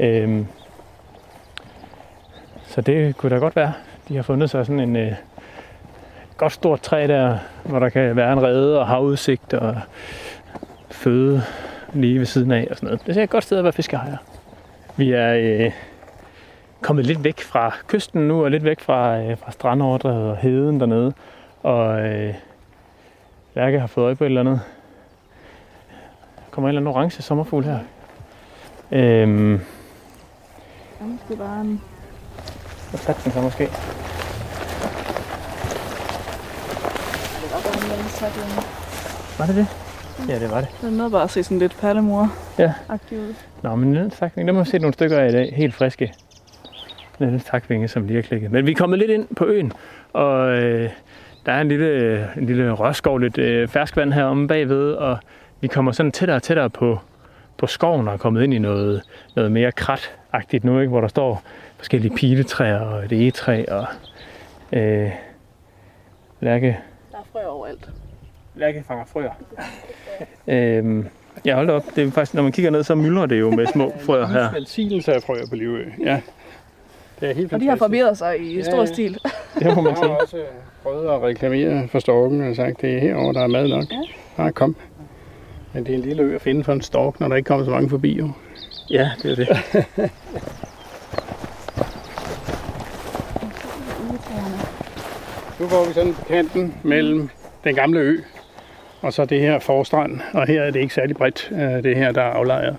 Øhm, 0.00 0.46
så 2.64 2.80
det 2.80 3.16
kunne 3.16 3.30
da 3.30 3.36
godt 3.36 3.56
være, 3.56 3.72
de 4.08 4.16
har 4.16 4.22
fundet 4.22 4.50
sig 4.50 4.66
sådan 4.66 4.80
en, 4.80 4.96
øh, 4.96 5.12
godt 6.36 6.52
stort 6.52 6.80
træ 6.80 7.06
der, 7.06 7.38
hvor 7.64 7.78
der 7.78 7.88
kan 7.88 8.16
være 8.16 8.32
en 8.32 8.42
rede 8.42 8.80
og 8.80 8.86
havudsigt 8.86 9.54
og 9.54 9.76
føde 10.90 11.42
lige 11.92 12.18
ved 12.18 12.26
siden 12.26 12.50
af 12.50 12.66
og 12.70 12.76
sådan 12.76 12.86
noget. 12.86 13.06
Det 13.06 13.16
er 13.16 13.22
et 13.22 13.30
godt 13.30 13.44
sted 13.44 13.58
at 13.58 13.64
være 13.64 13.72
fiskehajer. 13.72 14.16
Vi 14.96 15.12
er 15.12 15.34
øh, 15.34 15.72
kommet 16.80 17.06
lidt 17.06 17.24
væk 17.24 17.40
fra 17.40 17.74
kysten 17.86 18.28
nu, 18.28 18.44
og 18.44 18.50
lidt 18.50 18.64
væk 18.64 18.80
fra, 18.80 19.18
øh, 19.18 19.38
fra 19.38 19.50
strandoverdrevet 19.50 20.30
og 20.30 20.36
heden 20.36 20.80
dernede. 20.80 21.12
Og 21.62 22.00
øh, 22.00 22.34
Lærke 23.54 23.80
har 23.80 23.86
fået 23.86 24.04
øje 24.04 24.14
på 24.14 24.24
et 24.24 24.28
eller 24.28 24.40
andet. 24.40 24.60
Kommer 26.50 26.68
en 26.68 26.76
eller 26.76 26.80
anden 26.80 26.96
orange 26.96 27.22
sommerfugl 27.22 27.64
her. 27.64 27.78
Øhm, 28.92 29.52
ja, 29.52 29.58
måske 31.04 31.36
bare 31.36 31.60
en... 31.60 31.80
Hvad 32.90 33.00
satte 33.00 33.24
den 33.24 33.32
så 33.32 33.40
måske? 33.40 33.68
Var 39.38 39.46
det 39.46 39.56
det? 39.56 39.66
Ja, 40.28 40.38
det 40.38 40.50
var 40.50 40.60
det. 40.60 40.68
Den 40.80 40.92
nåede 40.92 41.10
bare 41.10 41.22
at 41.22 41.30
se 41.30 41.42
sådan 41.42 41.58
lidt 41.58 41.76
pallemor 41.80 42.32
ja. 42.58 42.72
ud. 43.12 43.34
Nå, 43.62 43.74
men 43.74 43.94
den 43.94 44.10
takvinge, 44.10 44.52
der 44.52 44.58
må 44.58 44.64
se 44.64 44.78
nogle 44.78 44.94
stykker 44.94 45.18
af 45.18 45.28
i 45.28 45.32
dag. 45.32 45.52
Helt 45.56 45.74
friske. 45.74 46.14
Den 47.18 47.40
takvinge, 47.40 47.88
som 47.88 48.06
lige 48.06 48.16
har 48.16 48.22
klikket. 48.22 48.50
Men 48.50 48.66
vi 48.66 48.70
er 48.70 48.76
kommet 48.76 48.98
lidt 48.98 49.10
ind 49.10 49.26
på 49.36 49.44
øen, 49.44 49.72
og 50.12 50.48
øh, 50.50 50.90
der 51.46 51.52
er 51.52 51.60
en 51.60 51.68
lille, 51.68 52.28
en 52.36 52.46
lille 52.46 52.72
rørskov, 52.72 53.18
lidt 53.18 53.38
øh, 53.38 53.68
ferskvand 53.68 54.12
heromme 54.12 54.48
bagved, 54.48 54.92
og 54.92 55.18
vi 55.60 55.68
kommer 55.68 55.92
sådan 55.92 56.12
tættere 56.12 56.36
og 56.36 56.42
tættere 56.42 56.70
på, 56.70 56.98
på 57.58 57.66
skoven 57.66 58.08
og 58.08 58.14
er 58.14 58.18
kommet 58.18 58.42
ind 58.42 58.54
i 58.54 58.58
noget, 58.58 59.02
noget 59.36 59.52
mere 59.52 59.72
kratagtigt 59.72 60.64
nu, 60.64 60.80
ikke? 60.80 60.90
hvor 60.90 61.00
der 61.00 61.08
står 61.08 61.42
forskellige 61.76 62.16
piletræer 62.16 62.78
og 62.80 63.04
et 63.04 63.12
egetræ 63.12 63.64
og 63.68 63.86
øh, 64.72 65.10
lærke 66.40 66.78
frøer 67.32 67.46
overalt. 67.46 67.90
Lærke 68.54 68.84
fanger 68.88 69.04
frøer. 69.04 69.30
øhm, 70.78 71.06
ja, 71.44 71.54
hold 71.54 71.70
op. 71.70 71.84
Det 71.96 72.06
er 72.06 72.10
faktisk, 72.10 72.34
når 72.34 72.42
man 72.42 72.52
kigger 72.52 72.70
ned, 72.70 72.82
så 72.82 72.94
myldrer 72.94 73.26
det 73.26 73.40
jo 73.40 73.50
med 73.50 73.66
små 73.66 73.92
frøer 74.06 74.26
her. 74.26 74.52
Velsignelse 74.52 75.12
af 75.12 75.22
frøer 75.22 75.46
på 75.48 75.56
Livø. 75.56 75.84
Ja. 76.04 76.20
Det 77.20 77.30
er 77.30 77.34
helt 77.34 77.52
Og 77.52 77.60
de 77.60 77.68
har 77.68 77.76
formeret 77.76 78.18
sig 78.18 78.40
i 78.40 78.62
stor 78.62 78.78
ja, 78.78 78.86
stil. 78.86 79.18
Det 79.58 79.76
må 79.76 79.82
man 79.82 79.96
sige. 79.96 80.06
Jeg 80.06 80.14
har 80.14 80.20
også 80.22 80.36
prøvet 80.82 81.14
at 81.14 81.22
reklamere 81.22 81.88
for 81.88 81.98
storken 81.98 82.48
og 82.48 82.56
sagt, 82.56 82.80
det 82.80 82.94
er 82.96 83.00
herovre, 83.00 83.32
der 83.32 83.42
er 83.42 83.46
mad 83.46 83.68
nok. 83.68 83.84
Ja. 83.90 84.00
Bare 84.36 84.52
kom. 84.52 84.76
Men 85.72 85.84
det 85.84 85.92
er 85.92 85.98
en 85.98 86.04
lille 86.04 86.22
ø 86.22 86.34
at 86.34 86.40
finde 86.42 86.64
for 86.64 86.72
en 86.72 86.82
stork, 86.82 87.20
når 87.20 87.28
der 87.28 87.36
ikke 87.36 87.46
kommer 87.46 87.64
så 87.64 87.70
mange 87.70 87.90
forbi. 87.90 88.18
Jo. 88.18 88.30
Ja, 88.90 89.10
det 89.22 89.30
er 89.30 89.36
det. 89.36 89.48
Nu 95.60 95.68
går 95.68 95.86
vi 95.88 95.92
sådan 95.92 96.14
på 96.14 96.24
kanten 96.24 96.74
mellem 96.82 97.28
den 97.64 97.74
gamle 97.74 97.98
ø 98.00 98.16
og 99.02 99.12
så 99.12 99.24
det 99.24 99.40
her 99.40 99.58
forstrand. 99.58 100.20
Og 100.32 100.46
her 100.46 100.62
er 100.62 100.70
det 100.70 100.80
ikke 100.80 100.94
særlig 100.94 101.16
bredt, 101.16 101.50
øh, 101.52 101.82
det 101.82 101.96
her, 101.96 102.12
der 102.12 102.22
er 102.22 102.30
aflejret. 102.30 102.76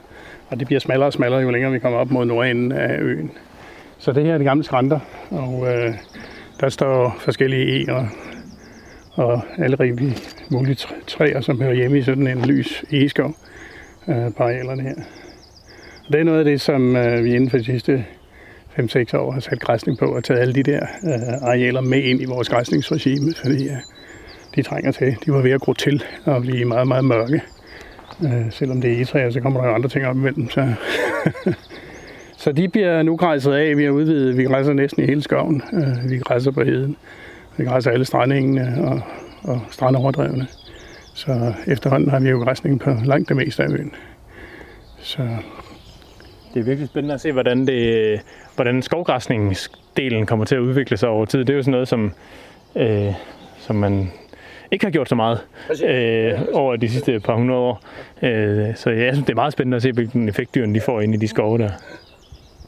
Og 0.49 0.59
det 0.59 0.67
bliver 0.67 0.79
smallere 0.79 1.07
og 1.07 1.13
smallere, 1.13 1.41
jo 1.41 1.49
længere 1.49 1.71
vi 1.71 1.79
kommer 1.79 1.99
op 1.99 2.11
mod 2.11 2.25
nordenden 2.25 2.71
af 2.71 2.97
øen. 2.99 3.31
Så 3.97 4.11
det 4.11 4.25
her 4.25 4.33
er 4.33 4.37
de 4.37 4.43
gamle 4.43 4.63
skrænter, 4.63 4.99
og 5.29 5.67
øh, 5.67 5.93
der 6.59 6.69
står 6.69 7.15
forskellige 7.19 7.83
eger 7.83 8.07
og 9.13 9.41
alle 9.57 9.75
rimelige 9.79 10.17
mulige 10.49 10.87
træer, 11.07 11.41
som 11.41 11.61
hører 11.61 11.73
hjemme 11.73 11.97
i 11.97 12.01
sådan 12.01 12.27
en 12.27 12.45
lys 12.45 12.83
egeskov 12.91 13.35
øh, 14.07 14.33
på 14.37 14.43
arealerne 14.43 14.81
her. 14.81 14.95
Og 16.07 16.13
det 16.13 16.19
er 16.19 16.23
noget 16.23 16.39
af 16.39 16.45
det, 16.45 16.61
som 16.61 16.95
øh, 16.95 17.23
vi 17.23 17.35
inden 17.35 17.49
for 17.49 17.57
de 17.57 17.63
sidste 17.63 18.05
5-6 18.79 19.17
år 19.17 19.31
har 19.31 19.39
sat 19.39 19.59
græsning 19.59 19.97
på 19.97 20.05
og 20.05 20.23
taget 20.23 20.39
alle 20.39 20.53
de 20.53 20.63
der 20.63 20.81
øh, 21.03 21.47
arealer 21.49 21.81
med 21.81 22.03
ind 22.03 22.21
i 22.21 22.25
vores 22.25 22.49
græsningsregime, 22.49 23.33
fordi 23.33 23.67
øh, 23.67 23.77
de 24.55 24.61
trænger 24.61 24.91
til. 24.91 25.17
De 25.25 25.33
var 25.33 25.41
ved 25.41 25.51
at 25.51 25.61
gro 25.61 25.73
til 25.73 26.03
og 26.25 26.41
blive 26.41 26.65
meget, 26.65 26.87
meget 26.87 27.05
mørke. 27.05 27.41
Øh, 28.23 28.51
selvom 28.51 28.81
det 28.81 28.91
er 28.91 28.95
egetræer, 28.95 29.29
så 29.29 29.39
kommer 29.39 29.61
der 29.61 29.67
jo 29.67 29.75
andre 29.75 29.89
ting 29.89 30.05
op 30.05 30.15
imellem. 30.15 30.49
Så, 30.49 30.73
så 32.43 32.51
de 32.51 32.69
bliver 32.69 33.03
nu 33.03 33.15
græsset 33.15 33.53
af. 33.53 33.77
Vi 33.77 33.83
har 33.83 33.91
udvidet. 33.91 34.37
Vi 34.37 34.43
græsser 34.43 34.73
næsten 34.73 35.03
i 35.03 35.05
hele 35.05 35.21
skoven. 35.21 35.61
Øh, 35.73 36.11
vi 36.11 36.17
græsser 36.17 36.51
på 36.51 36.63
heden. 36.63 36.97
Vi 37.61 37.65
græsser 37.65 37.91
alle 37.91 38.05
strandingene 38.05 38.75
og, 38.87 39.01
og 39.43 39.61
strandoverdrevene. 39.71 40.47
Så 41.13 41.53
efterhånden 41.67 42.09
har 42.09 42.19
vi 42.19 42.29
jo 42.29 42.39
græsning 42.39 42.79
på 42.79 42.95
langt 43.05 43.29
det 43.29 43.37
meste 43.37 43.63
af 43.63 43.69
øen. 43.69 43.91
Så 44.97 45.27
det 46.53 46.59
er 46.59 46.63
virkelig 46.63 46.89
spændende 46.89 47.13
at 47.13 47.21
se, 47.21 47.31
hvordan, 47.31 47.67
det, 47.67 48.21
hvordan 48.55 48.81
skovgræsningsdelen 48.81 50.25
kommer 50.25 50.45
til 50.45 50.55
at 50.55 50.59
udvikle 50.59 50.97
sig 50.97 51.09
over 51.09 51.25
tid. 51.25 51.39
Det 51.39 51.49
er 51.49 51.53
jo 51.53 51.61
sådan 51.61 51.71
noget, 51.71 51.87
som, 51.87 52.11
øh, 52.75 53.13
som 53.57 53.75
man 53.75 54.11
ikke 54.71 54.85
har 54.85 54.91
gjort 54.91 55.09
så 55.09 55.15
meget 55.15 55.39
øh, 55.83 56.39
over 56.53 56.75
de 56.75 56.89
sidste 56.89 57.19
par 57.19 57.35
hundrede 57.35 57.59
år. 57.59 57.83
Øh, 58.21 58.75
så 58.75 58.89
jeg 58.89 59.13
synes, 59.13 59.25
det 59.25 59.33
er 59.33 59.35
meget 59.35 59.53
spændende 59.53 59.75
at 59.75 59.81
se, 59.81 59.91
hvilken 59.91 60.29
effekt 60.29 60.55
dyrene 60.55 60.75
de 60.75 60.81
får 60.81 61.01
ind 61.01 61.13
i 61.13 61.17
de 61.17 61.27
skove 61.27 61.57
der. 61.57 61.69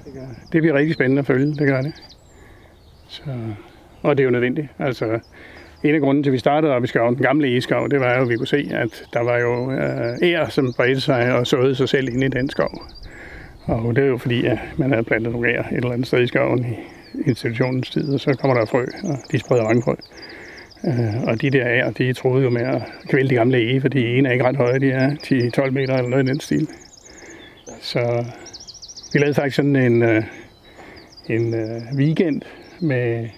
Det, 0.05 0.13
gør. 0.13 0.27
det 0.51 0.61
bliver 0.61 0.73
rigtig 0.73 0.93
spændende 0.93 1.19
at 1.19 1.25
følge, 1.25 1.55
det 1.55 1.67
gør 1.67 1.81
det. 1.81 1.93
Så, 3.07 3.21
og 4.03 4.17
det 4.17 4.23
er 4.23 4.25
jo 4.25 4.31
nødvendigt. 4.31 4.67
Altså, 4.79 5.19
en 5.83 5.95
af 5.95 6.01
grunden 6.01 6.23
til, 6.23 6.29
at 6.29 6.33
vi 6.33 6.37
startede 6.37 6.73
op 6.73 6.83
i 6.83 6.87
skoven, 6.87 7.15
den 7.15 7.23
gamle 7.23 7.47
egeskov, 7.47 7.89
det 7.89 7.99
var 7.99 8.15
jo, 8.15 8.21
at 8.21 8.29
vi 8.29 8.35
kunne 8.35 8.47
se, 8.47 8.69
at 8.71 9.03
der 9.13 9.19
var 9.19 9.37
jo 9.37 9.71
øh, 9.71 10.49
som 10.49 10.73
bredte 10.77 11.01
sig 11.01 11.33
og 11.33 11.47
såede 11.47 11.75
sig 11.75 11.89
selv 11.89 12.09
ind 12.09 12.23
i 12.23 12.27
den 12.27 12.49
skov. 12.49 12.83
Og 13.65 13.95
det 13.95 14.03
er 14.03 14.07
jo 14.07 14.17
fordi, 14.17 14.45
at 14.45 14.57
man 14.77 14.91
havde 14.91 15.03
plantet 15.03 15.31
nogle 15.31 15.49
ær 15.49 15.61
et 15.61 15.67
eller 15.71 15.91
andet 15.91 16.07
sted 16.07 16.23
i 16.23 16.27
skoven 16.27 16.65
i 16.65 16.75
institutionens 17.25 17.89
tid, 17.89 18.13
og 18.13 18.19
så 18.19 18.33
kommer 18.33 18.57
der 18.57 18.65
frø, 18.65 18.85
og 19.03 19.17
de 19.31 19.39
spreder 19.39 19.63
mange 19.63 19.81
frø. 19.81 19.93
Uh, 20.83 20.99
øh, 20.99 21.23
og 21.23 21.41
de 21.41 21.49
der 21.49 21.63
ær, 21.65 21.89
de 21.89 22.13
troede 22.13 22.43
jo 22.43 22.49
med 22.49 22.61
at 22.61 22.81
kvæle 23.09 23.29
de 23.29 23.35
gamle 23.35 23.57
ege, 23.57 23.81
fordi 23.81 24.17
en 24.17 24.25
er 24.25 24.31
ikke 24.31 24.45
ret 24.45 24.55
høje, 24.55 24.79
de 24.79 24.91
er 24.91 25.09
10-12 25.65 25.69
meter 25.69 25.97
eller 25.97 26.09
noget 26.09 26.23
i 26.23 26.27
den 26.27 26.39
stil. 26.39 26.67
Så 27.81 28.25
vi 29.13 29.19
lavede 29.19 29.33
faktisk 29.33 29.55
sådan 29.55 29.75
en, 29.75 30.03
øh, 30.03 30.23
en 31.29 31.53
øh, 31.53 31.81
weekend 31.97 32.41
med 32.79 33.29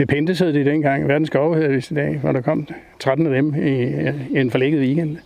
Nepenthes 0.00 0.38
hed 0.38 0.52
det 0.52 0.66
dengang, 0.66 1.08
verdens 1.08 1.30
det 1.30 1.90
i 1.90 1.94
dag, 1.94 2.18
hvor 2.18 2.32
der 2.32 2.40
kom 2.40 2.68
13 3.00 3.26
af 3.26 3.32
dem 3.42 3.54
i, 3.54 3.84
i 4.30 4.40
en 4.40 4.50
forlægget 4.50 4.80
weekend, 4.80 5.16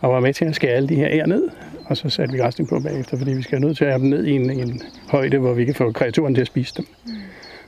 og 0.00 0.12
var 0.12 0.20
med 0.20 0.34
til 0.34 0.44
at 0.44 0.54
skære 0.54 0.72
alle 0.72 0.88
de 0.88 0.94
her 0.94 1.08
ære 1.10 1.28
ned, 1.28 1.48
og 1.86 1.96
så 1.96 2.08
satte 2.08 2.32
vi 2.32 2.38
græsning 2.38 2.68
på 2.68 2.80
bagefter, 2.80 3.18
fordi 3.18 3.32
vi 3.32 3.42
skal 3.42 3.60
nødt 3.60 3.76
til 3.76 3.84
at 3.84 3.90
have 3.90 4.02
dem 4.02 4.10
ned 4.10 4.24
i 4.24 4.30
en, 4.30 4.50
en 4.50 4.82
højde, 5.08 5.38
hvor 5.38 5.54
vi 5.54 5.64
kan 5.64 5.74
få 5.74 5.92
kreaturen 5.92 6.34
til 6.34 6.40
at 6.40 6.46
spise 6.46 6.74
dem. 6.76 6.86
Mm. 7.06 7.12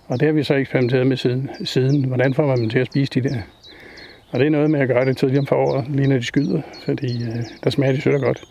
Og 0.06 0.20
det 0.20 0.26
har 0.26 0.32
vi 0.32 0.42
så 0.42 0.54
eksperimenteret 0.54 1.06
med 1.06 1.16
siden. 1.16 1.50
siden. 1.64 2.04
Hvordan 2.04 2.34
får 2.34 2.46
man 2.46 2.58
dem 2.58 2.68
til 2.68 2.78
at 2.78 2.86
spise 2.86 3.12
de 3.14 3.28
der? 3.28 3.36
Og 4.30 4.38
det 4.38 4.46
er 4.46 4.50
noget 4.50 4.70
med 4.70 4.80
at 4.80 4.88
gøre 4.88 5.04
det 5.04 5.16
tidligere 5.16 5.40
om 5.40 5.46
foråret, 5.46 5.84
lige 5.88 6.08
når 6.08 6.16
de 6.16 6.24
skyder, 6.24 6.60
fordi 6.84 7.22
øh, 7.22 7.36
der 7.64 7.70
smager 7.70 7.92
de 7.92 8.00
sødt 8.00 8.22
godt. 8.22 8.44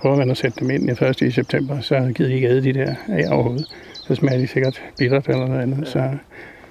Prøver 0.00 0.16
man 0.16 0.30
at 0.30 0.36
sætte 0.36 0.60
dem 0.60 0.70
ind 0.70 0.88
i 0.88 1.04
1. 1.04 1.22
i 1.22 1.30
september, 1.30 1.80
så 1.80 2.12
gider 2.14 2.30
de 2.30 2.34
ikke 2.34 2.48
æde 2.48 2.62
de 2.62 2.72
der 2.72 2.94
af 3.08 3.24
overhovedet. 3.30 3.66
Så 3.94 4.14
smager 4.14 4.38
de 4.38 4.46
sikkert 4.46 4.82
bittert 4.98 5.28
eller 5.28 5.46
noget 5.46 5.62
andet. 5.62 5.88
Så, 5.88 6.10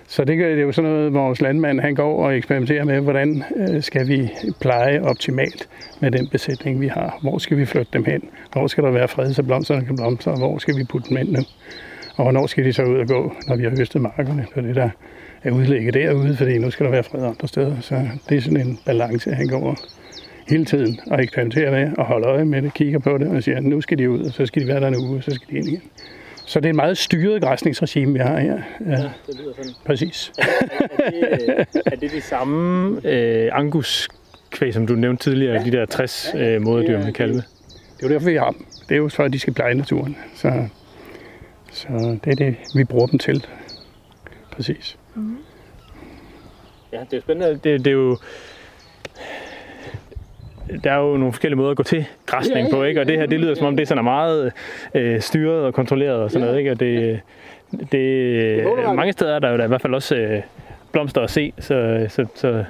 så 0.07 0.23
det, 0.23 0.37
det 0.37 0.59
er 0.59 0.61
jo 0.61 0.71
sådan 0.71 0.91
noget, 0.91 1.13
vores 1.13 1.41
landmand 1.41 1.79
han 1.79 1.95
går 1.95 2.25
og 2.25 2.37
eksperimenterer 2.37 2.83
med, 2.83 2.99
hvordan 2.99 3.43
øh, 3.55 3.81
skal 3.81 4.07
vi 4.07 4.29
pleje 4.61 5.01
optimalt 5.01 5.69
med 5.99 6.11
den 6.11 6.27
besætning, 6.27 6.81
vi 6.81 6.87
har. 6.87 7.19
Hvor 7.21 7.37
skal 7.37 7.57
vi 7.57 7.65
flytte 7.65 7.91
dem 7.93 8.05
hen? 8.05 8.21
Hvor 8.51 8.67
skal 8.67 8.83
der 8.83 8.91
være 8.91 9.07
fred, 9.07 9.33
så 9.33 9.43
blomsterne 9.43 9.85
kan 9.85 9.95
blomstre? 9.95 10.31
Og 10.31 10.37
hvor 10.37 10.57
skal 10.57 10.77
vi 10.77 10.83
putte 10.83 11.09
dem 11.09 11.17
ind 11.17 11.29
nu? 11.29 11.39
Og 12.15 12.23
hvornår 12.23 12.47
skal 12.47 12.65
de 12.65 12.73
så 12.73 12.83
ud 12.83 12.97
og 12.97 13.07
gå, 13.07 13.33
når 13.47 13.55
vi 13.55 13.63
har 13.63 13.69
høstet 13.77 14.01
markerne? 14.01 14.47
For 14.53 14.61
det 14.61 14.75
der 14.75 14.89
er 15.43 15.51
udlægget 15.51 15.93
derude, 15.93 16.35
fordi 16.37 16.57
nu 16.57 16.71
skal 16.71 16.85
der 16.85 16.91
være 16.91 17.03
fred 17.03 17.23
andre 17.23 17.47
steder. 17.47 17.79
Så 17.81 18.07
det 18.29 18.37
er 18.37 18.41
sådan 18.41 18.67
en 18.67 18.79
balance, 18.85 19.31
han 19.31 19.47
går 19.47 19.77
hele 20.49 20.65
tiden 20.65 20.99
og 21.11 21.23
eksperimenterer 21.23 21.71
med 21.71 21.97
og 21.97 22.05
holder 22.05 22.29
øje 22.29 22.45
med 22.45 22.61
det, 22.61 22.73
kigger 22.73 22.99
på 22.99 23.17
det 23.17 23.27
og 23.27 23.43
siger, 23.43 23.59
nu 23.59 23.81
skal 23.81 23.97
de 23.97 24.09
ud, 24.09 24.19
og 24.19 24.31
så 24.31 24.45
skal 24.45 24.61
de 24.61 24.67
være 24.67 24.79
der 24.79 24.87
en 24.87 24.95
uge, 24.95 25.17
og 25.17 25.23
så 25.23 25.31
skal 25.31 25.47
de 25.49 25.57
ind 25.57 25.67
igen. 25.67 25.81
Så 26.45 26.59
det 26.59 26.65
er 26.65 26.69
et 26.69 26.75
meget 26.75 26.97
styret 26.97 27.41
græsningsregime, 27.41 28.13
vi 28.13 28.19
har 28.19 28.39
her. 28.39 28.61
Ja, 28.85 28.91
ja 28.91 29.09
det 29.27 29.35
lyder 29.39 29.53
sådan. 29.55 29.71
Præcis. 29.85 30.31
er, 30.37 31.11
det, 31.73 31.81
er 31.85 31.95
det 31.95 32.11
de 32.11 32.21
samme 32.21 33.01
øh, 33.07 33.49
angus 33.53 34.09
kvæg, 34.49 34.73
som 34.73 34.87
du 34.87 34.95
nævnte 34.95 35.23
tidligere, 35.23 35.53
ja. 35.53 35.63
de 35.63 35.71
der 35.71 35.85
60 35.85 36.31
øh, 36.35 36.61
moderdyr 36.61 37.03
med 37.03 37.13
kalve? 37.13 37.35
Det 37.35 38.03
er 38.03 38.07
jo 38.07 38.13
derfor, 38.13 38.29
vi 38.29 38.35
har 38.35 38.51
dem. 38.51 38.65
Det 38.89 38.95
er 38.95 38.97
jo 38.97 39.09
for, 39.09 39.23
at 39.23 39.33
de 39.33 39.39
skal 39.39 39.53
pleje 39.53 39.73
naturen. 39.73 40.17
Så, 40.35 40.67
så 41.71 42.17
det 42.23 42.31
er 42.31 42.35
det, 42.35 42.55
vi 42.75 42.83
bruger 42.83 43.07
dem 43.07 43.19
til. 43.19 43.45
Præcis. 44.51 44.97
Mm. 45.15 45.37
Ja, 46.93 46.99
det 47.11 47.17
er 47.17 47.21
spændende. 47.21 47.59
Det, 47.63 47.85
det 47.85 47.87
er 47.87 47.91
jo 47.91 48.17
der 50.83 50.91
er 50.91 50.97
jo 50.97 51.17
nogle 51.17 51.33
forskellige 51.33 51.57
måder 51.57 51.71
at 51.71 51.77
gå 51.77 51.83
til 51.83 52.05
græsning 52.25 52.71
på, 52.71 52.83
ikke? 52.83 53.01
Og 53.01 53.07
det 53.07 53.17
her, 53.17 53.25
det 53.25 53.39
lyder 53.39 53.55
som 53.55 53.67
om, 53.67 53.75
det 53.75 53.83
er 53.83 53.87
sådan 53.87 54.03
meget 54.03 54.51
øh, 54.93 55.21
styret 55.21 55.65
og 55.65 55.73
kontrolleret 55.73 56.17
og 56.17 56.31
sådan 56.31 56.47
noget, 56.47 56.59
ikke? 56.59 56.71
Og 56.71 56.79
det, 56.79 57.19
det, 57.91 58.95
mange 58.95 59.13
steder 59.13 59.35
er 59.35 59.39
der 59.39 59.49
jo 59.49 59.57
der 59.57 59.63
i 59.63 59.67
hvert 59.67 59.81
fald 59.81 59.93
også 59.93 60.15
øh, 60.15 60.41
blomster 60.91 61.21
at 61.21 61.29
se, 61.29 61.53
så, 61.59 62.05
så, 62.09 62.25
så, 62.35 62.63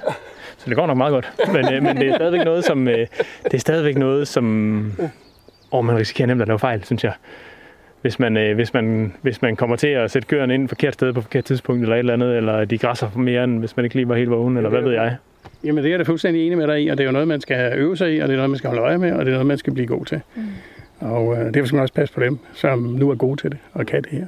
så 0.58 0.70
det 0.70 0.76
går 0.76 0.86
nok 0.86 0.98
meget 0.98 1.12
godt. 1.12 1.34
Men, 1.54 1.74
øh, 1.74 1.84
men 1.84 1.98
det 1.98 2.10
er 2.10 2.16
stadigvæk 2.16 2.46
noget, 2.46 2.66
som, 2.66 2.88
øh, 2.88 3.08
det 3.44 3.54
er 3.54 3.58
stadigvæk 3.58 3.98
noget, 3.98 4.28
som 4.28 4.46
åh, 5.72 5.86
man 5.86 5.98
risikerer 5.98 6.28
nemt 6.28 6.42
at 6.42 6.48
lave 6.48 6.60
fejl, 6.60 6.84
synes 6.84 7.04
jeg. 7.04 7.14
Hvis 8.02 8.20
man, 8.20 8.38
øh, 8.38 8.56
hvis, 8.56 8.74
man, 8.74 9.14
hvis 9.22 9.42
man 9.42 9.56
kommer 9.56 9.76
til 9.76 9.88
at 9.88 10.12
sætte 10.12 10.28
køerne 10.28 10.54
ind 10.54 10.68
forkert 10.70 10.94
sted 10.94 11.14
på 11.14 11.22
forkert 11.22 11.46
tidspunkt 11.46 11.82
eller 11.82 11.96
et 11.96 12.00
eller 12.00 12.14
andet, 12.14 12.38
eller 12.38 12.66
de 12.66 12.78
græsser 12.78 13.10
for 13.10 13.20
mere, 13.20 13.44
end 13.44 13.60
hvis 13.60 13.78
man 13.78 13.84
ikke 13.84 13.96
lige 13.96 14.10
var 14.10 14.16
helt 14.16 14.30
vågen, 14.30 14.58
eller 14.58 14.70
hvad 14.70 14.82
ved 14.82 14.94
jeg. 14.94 15.16
Jamen 15.64 15.84
det 15.84 15.86
er 15.86 15.90
jeg 15.90 16.00
da 16.00 16.04
fuldstændig 16.04 16.46
enig 16.46 16.58
med 16.58 16.68
dig 16.68 16.84
i, 16.84 16.88
og 16.88 16.98
det 16.98 17.04
er 17.04 17.08
jo 17.08 17.12
noget, 17.12 17.28
man 17.28 17.42
skal 17.42 17.78
øve 17.78 17.98
sig 17.98 18.16
i, 18.16 18.20
og 18.20 18.28
det 18.28 18.34
er 18.34 18.38
noget, 18.38 18.50
man 18.50 18.58
skal 18.58 18.68
holde 18.68 18.82
øje 18.82 18.98
med, 18.98 19.12
og 19.12 19.26
det 19.26 19.28
er 19.28 19.32
noget, 19.32 19.48
man 19.48 19.58
skal 19.58 19.74
blive 19.74 19.88
god 19.88 20.06
til. 20.06 20.22
Mm. 20.36 20.44
Og 21.00 21.38
øh, 21.38 21.54
derfor 21.54 21.68
skal 21.68 21.76
man 21.76 21.82
også 21.82 21.94
passe 21.94 22.14
på 22.14 22.20
dem, 22.20 22.40
som 22.54 22.80
nu 22.80 23.10
er 23.10 23.16
gode 23.16 23.42
til 23.42 23.52
det 23.52 23.60
og 23.74 23.86
kan 23.86 24.02
det 24.02 24.12
her. 24.12 24.26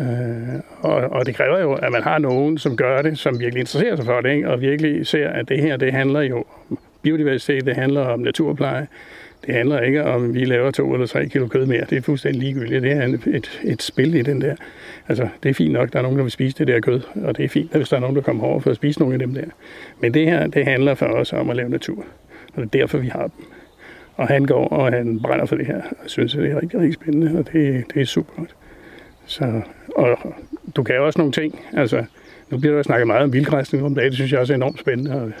Øh, 0.00 0.60
og, 0.80 0.94
og 0.94 1.26
det 1.26 1.34
kræver 1.34 1.58
jo, 1.58 1.72
at 1.72 1.92
man 1.92 2.02
har 2.02 2.18
nogen, 2.18 2.58
som 2.58 2.76
gør 2.76 3.02
det, 3.02 3.18
som 3.18 3.40
virkelig 3.40 3.60
interesserer 3.60 3.96
sig 3.96 4.04
for 4.04 4.20
det, 4.20 4.30
ikke? 4.30 4.50
og 4.50 4.60
virkelig 4.60 5.06
ser, 5.06 5.28
at 5.28 5.48
det 5.48 5.60
her, 5.60 5.76
det 5.76 5.92
handler 5.92 6.20
jo 6.20 6.44
om 6.70 6.78
biodiversitet, 7.02 7.66
det 7.66 7.74
handler 7.74 8.00
om 8.00 8.20
naturpleje, 8.20 8.86
det 9.46 9.54
handler 9.54 9.80
ikke 9.80 10.04
om, 10.04 10.24
at 10.24 10.34
vi 10.34 10.44
laver 10.44 10.70
to 10.70 10.92
eller 10.94 11.06
tre 11.06 11.26
kilo 11.28 11.48
kød 11.48 11.66
mere. 11.66 11.84
Det 11.90 11.98
er 11.98 12.02
fuldstændig 12.02 12.42
ligegyldigt. 12.42 12.82
Det 12.82 12.92
er 12.92 13.18
et, 13.26 13.60
et 13.64 13.82
spil 13.82 14.14
i 14.14 14.22
den 14.22 14.40
der. 14.40 14.54
Altså, 15.08 15.28
det 15.42 15.48
er 15.48 15.54
fint 15.54 15.72
nok, 15.72 15.86
at 15.86 15.92
der 15.92 15.98
er 15.98 16.02
nogen, 16.02 16.16
der 16.16 16.22
vil 16.22 16.32
spise 16.32 16.58
det 16.58 16.66
der 16.66 16.80
kød, 16.80 17.00
og 17.14 17.36
det 17.36 17.44
er 17.44 17.48
fint, 17.48 17.72
hvis 17.76 17.88
der 17.88 17.96
er 17.96 18.00
nogen, 18.00 18.16
der 18.16 18.22
kommer 18.22 18.44
over 18.44 18.60
for 18.60 18.70
at 18.70 18.76
spise 18.76 19.00
nogle 19.00 19.14
af 19.14 19.18
dem 19.18 19.34
der. 19.34 19.44
Men 20.00 20.14
det 20.14 20.26
her, 20.26 20.46
det 20.46 20.64
handler 20.64 20.94
for 20.94 21.06
os 21.06 21.32
om 21.32 21.50
at 21.50 21.56
lave 21.56 21.68
natur. 21.68 22.04
Og 22.54 22.62
det 22.62 22.62
er 22.62 22.78
derfor, 22.78 22.98
vi 22.98 23.08
har 23.08 23.22
dem. 23.22 23.44
Og 24.16 24.28
han 24.28 24.44
går, 24.44 24.68
og 24.68 24.92
han 24.92 25.20
brænder 25.20 25.46
for 25.46 25.56
det 25.56 25.66
her. 25.66 25.74
Jeg 25.74 26.06
synes, 26.06 26.32
det 26.32 26.50
er 26.50 26.62
rigtig, 26.62 26.78
rigtig 26.80 26.94
spændende, 26.94 27.38
og 27.38 27.52
det, 27.52 27.84
det 27.94 28.02
er 28.02 28.06
super 28.06 28.32
godt. 28.36 28.54
Så, 29.26 29.62
og 29.96 30.18
du 30.76 30.82
kan 30.82 30.94
jo 30.94 31.06
også 31.06 31.18
nogle 31.18 31.32
ting. 31.32 31.60
Altså, 31.72 32.04
nu 32.50 32.58
bliver 32.58 32.74
der 32.74 32.82
snakket 32.82 33.06
meget 33.06 33.22
om 33.22 33.32
vildgræsning 33.32 33.84
om 33.84 33.94
dagen. 33.94 34.08
Det 34.08 34.14
synes 34.14 34.32
jeg 34.32 34.40
også 34.40 34.52
er 34.52 34.56
enormt 34.56 34.80
spændende. 34.80 35.22
Og 35.22 35.32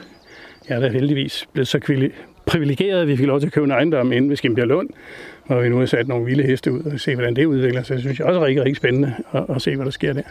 jeg 0.68 0.76
er 0.76 0.80
da 0.80 0.88
heldigvis 0.88 1.48
blevet 1.52 1.68
så 1.68 1.78
privilegeret, 2.50 3.00
at 3.00 3.08
vi 3.08 3.16
fik 3.16 3.26
lov 3.26 3.40
til 3.40 3.46
at 3.46 3.52
købe 3.52 3.64
en 3.64 3.70
ejendom 3.70 4.12
inde 4.12 4.28
ved 4.28 4.36
Skimbjerglund, 4.36 4.88
hvor 5.46 5.60
vi 5.60 5.68
nu 5.68 5.78
har 5.78 5.86
sat 5.86 6.08
nogle 6.08 6.24
vilde 6.24 6.42
heste 6.42 6.72
ud 6.72 6.82
og 6.82 7.00
se, 7.00 7.14
hvordan 7.14 7.36
det 7.36 7.44
udvikler 7.44 7.82
sig. 7.82 7.94
Det 7.94 8.02
synes 8.02 8.18
jeg 8.18 8.26
også 8.26 8.40
er 8.40 8.44
rigtig, 8.44 8.60
rigtig 8.60 8.76
spændende 8.76 9.14
at, 9.32 9.44
at 9.48 9.62
se, 9.62 9.76
hvad 9.76 9.84
der 9.84 9.90
sker 9.90 10.12
der. 10.12 10.22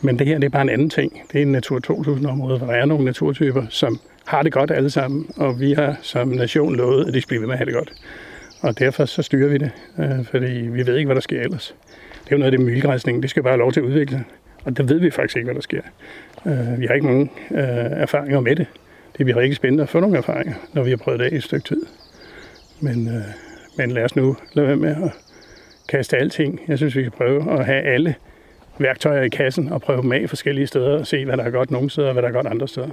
Men 0.00 0.18
det 0.18 0.26
her 0.26 0.38
det 0.38 0.44
er 0.44 0.50
bare 0.50 0.62
en 0.62 0.68
anden 0.68 0.90
ting. 0.90 1.22
Det 1.32 1.38
er 1.38 1.42
en 1.42 1.52
Natur 1.52 1.80
2000-område, 1.90 2.58
hvor 2.58 2.66
der 2.66 2.74
er 2.74 2.84
nogle 2.84 3.04
naturtyper, 3.04 3.66
som 3.68 4.00
har 4.26 4.42
det 4.42 4.52
godt 4.52 4.70
alle 4.70 4.90
sammen, 4.90 5.26
og 5.36 5.60
vi 5.60 5.72
har 5.72 5.96
som 6.02 6.28
nation 6.28 6.76
lovet, 6.76 7.08
at 7.08 7.14
de 7.14 7.20
skal 7.20 7.28
blive 7.28 7.40
ved 7.40 7.46
med 7.46 7.54
at 7.54 7.58
have 7.58 7.66
det 7.66 7.74
godt. 7.74 7.92
Og 8.60 8.78
derfor 8.78 9.04
så 9.04 9.22
styrer 9.22 9.48
vi 9.48 9.58
det, 9.58 9.70
øh, 9.98 10.24
fordi 10.24 10.52
vi 10.52 10.86
ved 10.86 10.96
ikke, 10.96 11.06
hvad 11.06 11.14
der 11.14 11.20
sker 11.20 11.40
ellers. 11.40 11.74
Det 12.24 12.32
er 12.32 12.36
jo 12.36 12.38
noget 12.38 12.52
af 12.52 12.58
det 12.58 13.06
med. 13.06 13.22
Det 13.22 13.30
skal 13.30 13.42
bare 13.42 13.52
have 13.52 13.58
lov 13.58 13.72
til 13.72 13.80
at 13.80 13.84
udvikle 13.84 14.16
sig. 14.16 14.24
Og 14.64 14.76
der 14.76 14.82
ved 14.82 14.98
vi 15.00 15.10
faktisk 15.10 15.36
ikke, 15.36 15.44
hvad 15.44 15.54
der 15.54 15.60
sker. 15.60 15.80
Øh, 16.46 16.80
vi 16.80 16.86
har 16.86 16.94
ikke 16.94 17.06
nogen 17.06 17.30
øh, 17.50 17.58
erfaringer 17.90 18.40
med 18.40 18.56
det 18.56 18.66
det 19.18 19.26
bliver 19.26 19.40
rigtig 19.40 19.56
spændende 19.56 19.82
at 19.82 19.88
få 19.88 20.00
nogle 20.00 20.18
erfaringer, 20.18 20.54
når 20.72 20.82
vi 20.82 20.90
har 20.90 20.96
prøvet 20.96 21.20
det 21.20 21.32
i 21.32 21.36
et 21.36 21.42
stykke 21.42 21.68
tid. 21.68 21.86
Men, 22.80 23.08
øh, 23.08 23.22
men 23.76 23.90
lad 23.90 24.04
os 24.04 24.16
nu 24.16 24.36
lade 24.52 24.66
være 24.66 24.76
med 24.76 24.90
at 24.90 25.10
kaste 25.88 26.16
alting. 26.16 26.60
Jeg 26.68 26.78
synes, 26.78 26.96
vi 26.96 27.02
kan 27.02 27.12
prøve 27.12 27.58
at 27.58 27.66
have 27.66 27.82
alle 27.82 28.14
værktøjer 28.78 29.22
i 29.22 29.28
kassen 29.28 29.72
og 29.72 29.82
prøve 29.82 30.02
dem 30.02 30.12
af 30.12 30.28
forskellige 30.28 30.66
steder 30.66 30.98
og 30.98 31.06
se, 31.06 31.24
hvad 31.24 31.36
der 31.36 31.44
er 31.44 31.50
godt 31.50 31.70
nogle 31.70 31.90
steder 31.90 32.06
og 32.06 32.12
hvad 32.12 32.22
der 32.22 32.28
er 32.28 32.32
godt 32.32 32.46
andre 32.46 32.68
steder. 32.68 32.88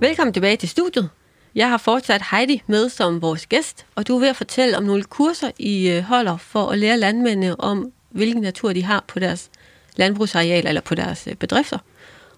Velkommen 0.00 0.32
tilbage 0.32 0.56
til 0.56 0.68
studiet. 0.68 1.10
Jeg 1.54 1.68
har 1.68 1.76
fortsat 1.76 2.22
Heidi 2.30 2.62
med 2.66 2.88
som 2.88 3.22
vores 3.22 3.46
gæst, 3.46 3.86
og 3.94 4.08
du 4.08 4.16
er 4.16 4.20
ved 4.20 4.28
at 4.28 4.36
fortælle 4.36 4.76
om 4.76 4.84
nogle 4.84 5.02
kurser, 5.02 5.50
I 5.58 5.90
øh, 5.90 6.02
holder 6.02 6.36
for 6.36 6.70
at 6.70 6.78
lære 6.78 6.98
landmændene 6.98 7.60
om, 7.60 7.92
hvilken 8.10 8.42
natur 8.42 8.72
de 8.72 8.82
har 8.82 9.04
på 9.08 9.18
deres 9.18 9.50
landbrugsarealer 9.96 10.68
eller 10.68 10.80
på 10.80 10.94
deres 10.94 11.26
øh, 11.26 11.34
bedrifter, 11.34 11.78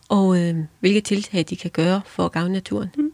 og 0.09 0.39
øh, 0.39 0.57
hvilke 0.81 1.01
tiltag 1.01 1.45
de 1.49 1.57
kan 1.57 1.71
gøre 1.71 2.01
for 2.07 2.25
at 2.25 2.33
gavne 2.33 2.53
naturen. 2.53 2.91
Mm. 2.97 3.13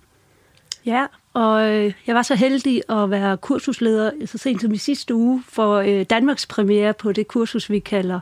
Ja, 0.86 1.07
og 1.34 1.70
øh, 1.70 1.93
jeg 2.07 2.14
var 2.14 2.22
så 2.22 2.34
heldig 2.34 2.82
at 2.88 3.11
være 3.11 3.36
kursusleder 3.36 4.11
så 4.26 4.38
sent 4.38 4.61
som 4.61 4.72
i 4.72 4.76
sidste 4.76 5.14
uge 5.14 5.43
for 5.49 5.76
øh, 5.76 6.07
Danmarks 6.11 6.47
premiere 6.47 6.93
på 6.95 7.12
det 7.12 7.28
kursus, 7.28 7.70
vi 7.70 7.78
kalder 7.78 8.20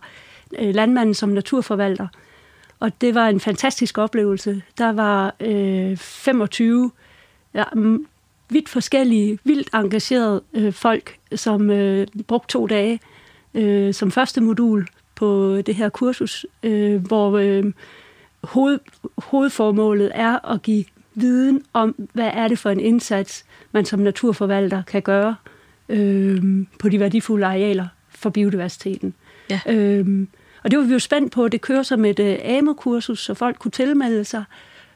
øh, 0.58 0.74
Landmanden 0.74 1.14
som 1.14 1.28
naturforvalter. 1.28 2.08
Og 2.80 3.00
det 3.00 3.14
var 3.14 3.28
en 3.28 3.40
fantastisk 3.40 3.98
oplevelse. 3.98 4.62
Der 4.78 4.92
var 4.92 5.34
øh, 5.40 5.96
25 5.96 6.90
ja, 7.54 7.64
mm, 7.74 8.06
vidt 8.48 8.68
forskellige, 8.68 9.38
vildt 9.44 9.74
engagerede 9.74 10.42
øh, 10.54 10.72
folk, 10.72 11.16
som 11.34 11.70
øh, 11.70 12.06
brugte 12.26 12.52
to 12.52 12.66
dage 12.66 13.00
øh, 13.54 13.94
som 13.94 14.10
første 14.10 14.40
modul 14.40 14.86
på 15.20 15.60
det 15.66 15.74
her 15.74 15.88
kursus, 15.88 16.46
øh, 16.62 17.06
hvor 17.06 17.38
øh, 17.38 17.64
hoved, 18.44 18.78
hovedformålet 19.18 20.10
er 20.14 20.52
at 20.52 20.62
give 20.62 20.84
viden 21.14 21.62
om, 21.72 21.94
hvad 22.12 22.30
er 22.34 22.48
det 22.48 22.58
for 22.58 22.70
en 22.70 22.80
indsats, 22.80 23.44
man 23.72 23.84
som 23.84 24.00
naturforvalter 24.00 24.82
kan 24.82 25.02
gøre 25.02 25.34
øh, 25.88 26.42
på 26.78 26.88
de 26.88 27.00
værdifulde 27.00 27.46
arealer 27.46 27.86
for 28.08 28.30
biodiversiteten. 28.30 29.14
Ja. 29.50 29.60
Øh, 29.66 30.26
og 30.62 30.70
det 30.70 30.78
var 30.78 30.84
vi 30.84 30.92
jo 30.92 30.98
spændt 30.98 31.32
på. 31.32 31.48
Det 31.48 31.60
kører 31.60 31.82
som 31.82 32.04
et 32.04 32.20
øh, 32.20 32.38
AMO-kursus, 32.44 33.24
så 33.24 33.34
folk 33.34 33.58
kunne 33.58 33.70
tilmelde 33.70 34.24
sig. 34.24 34.44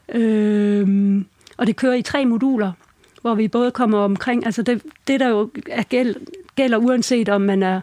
Øh, 0.09 1.21
og 1.57 1.67
det 1.67 1.75
kører 1.75 1.93
i 1.93 2.01
tre 2.01 2.25
moduler, 2.25 2.71
hvor 3.21 3.35
vi 3.35 3.47
både 3.47 3.71
kommer 3.71 3.97
omkring, 3.97 4.45
altså 4.45 4.61
det, 4.61 4.81
det 5.07 5.19
der 5.19 5.27
jo 5.27 5.49
er 5.69 5.83
gæld, 5.83 6.15
gælder 6.55 6.77
uanset 6.77 7.29
om 7.29 7.41
man 7.41 7.63
er 7.63 7.81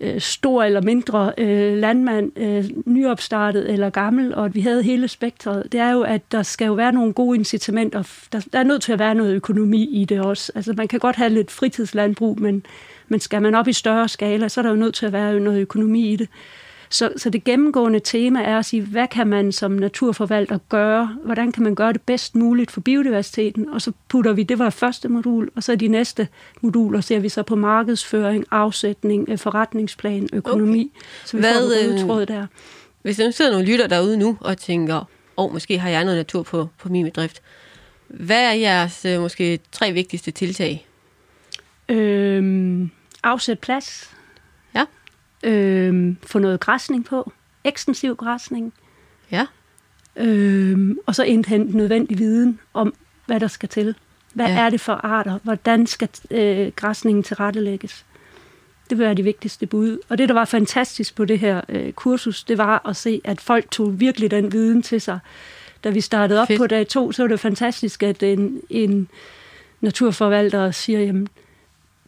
øh, 0.00 0.20
stor 0.20 0.62
eller 0.62 0.82
mindre 0.82 1.32
øh, 1.38 1.76
landmand, 1.76 2.38
øh, 2.38 2.64
nyopstartet 2.86 3.70
eller 3.70 3.90
gammel, 3.90 4.34
og 4.34 4.44
at 4.44 4.54
vi 4.54 4.60
havde 4.60 4.82
hele 4.82 5.08
spektret, 5.08 5.72
det 5.72 5.80
er 5.80 5.90
jo, 5.90 6.02
at 6.02 6.32
der 6.32 6.42
skal 6.42 6.66
jo 6.66 6.72
være 6.72 6.92
nogle 6.92 7.12
gode 7.12 7.38
incitamenter. 7.38 8.02
Der, 8.32 8.46
der 8.52 8.58
er 8.58 8.64
nødt 8.64 8.82
til 8.82 8.92
at 8.92 8.98
være 8.98 9.14
noget 9.14 9.34
økonomi 9.34 9.82
i 9.82 10.04
det 10.04 10.20
også. 10.20 10.52
Altså 10.54 10.72
man 10.76 10.88
kan 10.88 10.98
godt 10.98 11.16
have 11.16 11.30
lidt 11.30 11.50
fritidslandbrug, 11.50 12.40
men, 12.40 12.66
men 13.08 13.20
skal 13.20 13.42
man 13.42 13.54
op 13.54 13.68
i 13.68 13.72
større 13.72 14.08
skala, 14.08 14.48
så 14.48 14.60
er 14.60 14.62
der 14.62 14.70
jo 14.70 14.76
nødt 14.76 14.94
til 14.94 15.06
at 15.06 15.12
være 15.12 15.40
noget 15.40 15.60
økonomi 15.60 16.12
i 16.12 16.16
det. 16.16 16.28
Så, 16.92 17.12
så 17.16 17.30
det 17.30 17.44
gennemgående 17.44 18.00
tema 18.00 18.42
er 18.42 18.58
at 18.58 18.64
sige, 18.66 18.82
hvad 18.82 19.08
kan 19.08 19.26
man 19.26 19.52
som 19.52 19.70
naturforvalter 19.70 20.58
gøre? 20.68 21.16
Hvordan 21.24 21.52
kan 21.52 21.62
man 21.62 21.74
gøre 21.74 21.92
det 21.92 22.02
bedst 22.02 22.36
muligt 22.36 22.70
for 22.70 22.80
biodiversiteten? 22.80 23.68
Og 23.68 23.82
så 23.82 23.92
putter 24.08 24.32
vi, 24.32 24.42
det 24.42 24.58
var 24.58 24.70
første 24.70 25.08
modul, 25.08 25.50
og 25.56 25.62
så 25.62 25.76
de 25.76 25.88
næste 25.88 26.28
moduler 26.60 27.00
ser 27.00 27.18
vi 27.18 27.28
så 27.28 27.42
på 27.42 27.56
markedsføring, 27.56 28.44
afsætning, 28.50 29.28
øh, 29.28 29.38
forretningsplan, 29.38 30.28
økonomi. 30.32 30.92
Okay. 30.94 31.26
Så 31.26 31.36
vi 31.36 31.40
Hvad, 31.40 31.52
får 31.52 31.92
øh, 31.92 32.06
tråd 32.06 32.26
der. 32.26 32.46
Hvis 33.02 33.16
der 33.16 33.24
nu 33.24 33.32
sidder 33.32 33.50
nogle 33.50 33.66
lytter 33.66 33.86
derude 33.86 34.16
nu 34.16 34.38
og 34.40 34.58
tænker, 34.58 34.96
åh, 34.96 35.04
oh, 35.36 35.52
måske 35.52 35.78
har 35.78 35.88
jeg 35.88 36.04
noget 36.04 36.18
natur 36.18 36.42
på, 36.42 36.68
på 36.78 36.88
min 36.88 37.04
bedrift. 37.04 37.42
Hvad 38.06 38.44
er 38.44 38.52
jeres 38.52 39.04
øh, 39.04 39.20
måske 39.20 39.58
tre 39.72 39.92
vigtigste 39.92 40.30
tiltag? 40.30 40.86
Øhm, 41.88 42.90
afsæt 43.22 43.58
plads. 43.58 44.10
Øhm, 45.42 46.16
få 46.26 46.38
noget 46.38 46.60
græsning 46.60 47.04
på. 47.04 47.32
Ekstensiv 47.64 48.16
græsning. 48.16 48.72
Ja. 49.30 49.46
Øhm, 50.16 50.98
og 51.06 51.14
så 51.14 51.24
indhente 51.24 51.76
nødvendig 51.76 52.18
viden 52.18 52.58
om, 52.74 52.94
hvad 53.26 53.40
der 53.40 53.48
skal 53.48 53.68
til. 53.68 53.94
Hvad 54.34 54.46
Ja. 54.46 54.52
er 54.58 54.70
det 54.70 54.80
for 54.80 54.92
arter? 54.92 55.38
Hvordan 55.42 55.86
skal 55.86 56.08
øh, 56.30 56.72
græsningen 56.76 57.22
tilrettelægges? 57.22 58.04
Det 58.90 58.98
være 58.98 59.14
de 59.14 59.22
vigtigste 59.22 59.66
bud. 59.66 59.98
Og 60.08 60.18
det, 60.18 60.28
der 60.28 60.34
var 60.34 60.44
fantastisk 60.44 61.14
på 61.14 61.24
det 61.24 61.38
her 61.38 61.60
øh, 61.68 61.92
kursus, 61.92 62.44
det 62.44 62.58
var 62.58 62.88
at 62.88 62.96
se, 62.96 63.20
at 63.24 63.40
folk 63.40 63.70
tog 63.70 64.00
virkelig 64.00 64.30
den 64.30 64.52
viden 64.52 64.82
til 64.82 65.00
sig. 65.00 65.18
Da 65.84 65.90
vi 65.90 66.00
startede 66.00 66.40
op 66.40 66.46
Fedt. 66.46 66.58
på 66.58 66.66
dag 66.66 66.88
to, 66.88 67.12
så 67.12 67.22
var 67.22 67.28
det 67.28 67.40
fantastisk, 67.40 68.02
at 68.02 68.22
en, 68.22 68.60
en 68.70 69.08
naturforvalter 69.80 70.70
siger, 70.70 71.00
jamen, 71.00 71.28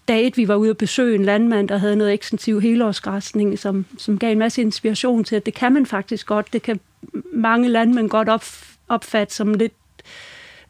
dag 0.09 0.27
et, 0.27 0.37
vi 0.37 0.49
var 0.49 0.55
ude 0.55 0.71
at 0.71 0.77
besøge 0.77 1.15
en 1.15 1.25
landmand, 1.25 1.69
der 1.69 1.77
havde 1.77 1.97
noget 1.97 2.13
ekstensiv 2.13 2.61
helårsgræsning, 2.61 3.59
som, 3.59 3.85
som 3.99 4.19
gav 4.19 4.33
en 4.33 4.39
masse 4.39 4.63
inspiration 4.63 5.25
til, 5.25 5.37
at 5.37 5.47
det 5.47 5.55
kan 5.55 5.73
man 5.73 5.87
faktisk 5.87 6.27
godt. 6.27 6.53
Det 6.53 6.63
kan 6.63 6.81
mange 7.33 7.69
landmænd 7.69 8.09
godt 8.09 8.29
op, 8.29 8.45
opfatte 8.89 9.35
som 9.35 9.55
lidt 9.55 9.73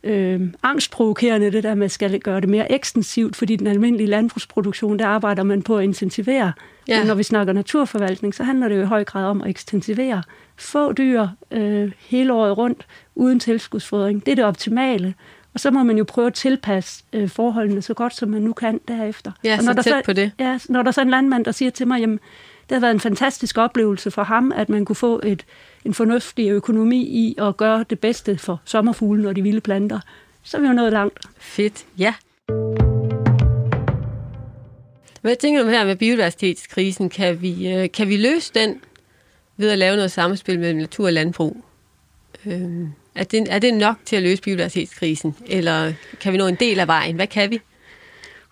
øh, 0.03 0.41
angstprovokerende, 0.63 1.53
det 1.53 1.63
der 1.63 1.75
med 1.75 1.85
at 1.85 1.91
skal 1.91 2.21
gøre 2.21 2.41
det 2.41 2.49
mere 2.49 2.73
ekstensivt, 2.73 3.37
fordi 3.37 3.57
den 3.57 3.67
almindelige 3.67 4.07
landbrugsproduktion, 4.07 4.99
der 4.99 5.07
arbejder 5.07 5.43
man 5.43 5.63
på 5.63 5.79
at 5.79 5.85
intensivere. 5.85 6.53
Ja. 6.89 6.99
Men 6.99 7.07
når 7.07 7.15
vi 7.15 7.23
snakker 7.23 7.53
naturforvaltning, 7.53 8.35
så 8.35 8.45
handler 8.45 8.69
det 8.69 8.77
jo 8.77 8.83
i 8.83 8.87
høj 8.87 9.05
grad 9.05 9.25
om 9.25 9.43
at 9.43 9.51
ekstensivere. 9.51 10.23
Få 10.57 10.93
dyr 10.93 11.29
øh, 11.51 11.93
hele 11.99 12.33
året 12.33 12.59
rundt, 12.59 12.87
uden 13.15 13.41
tilskudsfodring. 13.41 14.27
Det 14.27 14.33
er 14.33 14.37
det 14.37 14.45
optimale. 14.45 15.15
Og 15.55 15.61
så 15.61 15.71
må 15.71 15.83
man 15.83 15.99
jo 15.99 16.05
prøve 16.05 16.27
at 16.27 16.35
tilpasse 16.35 17.05
øh, 17.13 17.29
forholdene 17.29 17.83
så 17.83 17.95
godt, 17.95 18.17
som 18.17 18.29
man 18.29 18.43
nu 18.43 18.53
kan 18.53 18.81
derefter. 18.89 19.33
Ja, 19.45 19.57
og 19.59 19.63
så 19.63 19.73
der 19.73 19.83
tæt 19.83 20.05
på 20.05 20.13
det. 20.13 20.33
Ja, 20.39 20.59
når 20.69 20.83
der 20.83 20.89
er 20.89 20.93
så 20.93 21.01
en 21.01 21.11
landmand, 21.11 21.45
der 21.45 21.53
siger 21.53 21.71
til 21.71 21.89
mig, 21.89 22.01
jamen, 22.01 22.21
det 22.69 22.75
har 22.75 22.81
været 22.81 22.95
en 22.95 23.01
fantastisk 23.01 23.59
oplevelse 23.59 24.11
for 24.11 24.23
ham, 24.23 24.53
at 24.57 24.69
man 24.69 24.85
kunne 24.85 24.97
få 24.97 25.21
et, 25.25 25.45
en 25.85 25.95
fornuftig 25.95 26.49
økonomi 26.49 27.03
i 27.03 27.35
at 27.39 27.57
gøre 27.57 27.85
det 27.91 28.01
bedste 28.01 28.39
for 28.39 28.61
sommerfuglen 28.65 29.27
og 29.27 29.37
de 29.37 29.43
vilde 29.43 29.61
planter, 29.61 30.01
så 30.43 30.57
er 30.57 30.61
vi 30.61 30.67
jo 30.67 30.73
nået 30.73 30.93
langt. 30.93 31.19
Fedt, 31.39 31.87
ja. 31.99 32.15
Hvad 35.21 35.37
tænker 35.37 35.63
du 35.63 35.69
her 35.69 35.85
med 35.85 35.97
biodiversitetskrisen? 35.97 37.11
Kan 37.11 37.43
vi, 37.43 37.75
øh, 37.75 37.91
kan 37.93 38.09
vi 38.09 38.17
løse 38.17 38.53
den 38.55 38.81
ved 39.57 39.71
at 39.71 39.79
lave 39.79 39.97
noget 39.97 40.11
samspil 40.11 40.59
mellem 40.59 40.79
natur 40.79 41.07
og 41.07 41.13
landbrug? 41.13 41.65
Øhm, 42.47 42.89
er, 43.15 43.25
det, 43.25 43.47
er 43.51 43.59
det 43.59 43.75
nok 43.75 43.97
til 44.05 44.17
at 44.17 44.23
løse 44.23 44.43
biodiversitetskrisen? 44.43 45.37
Eller 45.47 45.93
kan 46.21 46.33
vi 46.33 46.39
nå 46.39 46.47
en 46.47 46.55
del 46.55 46.81
af 46.81 46.87
vejen? 46.87 47.17
Hvad 47.17 47.27
kan 47.27 47.51
vi? 47.51 47.61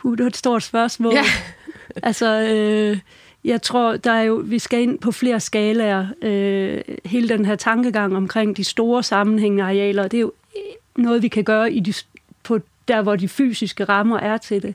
Uh, 0.04 0.16
det 0.16 0.24
var 0.24 0.28
et 0.28 0.36
stort 0.36 0.62
spørgsmål. 0.62 1.14
Ja. 1.14 1.24
altså, 2.08 2.40
øh, 2.40 2.98
jeg 3.44 3.62
tror, 3.62 3.96
der 3.96 4.12
er 4.12 4.22
jo, 4.22 4.42
vi 4.44 4.58
skal 4.58 4.80
ind 4.80 4.98
på 4.98 5.12
flere 5.12 5.40
skalaer. 5.40 6.06
Øh, 6.22 6.80
hele 7.04 7.28
den 7.28 7.44
her 7.44 7.56
tankegang 7.56 8.16
omkring 8.16 8.56
de 8.56 8.64
store 8.64 9.02
sammenhængende 9.02 9.64
arealer, 9.64 10.02
det 10.02 10.16
er 10.16 10.20
jo 10.20 10.32
noget, 10.96 11.22
vi 11.22 11.28
kan 11.28 11.44
gøre 11.44 11.72
i 11.72 11.80
de, 11.80 11.94
på 12.42 12.58
der, 12.88 13.02
hvor 13.02 13.16
de 13.16 13.28
fysiske 13.28 13.84
rammer 13.84 14.18
er 14.18 14.36
til 14.36 14.62
det. 14.62 14.74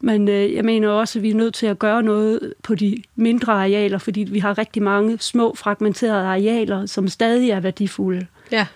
Men 0.00 0.28
øh, 0.28 0.54
jeg 0.54 0.64
mener 0.64 0.88
også, 0.88 1.18
at 1.18 1.22
vi 1.22 1.30
er 1.30 1.34
nødt 1.34 1.54
til 1.54 1.66
at 1.66 1.78
gøre 1.78 2.02
noget 2.02 2.54
på 2.62 2.74
de 2.74 3.02
mindre 3.16 3.52
arealer, 3.52 3.98
fordi 3.98 4.20
vi 4.20 4.38
har 4.38 4.58
rigtig 4.58 4.82
mange 4.82 5.18
små 5.18 5.54
fragmenterede 5.54 6.26
arealer, 6.26 6.86
som 6.86 7.08
stadig 7.08 7.50
er 7.50 7.60
værdifulde. 7.60 8.26
Ja. 8.52 8.66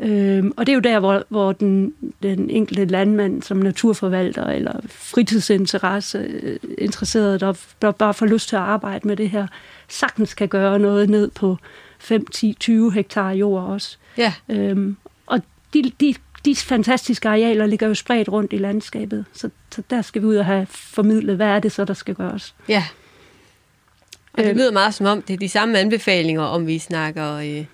Øhm, 0.00 0.52
og 0.56 0.66
det 0.66 0.72
er 0.72 0.74
jo 0.76 0.80
der, 0.80 1.00
hvor, 1.00 1.24
hvor 1.28 1.52
den, 1.52 1.94
den 2.22 2.50
enkelte 2.50 2.84
landmand 2.84 3.42
som 3.42 3.56
naturforvalter 3.56 4.46
eller 4.46 4.80
fritidsinteresse 4.88 6.18
øh, 6.18 6.58
interesseret, 6.78 7.40
der, 7.40 7.52
der 7.82 7.90
bare 7.90 8.14
får 8.14 8.26
lyst 8.26 8.48
til 8.48 8.56
at 8.56 8.62
arbejde 8.62 9.08
med 9.08 9.16
det 9.16 9.30
her, 9.30 9.46
sagtens 9.88 10.34
kan 10.34 10.48
gøre 10.48 10.78
noget 10.78 11.10
ned 11.10 11.30
på 11.30 11.56
5, 11.98 12.26
10, 12.26 12.56
20 12.60 12.92
hektar 12.92 13.30
jord 13.30 13.62
også. 13.64 13.96
Ja. 14.18 14.32
Øhm, 14.48 14.96
og 15.26 15.40
de, 15.74 15.92
de, 16.00 16.14
de 16.44 16.56
fantastiske 16.56 17.28
arealer 17.28 17.66
ligger 17.66 17.86
jo 17.88 17.94
spredt 17.94 18.28
rundt 18.28 18.52
i 18.52 18.56
landskabet, 18.58 19.24
så, 19.32 19.50
så 19.74 19.82
der 19.90 20.02
skal 20.02 20.22
vi 20.22 20.26
ud 20.26 20.36
og 20.36 20.44
have 20.46 20.66
formidlet, 20.70 21.36
hvad 21.36 21.46
er 21.46 21.58
det 21.58 21.72
så, 21.72 21.84
der 21.84 21.94
skal 21.94 22.14
gøres. 22.14 22.54
Ja. 22.68 22.84
Og 24.32 24.38
det 24.42 24.48
Øhm. 24.48 24.58
lyder 24.58 24.72
meget 24.72 24.94
som 24.94 25.06
om, 25.06 25.22
det 25.22 25.34
er 25.34 25.38
de 25.38 25.48
samme 25.48 25.78
anbefalinger, 25.78 26.42
om 26.42 26.66
vi 26.66 26.78
snakker 26.78 27.34
øh, 27.34 27.64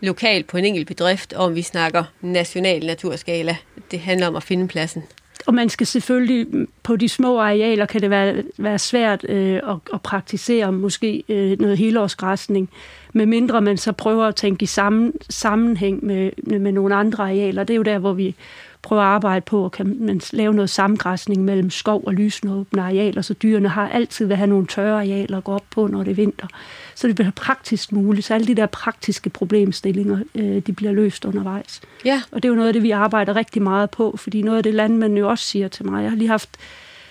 lokalt 0.00 0.46
på 0.46 0.56
en 0.56 0.64
enkelt 0.64 0.86
bedrift, 0.86 1.32
og 1.32 1.44
om 1.44 1.54
vi 1.54 1.62
snakker 1.62 2.04
national 2.20 2.86
naturskala. 2.86 3.56
Det 3.90 4.00
handler 4.00 4.26
om 4.26 4.36
at 4.36 4.42
finde 4.42 4.68
pladsen. 4.68 5.02
Og 5.46 5.54
man 5.54 5.68
skal 5.68 5.86
selvfølgelig, 5.86 6.46
mm, 6.50 6.68
på 6.82 6.96
de 6.96 7.08
små 7.08 7.40
arealer 7.40 7.86
kan 7.86 8.00
det 8.00 8.10
være, 8.10 8.42
være 8.58 8.78
svært 8.78 9.24
øh, 9.28 9.60
at, 9.68 9.76
at 9.94 10.02
praktisere 10.02 10.72
måske 10.72 11.24
øh, 11.28 11.60
noget 11.60 11.78
helårsgræsning, 11.78 12.70
medmindre 13.16 13.60
man 13.60 13.76
så 13.76 13.92
prøver 13.92 14.24
at 14.24 14.34
tænke 14.34 14.62
i 14.62 14.66
sammen, 14.66 15.12
sammenhæng 15.30 16.04
med, 16.04 16.30
med 16.58 16.72
nogle 16.72 16.94
andre 16.94 17.24
arealer. 17.24 17.64
Det 17.64 17.74
er 17.74 17.76
jo 17.76 17.82
der, 17.82 17.98
hvor 17.98 18.12
vi 18.12 18.34
prøver 18.82 19.02
at 19.02 19.08
arbejde 19.08 19.40
på, 19.40 19.64
og 19.64 19.72
kan 19.72 19.96
man 20.00 20.20
lave 20.32 20.54
noget 20.54 20.70
samgræsning 20.70 21.44
mellem 21.44 21.70
skov 21.70 22.02
og 22.06 22.14
lysnåbne 22.14 22.82
arealer, 22.82 23.22
så 23.22 23.34
dyrene 23.34 23.68
har 23.68 23.88
altid 23.88 24.26
vil 24.26 24.36
have 24.36 24.46
nogle 24.46 24.66
tørre 24.66 24.94
arealer 24.96 25.38
at 25.38 25.44
gå 25.44 25.52
op 25.52 25.64
på, 25.70 25.86
når 25.86 26.02
det 26.02 26.10
er 26.10 26.14
vinter. 26.14 26.46
Så 26.94 27.06
det 27.06 27.16
bliver 27.16 27.30
praktisk 27.30 27.92
muligt, 27.92 28.26
så 28.26 28.34
alle 28.34 28.46
de 28.46 28.54
der 28.54 28.66
praktiske 28.66 29.30
problemstillinger, 29.30 30.18
øh, 30.34 30.62
de 30.66 30.72
bliver 30.72 30.92
løst 30.92 31.24
undervejs. 31.24 31.80
Ja. 32.04 32.22
Og 32.32 32.42
det 32.42 32.48
er 32.48 32.52
jo 32.52 32.54
noget 32.54 32.68
af 32.68 32.72
det, 32.72 32.82
vi 32.82 32.90
arbejder 32.90 33.36
rigtig 33.36 33.62
meget 33.62 33.90
på, 33.90 34.16
fordi 34.16 34.42
noget 34.42 34.56
af 34.56 34.62
det 34.62 34.74
landmændene 34.74 35.20
jo 35.20 35.28
også 35.28 35.44
siger 35.44 35.68
til 35.68 35.86
mig. 35.86 36.02
Jeg 36.02 36.10
har 36.10 36.16
lige 36.16 36.28
haft 36.28 36.50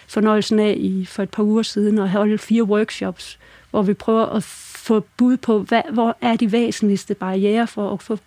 fornøjelsen 0.08 0.60
af 0.60 0.76
i, 0.78 1.06
for 1.06 1.24
et 1.24 1.30
par 1.30 1.44
uger 1.44 1.64
siden 1.64 2.00
at 2.00 2.10
holde 2.10 2.38
fire 2.38 2.64
workshops, 2.64 3.40
hvor 3.72 3.82
vi 3.82 3.94
prøver 3.94 4.26
at 4.26 4.44
få 4.86 5.04
bud 5.18 5.38
på, 5.38 5.60
hvad, 5.60 5.82
hvor 5.94 6.18
er 6.22 6.36
de 6.36 6.52
væsentligste 6.52 7.16
barriere 7.16 7.68
for 7.68 7.94
at 7.94 8.02
få 8.02 8.18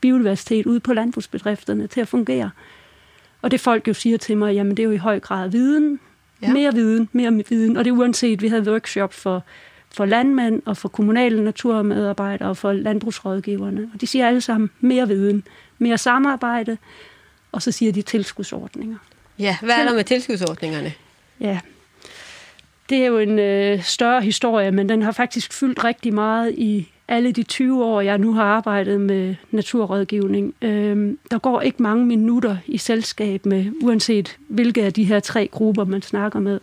biodiversitet 0.00 0.66
ude 0.66 0.80
på 0.80 0.92
landbrugsbedrifterne 0.92 1.86
til 1.86 2.00
at 2.00 2.08
fungere. 2.08 2.50
Og 3.42 3.50
det 3.50 3.60
folk 3.60 3.88
jo 3.88 3.94
siger 3.94 4.18
til 4.18 4.36
mig, 4.36 4.54
jamen 4.54 4.76
det 4.76 4.82
er 4.82 4.84
jo 4.84 4.90
i 4.90 4.96
høj 4.96 5.20
grad 5.20 5.48
viden, 5.48 6.00
Ja. 6.42 6.46
ja. 6.46 6.52
mere 6.52 6.74
viden, 6.74 7.08
mere 7.12 7.42
viden. 7.48 7.76
Og 7.76 7.84
det 7.84 7.90
er 7.90 7.94
uanset, 7.94 8.42
vi 8.42 8.48
havde 8.48 8.70
workshop 8.72 9.12
for, 9.14 9.44
for 9.94 10.04
landmænd 10.04 10.62
og 10.64 10.76
for 10.76 10.88
kommunale 10.88 11.44
naturmedarbejdere 11.44 12.48
og 12.48 12.56
for 12.56 12.72
landbrugsrådgiverne. 12.72 13.90
Og 13.94 14.00
de 14.00 14.06
siger 14.06 14.26
alle 14.28 14.40
sammen 14.40 14.70
mere 14.80 15.08
viden, 15.08 15.42
mere 15.78 15.98
samarbejde, 15.98 16.78
og 17.52 17.62
så 17.62 17.72
siger 17.72 17.92
de 17.92 18.02
tilskudsordninger. 18.02 18.96
Ja, 19.38 19.56
hvad 19.62 19.74
er 19.74 19.84
der 19.84 19.94
med 19.94 20.04
tilskudsordningerne? 20.04 20.92
Ja, 21.40 21.58
det 22.88 22.98
er 22.98 23.06
jo 23.06 23.18
en 23.18 23.38
øh, 23.38 23.82
større 23.82 24.22
historie, 24.22 24.70
men 24.70 24.88
den 24.88 25.02
har 25.02 25.12
faktisk 25.12 25.52
fyldt 25.52 25.84
rigtig 25.84 26.14
meget 26.14 26.54
i 26.54 26.88
alle 27.08 27.32
de 27.32 27.42
20 27.42 27.84
år, 27.84 28.00
jeg 28.00 28.18
nu 28.18 28.32
har 28.32 28.44
arbejdet 28.44 29.00
med 29.00 29.34
naturrådgivning. 29.50 30.54
Øhm, 30.62 31.18
der 31.30 31.38
går 31.38 31.60
ikke 31.60 31.82
mange 31.82 32.06
minutter 32.06 32.56
i 32.66 32.78
selskab 32.78 33.46
med, 33.46 33.66
uanset 33.82 34.36
hvilke 34.48 34.84
af 34.84 34.92
de 34.92 35.04
her 35.04 35.20
tre 35.20 35.48
grupper, 35.52 35.84
man 35.84 36.02
snakker 36.02 36.38
med, 36.40 36.60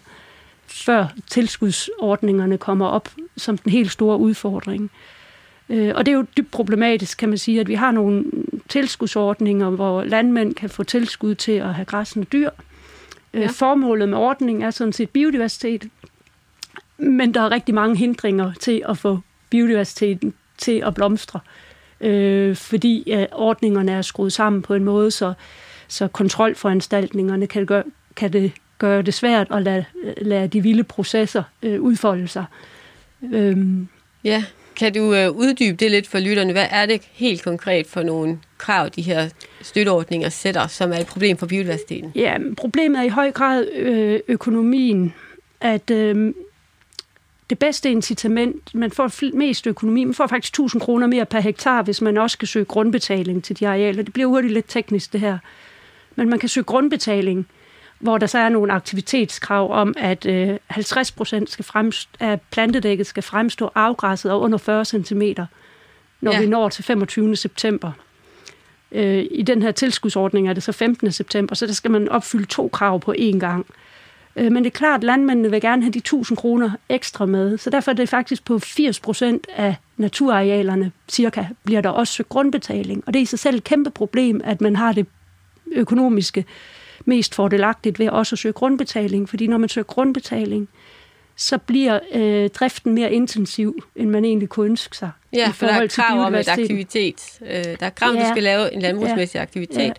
før 0.68 1.08
tilskudsordningerne 1.28 2.58
kommer 2.58 2.88
op 2.88 3.10
som 3.38 3.58
den 3.58 3.72
helt 3.72 3.92
store 3.92 4.18
udfordring. 4.18 4.92
Øh, 5.70 5.92
og 5.96 6.06
det 6.06 6.12
er 6.12 6.16
jo 6.16 6.26
dybt 6.38 6.52
problematisk, 6.52 7.18
kan 7.18 7.30
man 7.30 7.38
sige, 7.38 7.60
at 7.60 7.68
vi 7.68 7.74
har 7.74 7.92
nogle 7.92 8.26
tilskudsordninger, 8.70 9.70
hvor 9.70 10.04
landmænd 10.04 10.54
kan 10.54 10.70
få 10.70 10.84
tilskud 10.84 11.36
til 11.36 11.52
at 11.52 11.74
have 11.74 11.86
græssende 11.86 12.26
dyr. 12.26 12.50
Ja. 13.34 13.40
Ja. 13.40 13.48
Formålet 13.48 14.10
med 14.10 14.18
ordningen 14.18 14.64
er 14.64 14.72
sådan 14.72 14.94
set 14.94 15.10
biodiversitet, 15.10 15.90
men 16.98 17.34
der 17.34 17.42
er 17.42 17.52
rigtig 17.52 17.76
mange 17.76 17.98
hindringer 17.98 18.54
til 18.60 18.84
at 18.90 18.98
få 18.98 19.20
biodiversiteten 19.50 20.34
til 20.58 20.84
at 20.86 20.94
blomstre, 20.94 21.40
øh, 22.02 22.56
fordi 22.56 23.12
øh, 23.12 23.26
ordningerne 23.32 23.92
er 23.92 24.02
skruet 24.02 24.34
sammen 24.34 24.62
på 24.62 24.74
en 24.74 24.84
måde, 24.84 25.12
så, 25.12 25.34
så 25.88 26.08
kontrolforanstaltningerne 26.08 27.48
kan, 27.48 27.66
gøre, 27.66 27.84
kan 28.16 28.34
det 28.34 28.52
gøre 28.78 29.02
det 29.02 29.14
svært 29.14 29.48
at 29.52 29.64
lade, 29.64 29.86
lade 30.18 30.48
de 30.48 30.62
vilde 30.62 30.84
processer 30.84 31.44
øh, 31.64 31.82
udfolde 31.82 32.28
sig. 32.28 32.46
Øhm, 33.34 33.88
Ja, 34.26 34.44
kan 34.76 34.94
du 34.94 35.14
øh, 35.14 35.32
uddybe 35.32 35.76
det 35.76 35.92
lidt 35.92 36.08
for 36.08 36.20
lytterne? 36.20 36.52
Hvad 36.52 36.68
er 36.70 36.86
det 36.86 37.02
helt 37.12 37.44
konkret 37.44 37.88
for 37.88 38.04
nogle 38.04 38.40
krav, 38.58 38.90
de 38.90 39.02
her 39.02 39.30
støtteordninger 39.62 40.30
sætter, 40.30 40.68
som 40.68 40.92
er 40.92 40.98
et 40.98 41.08
problem 41.08 41.38
for 41.38 41.46
biodiversiteten? 41.46 42.12
Ja, 42.16 42.38
problemet 42.58 43.00
er 43.00 43.04
i 43.04 43.10
høj 43.10 43.32
grad 43.32 43.68
øh, 43.72 44.20
økonomien. 44.28 45.14
At 45.62 45.92
øh, 45.92 46.34
det 47.50 47.60
bedste 47.60 47.92
incitament. 47.92 48.76
Man 48.76 48.92
får 48.92 49.36
mest 49.36 49.68
økonomi. 49.68 50.04
Man 50.04 50.14
får 50.14 50.28
faktisk 50.28 50.52
1000 50.52 50.82
kroner 50.82 51.08
mere 51.08 51.26
per 51.26 51.40
hektar, 51.40 51.82
hvis 51.82 52.02
man 52.02 52.18
også 52.18 52.34
skal 52.34 52.48
søge 52.48 52.66
grundbetaling 52.66 53.44
til 53.44 53.60
de 53.60 53.68
arealer. 53.68 54.04
Det 54.04 54.14
bliver 54.14 54.28
hurtigt 54.28 54.54
lidt 54.54 54.66
teknisk, 54.68 55.14
det 55.14 55.20
her. 55.20 55.38
Men 56.16 56.30
man 56.30 56.40
kan 56.40 56.50
søge 56.50 56.64
grundbetaling, 56.64 57.48
hvor 58.00 58.18
der 58.18 58.28
så 58.28 58.38
er 58.38 58.50
nogle 58.50 58.74
aktivitetskrav 58.74 59.72
om, 59.72 59.94
at 59.98 60.26
øh, 60.26 60.58
50 60.68 61.12
procent 61.12 61.50
skal 61.50 61.66
fremst- 61.66 62.10
af 62.20 62.42
plantedækket 62.42 63.08
skal 63.08 63.24
fremstå 63.24 63.72
afgræsset 63.76 64.32
og 64.32 64.42
under 64.42 64.58
40 64.58 64.86
cm, 64.86 65.22
når 66.22 66.32
ja. 66.32 66.40
vi 66.40 66.46
når 66.46 66.70
til 66.70 66.84
25. 66.84 67.36
september. 67.36 67.92
Øh, 68.92 69.26
I 69.32 69.42
den 69.42 69.62
her 69.62 69.72
tilskudsordning 69.72 70.50
er 70.50 70.54
det 70.54 70.64
så 70.64 70.72
15. 70.72 71.12
september, 71.12 71.56
så 71.56 71.68
der 71.68 71.74
skal 71.74 71.92
man 71.92 72.10
opfylde 72.10 72.46
to 72.46 72.68
krav 72.68 73.00
på 73.00 73.14
én 73.18 73.40
gang. 73.40 73.66
Øh, 74.36 74.52
men 74.52 74.64
det 74.64 74.70
er 74.70 74.78
klart, 74.78 75.00
at 75.00 75.04
landmændene 75.04 75.52
vil 75.52 75.62
gerne 75.62 75.82
have 75.82 75.92
de 75.92 75.98
1000 75.98 76.38
kroner 76.38 76.72
ekstra 76.90 77.26
med, 77.26 77.58
så 77.58 77.70
derfor 77.70 77.92
er 77.92 77.96
det 77.96 78.10
faktisk 78.10 78.46
på 78.46 78.60
80 78.60 79.00
procent 79.00 79.48
af 79.56 79.76
naturarealerne 79.98 80.92
cirka, 81.10 81.46
bliver 81.64 81.82
der 81.82 81.90
også 81.90 82.24
grundbetaling. 82.24 83.04
Og 83.08 83.14
det 83.14 83.20
er 83.20 83.24
i 83.24 83.26
sig 83.26 83.40
selv 83.40 83.56
et 83.56 83.64
kæmpe 83.64 83.90
problem, 83.90 84.42
at 84.44 84.62
man 84.62 84.76
har 84.76 84.92
det 84.92 85.06
økonomiske 85.72 86.46
mest 87.06 87.36
fordelagtigt 87.36 88.00
ved 88.00 88.10
også 88.10 88.36
at 88.36 88.40
søge 88.40 88.54
grundbetaling, 88.54 89.30
fordi 89.30 89.48
når 89.48 89.58
man 89.58 89.70
søger 89.70 89.86
grundbetaling, 89.86 90.70
så 91.36 91.58
bliver 91.58 92.00
øh, 92.14 92.50
driften 92.50 92.94
mere 92.94 93.14
intensiv, 93.14 93.84
end 93.96 94.10
man 94.10 94.26
egentlig 94.26 94.50
kunne 94.50 94.66
ønske 94.66 94.98
sig. 94.98 95.12
Ja, 95.34 95.52
for 95.54 95.66
der 95.66 95.74
er 95.74 95.88
krav 95.88 96.20
om 96.20 96.36
et 96.36 96.48
aktivitet. 96.48 97.40
Øh, 97.42 97.64
der 97.64 97.86
er 97.86 97.90
krav, 97.90 98.14
ja. 98.14 98.20
du 98.20 98.30
skal 98.32 98.44
lave 98.44 98.74
en 98.74 98.82
landbrugsmæssig 98.82 99.36
ja. 99.36 99.42
aktivitet. 99.42 99.94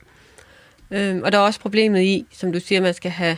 Ja. 0.91 1.11
Øhm, 1.11 1.23
og 1.23 1.33
der 1.33 1.39
er 1.39 1.43
også 1.43 1.61
problemet 1.61 2.03
i, 2.03 2.27
som 2.33 2.53
du 2.53 2.61
siger, 2.61 2.81
man 2.81 2.95
skal 2.95 3.11
have 3.11 3.37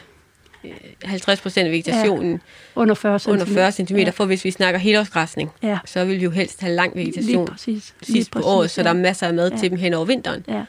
50 1.04 1.40
procent 1.40 1.66
af 1.66 1.72
vegetationen 1.72 2.32
ja, 2.32 2.38
under 2.74 2.94
40 2.94 3.18
cm, 3.18 3.30
under 3.30 3.44
40 3.44 3.72
cm 3.72 3.96
ja. 3.96 4.10
for 4.10 4.24
hvis 4.24 4.44
vi 4.44 4.50
snakker 4.50 4.80
helårsgræsning, 4.80 5.50
ja. 5.62 5.78
så 5.84 6.04
vil 6.04 6.18
vi 6.18 6.24
jo 6.24 6.30
helst 6.30 6.60
have 6.60 6.74
lang 6.74 6.96
vegetation 6.96 7.44
Lige 7.44 7.46
præcis. 7.46 7.94
Lige 8.00 8.12
sidst 8.12 8.30
på 8.30 8.38
præcis, 8.38 8.46
året, 8.46 8.70
så 8.70 8.80
ja. 8.80 8.84
der 8.84 8.90
er 8.90 8.98
masser 8.98 9.26
af 9.26 9.34
mad 9.34 9.50
ja. 9.50 9.56
til 9.56 9.70
dem 9.70 9.78
hen 9.78 9.94
over 9.94 10.04
vinteren. 10.04 10.44
Ja. 10.48 10.64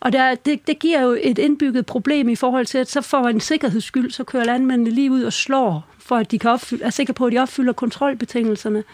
Og 0.00 0.12
der, 0.12 0.34
det, 0.34 0.66
det 0.66 0.78
giver 0.78 1.02
jo 1.02 1.16
et 1.22 1.38
indbygget 1.38 1.86
problem 1.86 2.28
i 2.28 2.34
forhold 2.34 2.66
til, 2.66 2.78
at 2.78 2.90
så 2.90 3.00
for 3.00 3.28
en 3.28 3.40
sikkerheds 3.40 3.84
skyld, 3.84 4.10
så 4.10 4.24
kører 4.24 4.44
landmændene 4.44 4.90
lige 4.90 5.10
ud 5.10 5.22
og 5.22 5.32
slår, 5.32 5.86
for 5.98 6.16
at 6.16 6.30
de 6.30 6.38
kan 6.38 6.50
opfylde, 6.50 6.84
er 6.84 6.90
sikre 6.90 7.14
på, 7.14 7.26
at 7.26 7.32
de 7.32 7.38
opfylder 7.38 7.72
kontrolbetingelserne. 7.72 8.84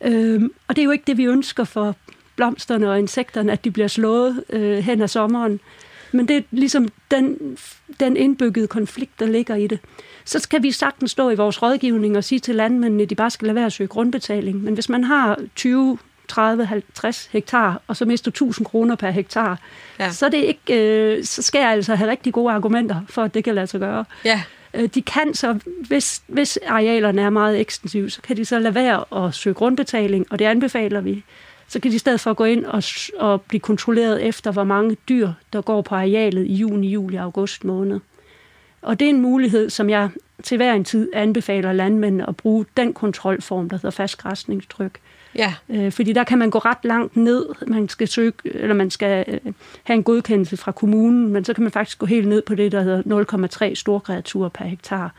Øhm, 0.00 0.52
og 0.68 0.76
det 0.76 0.82
er 0.82 0.84
jo 0.84 0.90
ikke 0.90 1.04
det, 1.06 1.16
vi 1.16 1.24
ønsker 1.24 1.64
for 1.64 1.96
blomsterne 2.36 2.90
og 2.90 2.98
insekterne, 2.98 3.52
at 3.52 3.64
de 3.64 3.70
bliver 3.70 3.88
slået 3.88 4.44
øh, 4.50 4.78
hen 4.78 5.02
ad 5.02 5.08
sommeren. 5.08 5.60
Men 6.14 6.28
det 6.28 6.36
er 6.36 6.42
ligesom 6.50 6.88
den, 7.10 7.56
den 8.00 8.16
indbyggede 8.16 8.66
konflikt, 8.66 9.20
der 9.20 9.26
ligger 9.26 9.54
i 9.54 9.66
det. 9.66 9.78
Så 10.24 10.38
skal 10.38 10.62
vi 10.62 10.72
sagtens 10.72 11.10
stå 11.10 11.30
i 11.30 11.34
vores 11.34 11.62
rådgivning 11.62 12.16
og 12.16 12.24
sige 12.24 12.38
til 12.38 12.54
landmændene, 12.54 13.02
at 13.02 13.10
de 13.10 13.14
bare 13.14 13.30
skal 13.30 13.46
lade 13.46 13.54
være 13.54 13.66
at 13.66 13.72
søge 13.72 13.88
grundbetaling. 13.88 14.62
Men 14.64 14.74
hvis 14.74 14.88
man 14.88 15.04
har 15.04 15.38
20 15.56 15.98
30-50 16.32 17.28
hektar, 17.30 17.82
og 17.86 17.96
så 17.96 18.04
mister 18.04 18.30
1000 18.30 18.66
kroner 18.66 18.96
per 18.96 19.10
hektar, 19.10 19.58
ja. 19.98 20.10
så, 20.10 20.28
det 20.28 20.38
ikke, 20.38 20.84
øh, 21.16 21.24
så 21.24 21.42
skal 21.42 21.58
jeg 21.58 21.70
altså 21.70 21.94
have 21.94 22.10
rigtig 22.10 22.32
gode 22.32 22.52
argumenter 22.52 23.00
for, 23.08 23.22
at 23.22 23.34
det 23.34 23.44
kan 23.44 23.54
lade 23.54 23.66
sig 23.66 23.80
gøre. 23.80 24.04
Ja. 24.24 24.42
Øh, 24.74 24.88
de 24.94 25.02
kan 25.02 25.34
så, 25.34 25.58
hvis, 25.88 26.22
hvis 26.26 26.58
arealerne 26.66 27.22
er 27.22 27.30
meget 27.30 27.60
ekstensive, 27.60 28.10
så 28.10 28.22
kan 28.22 28.36
de 28.36 28.44
så 28.44 28.58
lade 28.58 28.74
være 28.74 29.24
at 29.24 29.34
søge 29.34 29.54
grundbetaling, 29.54 30.26
og 30.30 30.38
det 30.38 30.44
anbefaler 30.44 31.00
vi. 31.00 31.24
Så 31.68 31.80
kan 31.80 31.90
de 31.90 31.96
i 31.96 31.98
stedet 31.98 32.20
for 32.20 32.34
gå 32.34 32.44
ind 32.44 32.64
og, 32.64 32.82
og 33.18 33.42
blive 33.42 33.60
kontrolleret 33.60 34.22
efter, 34.22 34.52
hvor 34.52 34.64
mange 34.64 34.96
dyr, 35.08 35.28
der 35.52 35.60
går 35.60 35.82
på 35.82 35.94
arealet 35.94 36.46
i 36.46 36.54
juni, 36.54 36.88
juli 36.88 37.16
og 37.16 37.22
august 37.22 37.64
måned. 37.64 38.00
Og 38.82 39.00
det 39.00 39.06
er 39.06 39.10
en 39.10 39.20
mulighed, 39.20 39.70
som 39.70 39.90
jeg 39.90 40.10
til 40.42 40.56
hver 40.56 40.72
en 40.72 40.84
tid 40.84 41.10
anbefaler 41.12 41.72
landmændene 41.72 42.28
at 42.28 42.36
bruge 42.36 42.66
den 42.76 42.92
kontrolform, 42.92 43.68
der 43.68 43.76
hedder 43.76 43.90
fastgræsningstryk. 43.90 44.98
Ja. 45.34 45.54
Øh, 45.68 45.92
fordi 45.92 46.12
der 46.12 46.24
kan 46.24 46.38
man 46.38 46.50
gå 46.50 46.58
ret 46.58 46.84
langt 46.84 47.16
ned. 47.16 47.46
Man 47.66 47.88
skal 47.88 48.08
søge, 48.08 48.32
eller 48.44 48.74
man 48.74 48.90
skal 48.90 49.24
øh, 49.28 49.52
have 49.84 49.94
en 49.94 50.02
godkendelse 50.02 50.56
fra 50.56 50.72
kommunen, 50.72 51.28
men 51.28 51.44
så 51.44 51.54
kan 51.54 51.62
man 51.62 51.72
faktisk 51.72 51.98
gå 51.98 52.06
helt 52.06 52.28
ned 52.28 52.42
på 52.42 52.54
det, 52.54 52.72
der 52.72 52.82
hedder 52.82 53.68
0,3 53.68 53.74
storkreaturer 53.74 54.48
per 54.48 54.64
hektar. 54.64 55.14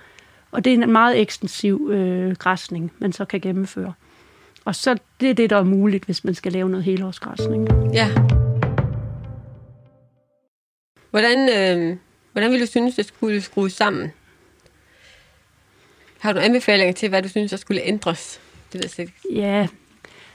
Og 0.51 0.65
det 0.65 0.73
er 0.73 0.83
en 0.83 0.91
meget 0.91 1.21
ekstensiv 1.21 1.89
øh, 1.91 2.35
græsning, 2.35 2.91
man 2.99 3.13
så 3.13 3.25
kan 3.25 3.41
gennemføre. 3.41 3.93
Og 4.65 4.75
så 4.75 4.97
det 5.19 5.29
er 5.29 5.33
det, 5.33 5.49
der 5.49 5.57
er 5.57 5.63
muligt, 5.63 6.05
hvis 6.05 6.23
man 6.23 6.35
skal 6.35 6.51
lave 6.51 6.69
noget 6.69 6.83
helårsgræsning. 6.83 7.67
Ja. 7.93 8.09
Hvordan, 11.09 11.49
øh, 11.49 11.97
hvordan 12.31 12.51
vil 12.51 12.61
du 12.61 12.65
synes, 12.65 12.95
det 12.95 13.05
skulle 13.05 13.41
skrues 13.41 13.73
sammen? 13.73 14.11
Har 16.19 16.33
du 16.33 16.39
anbefalinger 16.39 16.93
til, 16.93 17.09
hvad 17.09 17.21
du 17.21 17.29
synes, 17.29 17.51
der 17.51 17.57
skulle 17.57 17.81
ændres? 17.81 18.41
Det 18.73 18.83
ved 18.83 18.89
jeg 18.97 19.07
ikke. 19.07 19.41
Ja, 19.41 19.67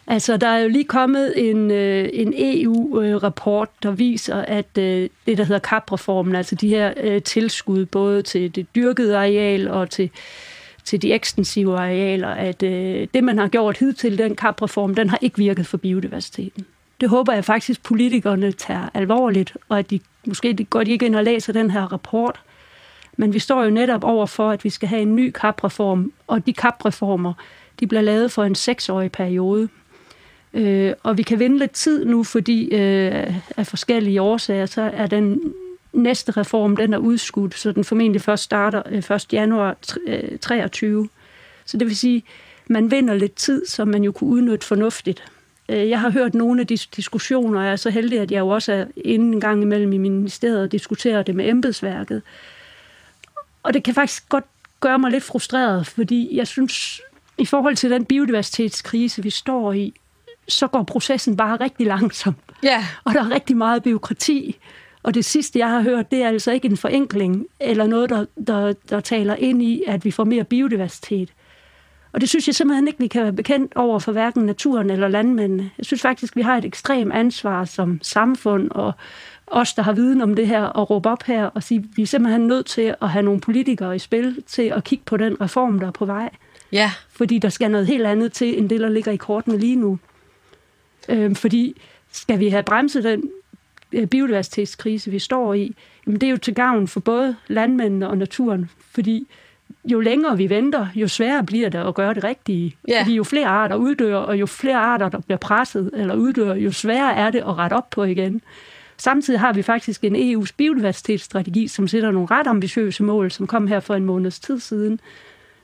Altså, 0.06 0.36
der 0.36 0.46
er 0.46 0.58
jo 0.58 0.68
lige 0.68 0.84
kommet 0.84 1.50
en, 1.50 1.70
øh, 1.70 2.08
en 2.12 2.34
EU-rapport, 2.36 3.68
der 3.82 3.90
viser, 3.90 4.36
at 4.36 4.78
øh, 4.78 5.08
det, 5.26 5.38
der 5.38 5.44
hedder 5.44 5.58
kapreformen, 5.58 6.34
altså 6.34 6.54
de 6.54 6.68
her 6.68 6.92
øh, 6.96 7.22
tilskud, 7.22 7.86
både 7.86 8.22
til 8.22 8.54
det 8.54 8.66
dyrkede 8.74 9.16
areal 9.16 9.68
og 9.68 9.90
til, 9.90 10.10
til 10.90 11.02
de 11.02 11.12
ekstensive 11.12 11.78
arealer, 11.78 12.28
at 12.28 12.62
øh, 12.62 13.08
det, 13.14 13.24
man 13.24 13.38
har 13.38 13.48
gjort 13.48 13.78
hidtil, 13.78 14.18
den 14.18 14.36
kapreform, 14.36 14.94
den 14.94 15.10
har 15.10 15.18
ikke 15.20 15.38
virket 15.38 15.66
for 15.66 15.76
biodiversiteten. 15.76 16.66
Det 17.00 17.08
håber 17.08 17.32
jeg 17.32 17.44
faktisk, 17.44 17.82
politikerne 17.82 18.52
tager 18.52 18.88
alvorligt, 18.94 19.56
og 19.68 19.78
at 19.78 19.90
de 19.90 20.00
måske 20.26 20.64
går 20.64 20.84
de 20.84 20.90
ikke 20.90 21.06
ind 21.06 21.16
og 21.16 21.24
læser 21.24 21.52
den 21.52 21.70
her 21.70 21.92
rapport. 21.92 22.40
Men 23.16 23.34
vi 23.34 23.38
står 23.38 23.64
jo 23.64 23.70
netop 23.70 24.04
over 24.04 24.26
for, 24.26 24.50
at 24.50 24.64
vi 24.64 24.70
skal 24.70 24.88
have 24.88 25.02
en 25.02 25.16
ny 25.16 25.30
kapreform, 25.30 26.12
og 26.26 26.46
de 26.46 26.52
kapreformer, 26.52 27.32
de 27.80 27.86
bliver 27.86 28.02
lavet 28.02 28.32
for 28.32 28.44
en 28.44 28.54
seksårig 28.54 29.12
periode. 29.12 29.68
Øh, 30.54 30.92
og 31.02 31.18
vi 31.18 31.22
kan 31.22 31.38
vinde 31.38 31.58
lidt 31.58 31.72
tid 31.72 32.04
nu, 32.04 32.24
fordi 32.24 32.64
øh, 32.64 33.34
af 33.56 33.66
forskellige 33.66 34.22
årsager, 34.22 34.66
så 34.66 34.90
er 34.94 35.06
den 35.06 35.54
næste 35.92 36.32
reform, 36.32 36.76
den 36.76 36.94
er 36.94 36.98
udskudt, 36.98 37.58
så 37.58 37.72
den 37.72 37.84
formentlig 37.84 38.22
først 38.22 38.42
starter 38.42 38.82
øh, 38.86 39.16
1. 39.16 39.26
januar 39.32 39.76
23. 40.40 41.02
Øh, 41.02 41.08
så 41.64 41.76
det 41.76 41.86
vil 41.86 41.96
sige, 41.96 42.22
man 42.68 42.90
vinder 42.90 43.14
lidt 43.14 43.34
tid, 43.34 43.66
som 43.66 43.88
man 43.88 44.04
jo 44.04 44.12
kunne 44.12 44.30
udnytte 44.30 44.66
fornuftigt. 44.66 45.24
Øh, 45.68 45.88
jeg 45.88 46.00
har 46.00 46.10
hørt 46.10 46.34
nogle 46.34 46.60
af 46.60 46.66
de 46.66 46.78
diskussioner, 46.96 47.58
og 47.58 47.64
jeg 47.64 47.72
er 47.72 47.76
så 47.76 47.90
heldig, 47.90 48.20
at 48.20 48.30
jeg 48.30 48.38
jo 48.38 48.48
også 48.48 48.72
er 48.72 48.84
inde 48.96 49.32
en 49.32 49.40
gang 49.40 49.62
imellem 49.62 49.92
i 49.92 49.98
ministeriet 49.98 50.62
og 50.62 50.72
diskuterer 50.72 51.22
det 51.22 51.34
med 51.34 51.48
embedsværket. 51.48 52.22
Og 53.62 53.74
det 53.74 53.82
kan 53.82 53.94
faktisk 53.94 54.28
godt 54.28 54.44
gøre 54.80 54.98
mig 54.98 55.10
lidt 55.10 55.24
frustreret, 55.24 55.86
fordi 55.86 56.36
jeg 56.36 56.46
synes, 56.46 57.00
i 57.38 57.44
forhold 57.44 57.76
til 57.76 57.90
den 57.90 58.04
biodiversitetskrise, 58.04 59.22
vi 59.22 59.30
står 59.30 59.72
i, 59.72 59.94
så 60.48 60.66
går 60.66 60.82
processen 60.82 61.36
bare 61.36 61.56
rigtig 61.56 61.86
langsomt. 61.86 62.38
Ja. 62.62 62.86
Og 63.04 63.14
der 63.14 63.24
er 63.24 63.30
rigtig 63.30 63.56
meget 63.56 63.82
byråkrati. 63.82 64.58
Og 65.02 65.14
det 65.14 65.24
sidste, 65.24 65.58
jeg 65.58 65.70
har 65.70 65.82
hørt, 65.82 66.10
det 66.10 66.22
er 66.22 66.28
altså 66.28 66.52
ikke 66.52 66.68
en 66.68 66.76
forenkling, 66.76 67.46
eller 67.60 67.86
noget, 67.86 68.10
der, 68.10 68.24
der, 68.46 68.72
der 68.90 69.00
taler 69.00 69.34
ind 69.34 69.62
i, 69.62 69.84
at 69.86 70.04
vi 70.04 70.10
får 70.10 70.24
mere 70.24 70.44
biodiversitet. 70.44 71.32
Og 72.12 72.20
det 72.20 72.28
synes 72.28 72.46
jeg 72.46 72.54
simpelthen 72.54 72.86
ikke, 72.86 72.98
vi 72.98 73.06
kan 73.06 73.22
være 73.22 73.32
bekendt 73.32 73.76
over 73.76 73.98
for 73.98 74.12
hverken 74.12 74.42
naturen 74.42 74.90
eller 74.90 75.08
landmændene. 75.08 75.70
Jeg 75.78 75.86
synes 75.86 76.02
faktisk, 76.02 76.36
vi 76.36 76.42
har 76.42 76.56
et 76.56 76.64
ekstremt 76.64 77.12
ansvar 77.12 77.64
som 77.64 77.98
samfund, 78.02 78.70
og 78.70 78.92
os, 79.46 79.74
der 79.74 79.82
har 79.82 79.92
viden 79.92 80.20
om 80.20 80.34
det 80.34 80.46
her, 80.46 80.62
og 80.62 80.90
råbe 80.90 81.08
op 81.08 81.22
her 81.22 81.44
og 81.44 81.62
sige, 81.62 81.78
at 81.78 81.96
vi 81.96 82.02
er 82.02 82.06
simpelthen 82.06 82.46
nødt 82.46 82.66
til 82.66 82.94
at 83.02 83.08
have 83.08 83.22
nogle 83.22 83.40
politikere 83.40 83.96
i 83.96 83.98
spil 83.98 84.42
til 84.46 84.62
at 84.62 84.84
kigge 84.84 85.04
på 85.04 85.16
den 85.16 85.40
reform, 85.40 85.78
der 85.78 85.86
er 85.86 85.90
på 85.90 86.04
vej. 86.04 86.30
Ja. 86.72 86.92
Fordi 87.08 87.38
der 87.38 87.48
skal 87.48 87.70
noget 87.70 87.86
helt 87.86 88.06
andet 88.06 88.32
til, 88.32 88.58
end 88.58 88.68
det, 88.68 88.80
der 88.80 88.88
ligger 88.88 89.12
i 89.12 89.16
kortene 89.16 89.58
lige 89.58 89.76
nu. 89.76 89.98
Øh, 91.08 91.36
fordi 91.36 91.80
skal 92.12 92.38
vi 92.38 92.48
have 92.48 92.62
bremset 92.62 93.04
den 93.04 93.22
biodiversitetskrise, 94.10 95.10
vi 95.10 95.18
står 95.18 95.54
i, 95.54 95.74
jamen 96.06 96.20
det 96.20 96.26
er 96.26 96.30
jo 96.30 96.36
til 96.36 96.54
gavn 96.54 96.88
for 96.88 97.00
både 97.00 97.36
landmændene 97.48 98.08
og 98.08 98.18
naturen, 98.18 98.70
fordi 98.90 99.26
jo 99.84 100.00
længere 100.00 100.36
vi 100.36 100.50
venter, 100.50 100.86
jo 100.94 101.08
sværere 101.08 101.44
bliver 101.44 101.68
det 101.68 101.78
at 101.78 101.94
gøre 101.94 102.14
det 102.14 102.24
rigtige. 102.24 102.76
Yeah. 102.90 103.04
Fordi 103.04 103.14
jo 103.14 103.24
flere 103.24 103.46
arter 103.46 103.76
uddør, 103.76 104.16
og 104.16 104.40
jo 104.40 104.46
flere 104.46 104.76
arter, 104.76 105.08
der 105.08 105.20
bliver 105.20 105.38
presset 105.38 105.90
eller 105.92 106.14
uddør, 106.14 106.54
jo 106.54 106.72
sværere 106.72 107.14
er 107.14 107.30
det 107.30 107.38
at 107.38 107.58
rette 107.58 107.74
op 107.74 107.90
på 107.90 108.04
igen. 108.04 108.42
Samtidig 108.96 109.40
har 109.40 109.52
vi 109.52 109.62
faktisk 109.62 110.04
en 110.04 110.16
EU's 110.16 110.50
biodiversitetsstrategi, 110.56 111.68
som 111.68 111.88
sætter 111.88 112.10
nogle 112.10 112.28
ret 112.30 112.46
ambitiøse 112.46 113.02
mål, 113.02 113.30
som 113.30 113.46
kom 113.46 113.66
her 113.66 113.80
for 113.80 113.94
en 113.94 114.04
måneds 114.04 114.40
tid 114.40 114.60
siden, 114.60 115.00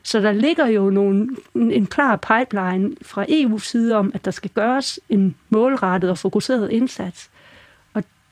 så 0.03 0.21
der 0.21 0.33
ligger 0.33 0.67
jo 0.67 0.91
nogle, 0.91 1.29
en 1.55 1.87
klar 1.87 2.17
pipeline 2.17 2.97
fra 3.03 3.25
EU's 3.25 3.65
side 3.65 3.97
om, 3.97 4.11
at 4.15 4.25
der 4.25 4.31
skal 4.31 4.51
gøres 4.51 5.01
en 5.09 5.35
målrettet 5.49 6.11
og 6.11 6.19
fokuseret 6.19 6.71
indsats. 6.71 7.31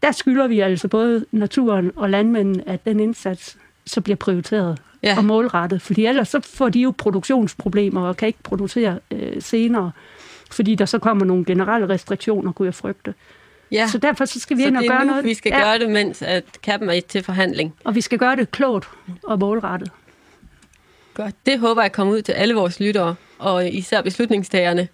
Der 0.05 0.13
skylder 0.13 0.47
vi 0.47 0.61
altså 0.61 0.89
både 0.89 1.25
naturen 1.33 1.93
og 1.97 2.11
landmændene, 2.11 2.69
at 2.69 2.85
den 2.85 3.01
indsats 3.01 3.57
så 3.87 4.01
bliver 4.01 4.17
prioriteret 4.17 4.79
ja. 5.03 5.17
og 5.17 5.25
målrettet. 5.25 5.83
Fordi 5.83 6.07
ellers 6.07 6.29
så 6.29 6.41
får 6.41 6.69
de 6.69 6.81
jo 6.81 6.95
produktionsproblemer 6.99 8.09
og 8.09 8.17
kan 8.17 8.27
ikke 8.27 8.43
producere 8.43 8.99
øh, 9.11 9.43
senere, 9.43 9.91
fordi 10.51 10.75
der 10.75 10.87
så 10.87 10.99
kommer 10.99 11.25
nogle 11.25 11.45
generelle 11.45 11.89
restriktioner, 11.89 12.53
kunne 12.53 12.67
jeg 12.67 12.75
frygte. 12.75 13.15
Ja. 13.73 13.89
Så 13.89 13.99
derfor 13.99 14.25
så 14.25 14.41
skal 14.41 14.57
vi 14.57 14.63
så 14.63 14.69
ind 14.69 14.77
og 14.77 14.85
gøre 14.89 15.05
nu, 15.05 15.11
noget. 15.11 15.25
vi 15.25 15.35
skal 15.35 15.53
ja. 15.55 15.61
gøre 15.61 15.79
det, 15.79 15.91
mens 15.91 16.23
at 16.23 16.45
kappen 16.63 16.91
er 16.91 17.01
til 17.09 17.23
forhandling. 17.23 17.75
Og 17.85 17.95
vi 17.95 18.01
skal 18.01 18.19
gøre 18.19 18.37
det 18.37 18.51
klogt 18.51 18.89
og 19.23 19.39
målrettet. 19.39 19.91
Godt. 21.15 21.35
Det 21.47 21.59
håber 21.59 21.83
jeg 21.83 21.93
kommer 21.93 22.15
ud 22.15 22.23
til 22.23 22.33
alle 22.33 22.55
vores 22.55 22.81
lyttere. 22.81 23.15
og 23.39 23.69
især 23.69 24.03
beslutningstagerne. 24.03 24.89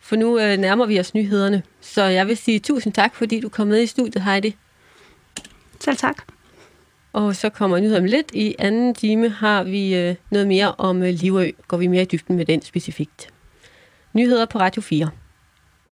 For 0.00 0.16
nu 0.16 0.38
øh, 0.38 0.56
nærmer 0.56 0.86
vi 0.86 1.00
os 1.00 1.14
nyhederne. 1.14 1.62
Så 1.80 2.02
jeg 2.02 2.26
vil 2.26 2.36
sige 2.36 2.58
tusind 2.58 2.92
tak, 2.92 3.14
fordi 3.14 3.40
du 3.40 3.48
kom 3.48 3.66
med 3.66 3.82
i 3.82 3.86
studiet, 3.86 4.24
Heidi. 4.24 4.56
Selv 5.80 5.96
tak. 5.96 6.16
Og 7.12 7.36
så 7.36 7.48
kommer 7.48 7.78
nyheder 7.78 7.98
om 7.98 8.04
lidt. 8.04 8.30
I 8.34 8.54
anden 8.58 8.94
time 8.94 9.28
har 9.28 9.62
vi 9.62 9.96
øh, 9.96 10.14
noget 10.30 10.48
mere 10.48 10.74
om 10.74 11.02
øh, 11.02 11.08
Livø. 11.08 11.50
Går 11.68 11.76
vi 11.76 11.86
mere 11.86 12.02
i 12.02 12.04
dybden 12.04 12.36
med 12.36 12.44
den 12.44 12.62
specifikt. 12.62 13.28
Nyheder 14.12 14.46
på 14.46 14.58
Radio 14.58 14.82
4. 14.82 15.10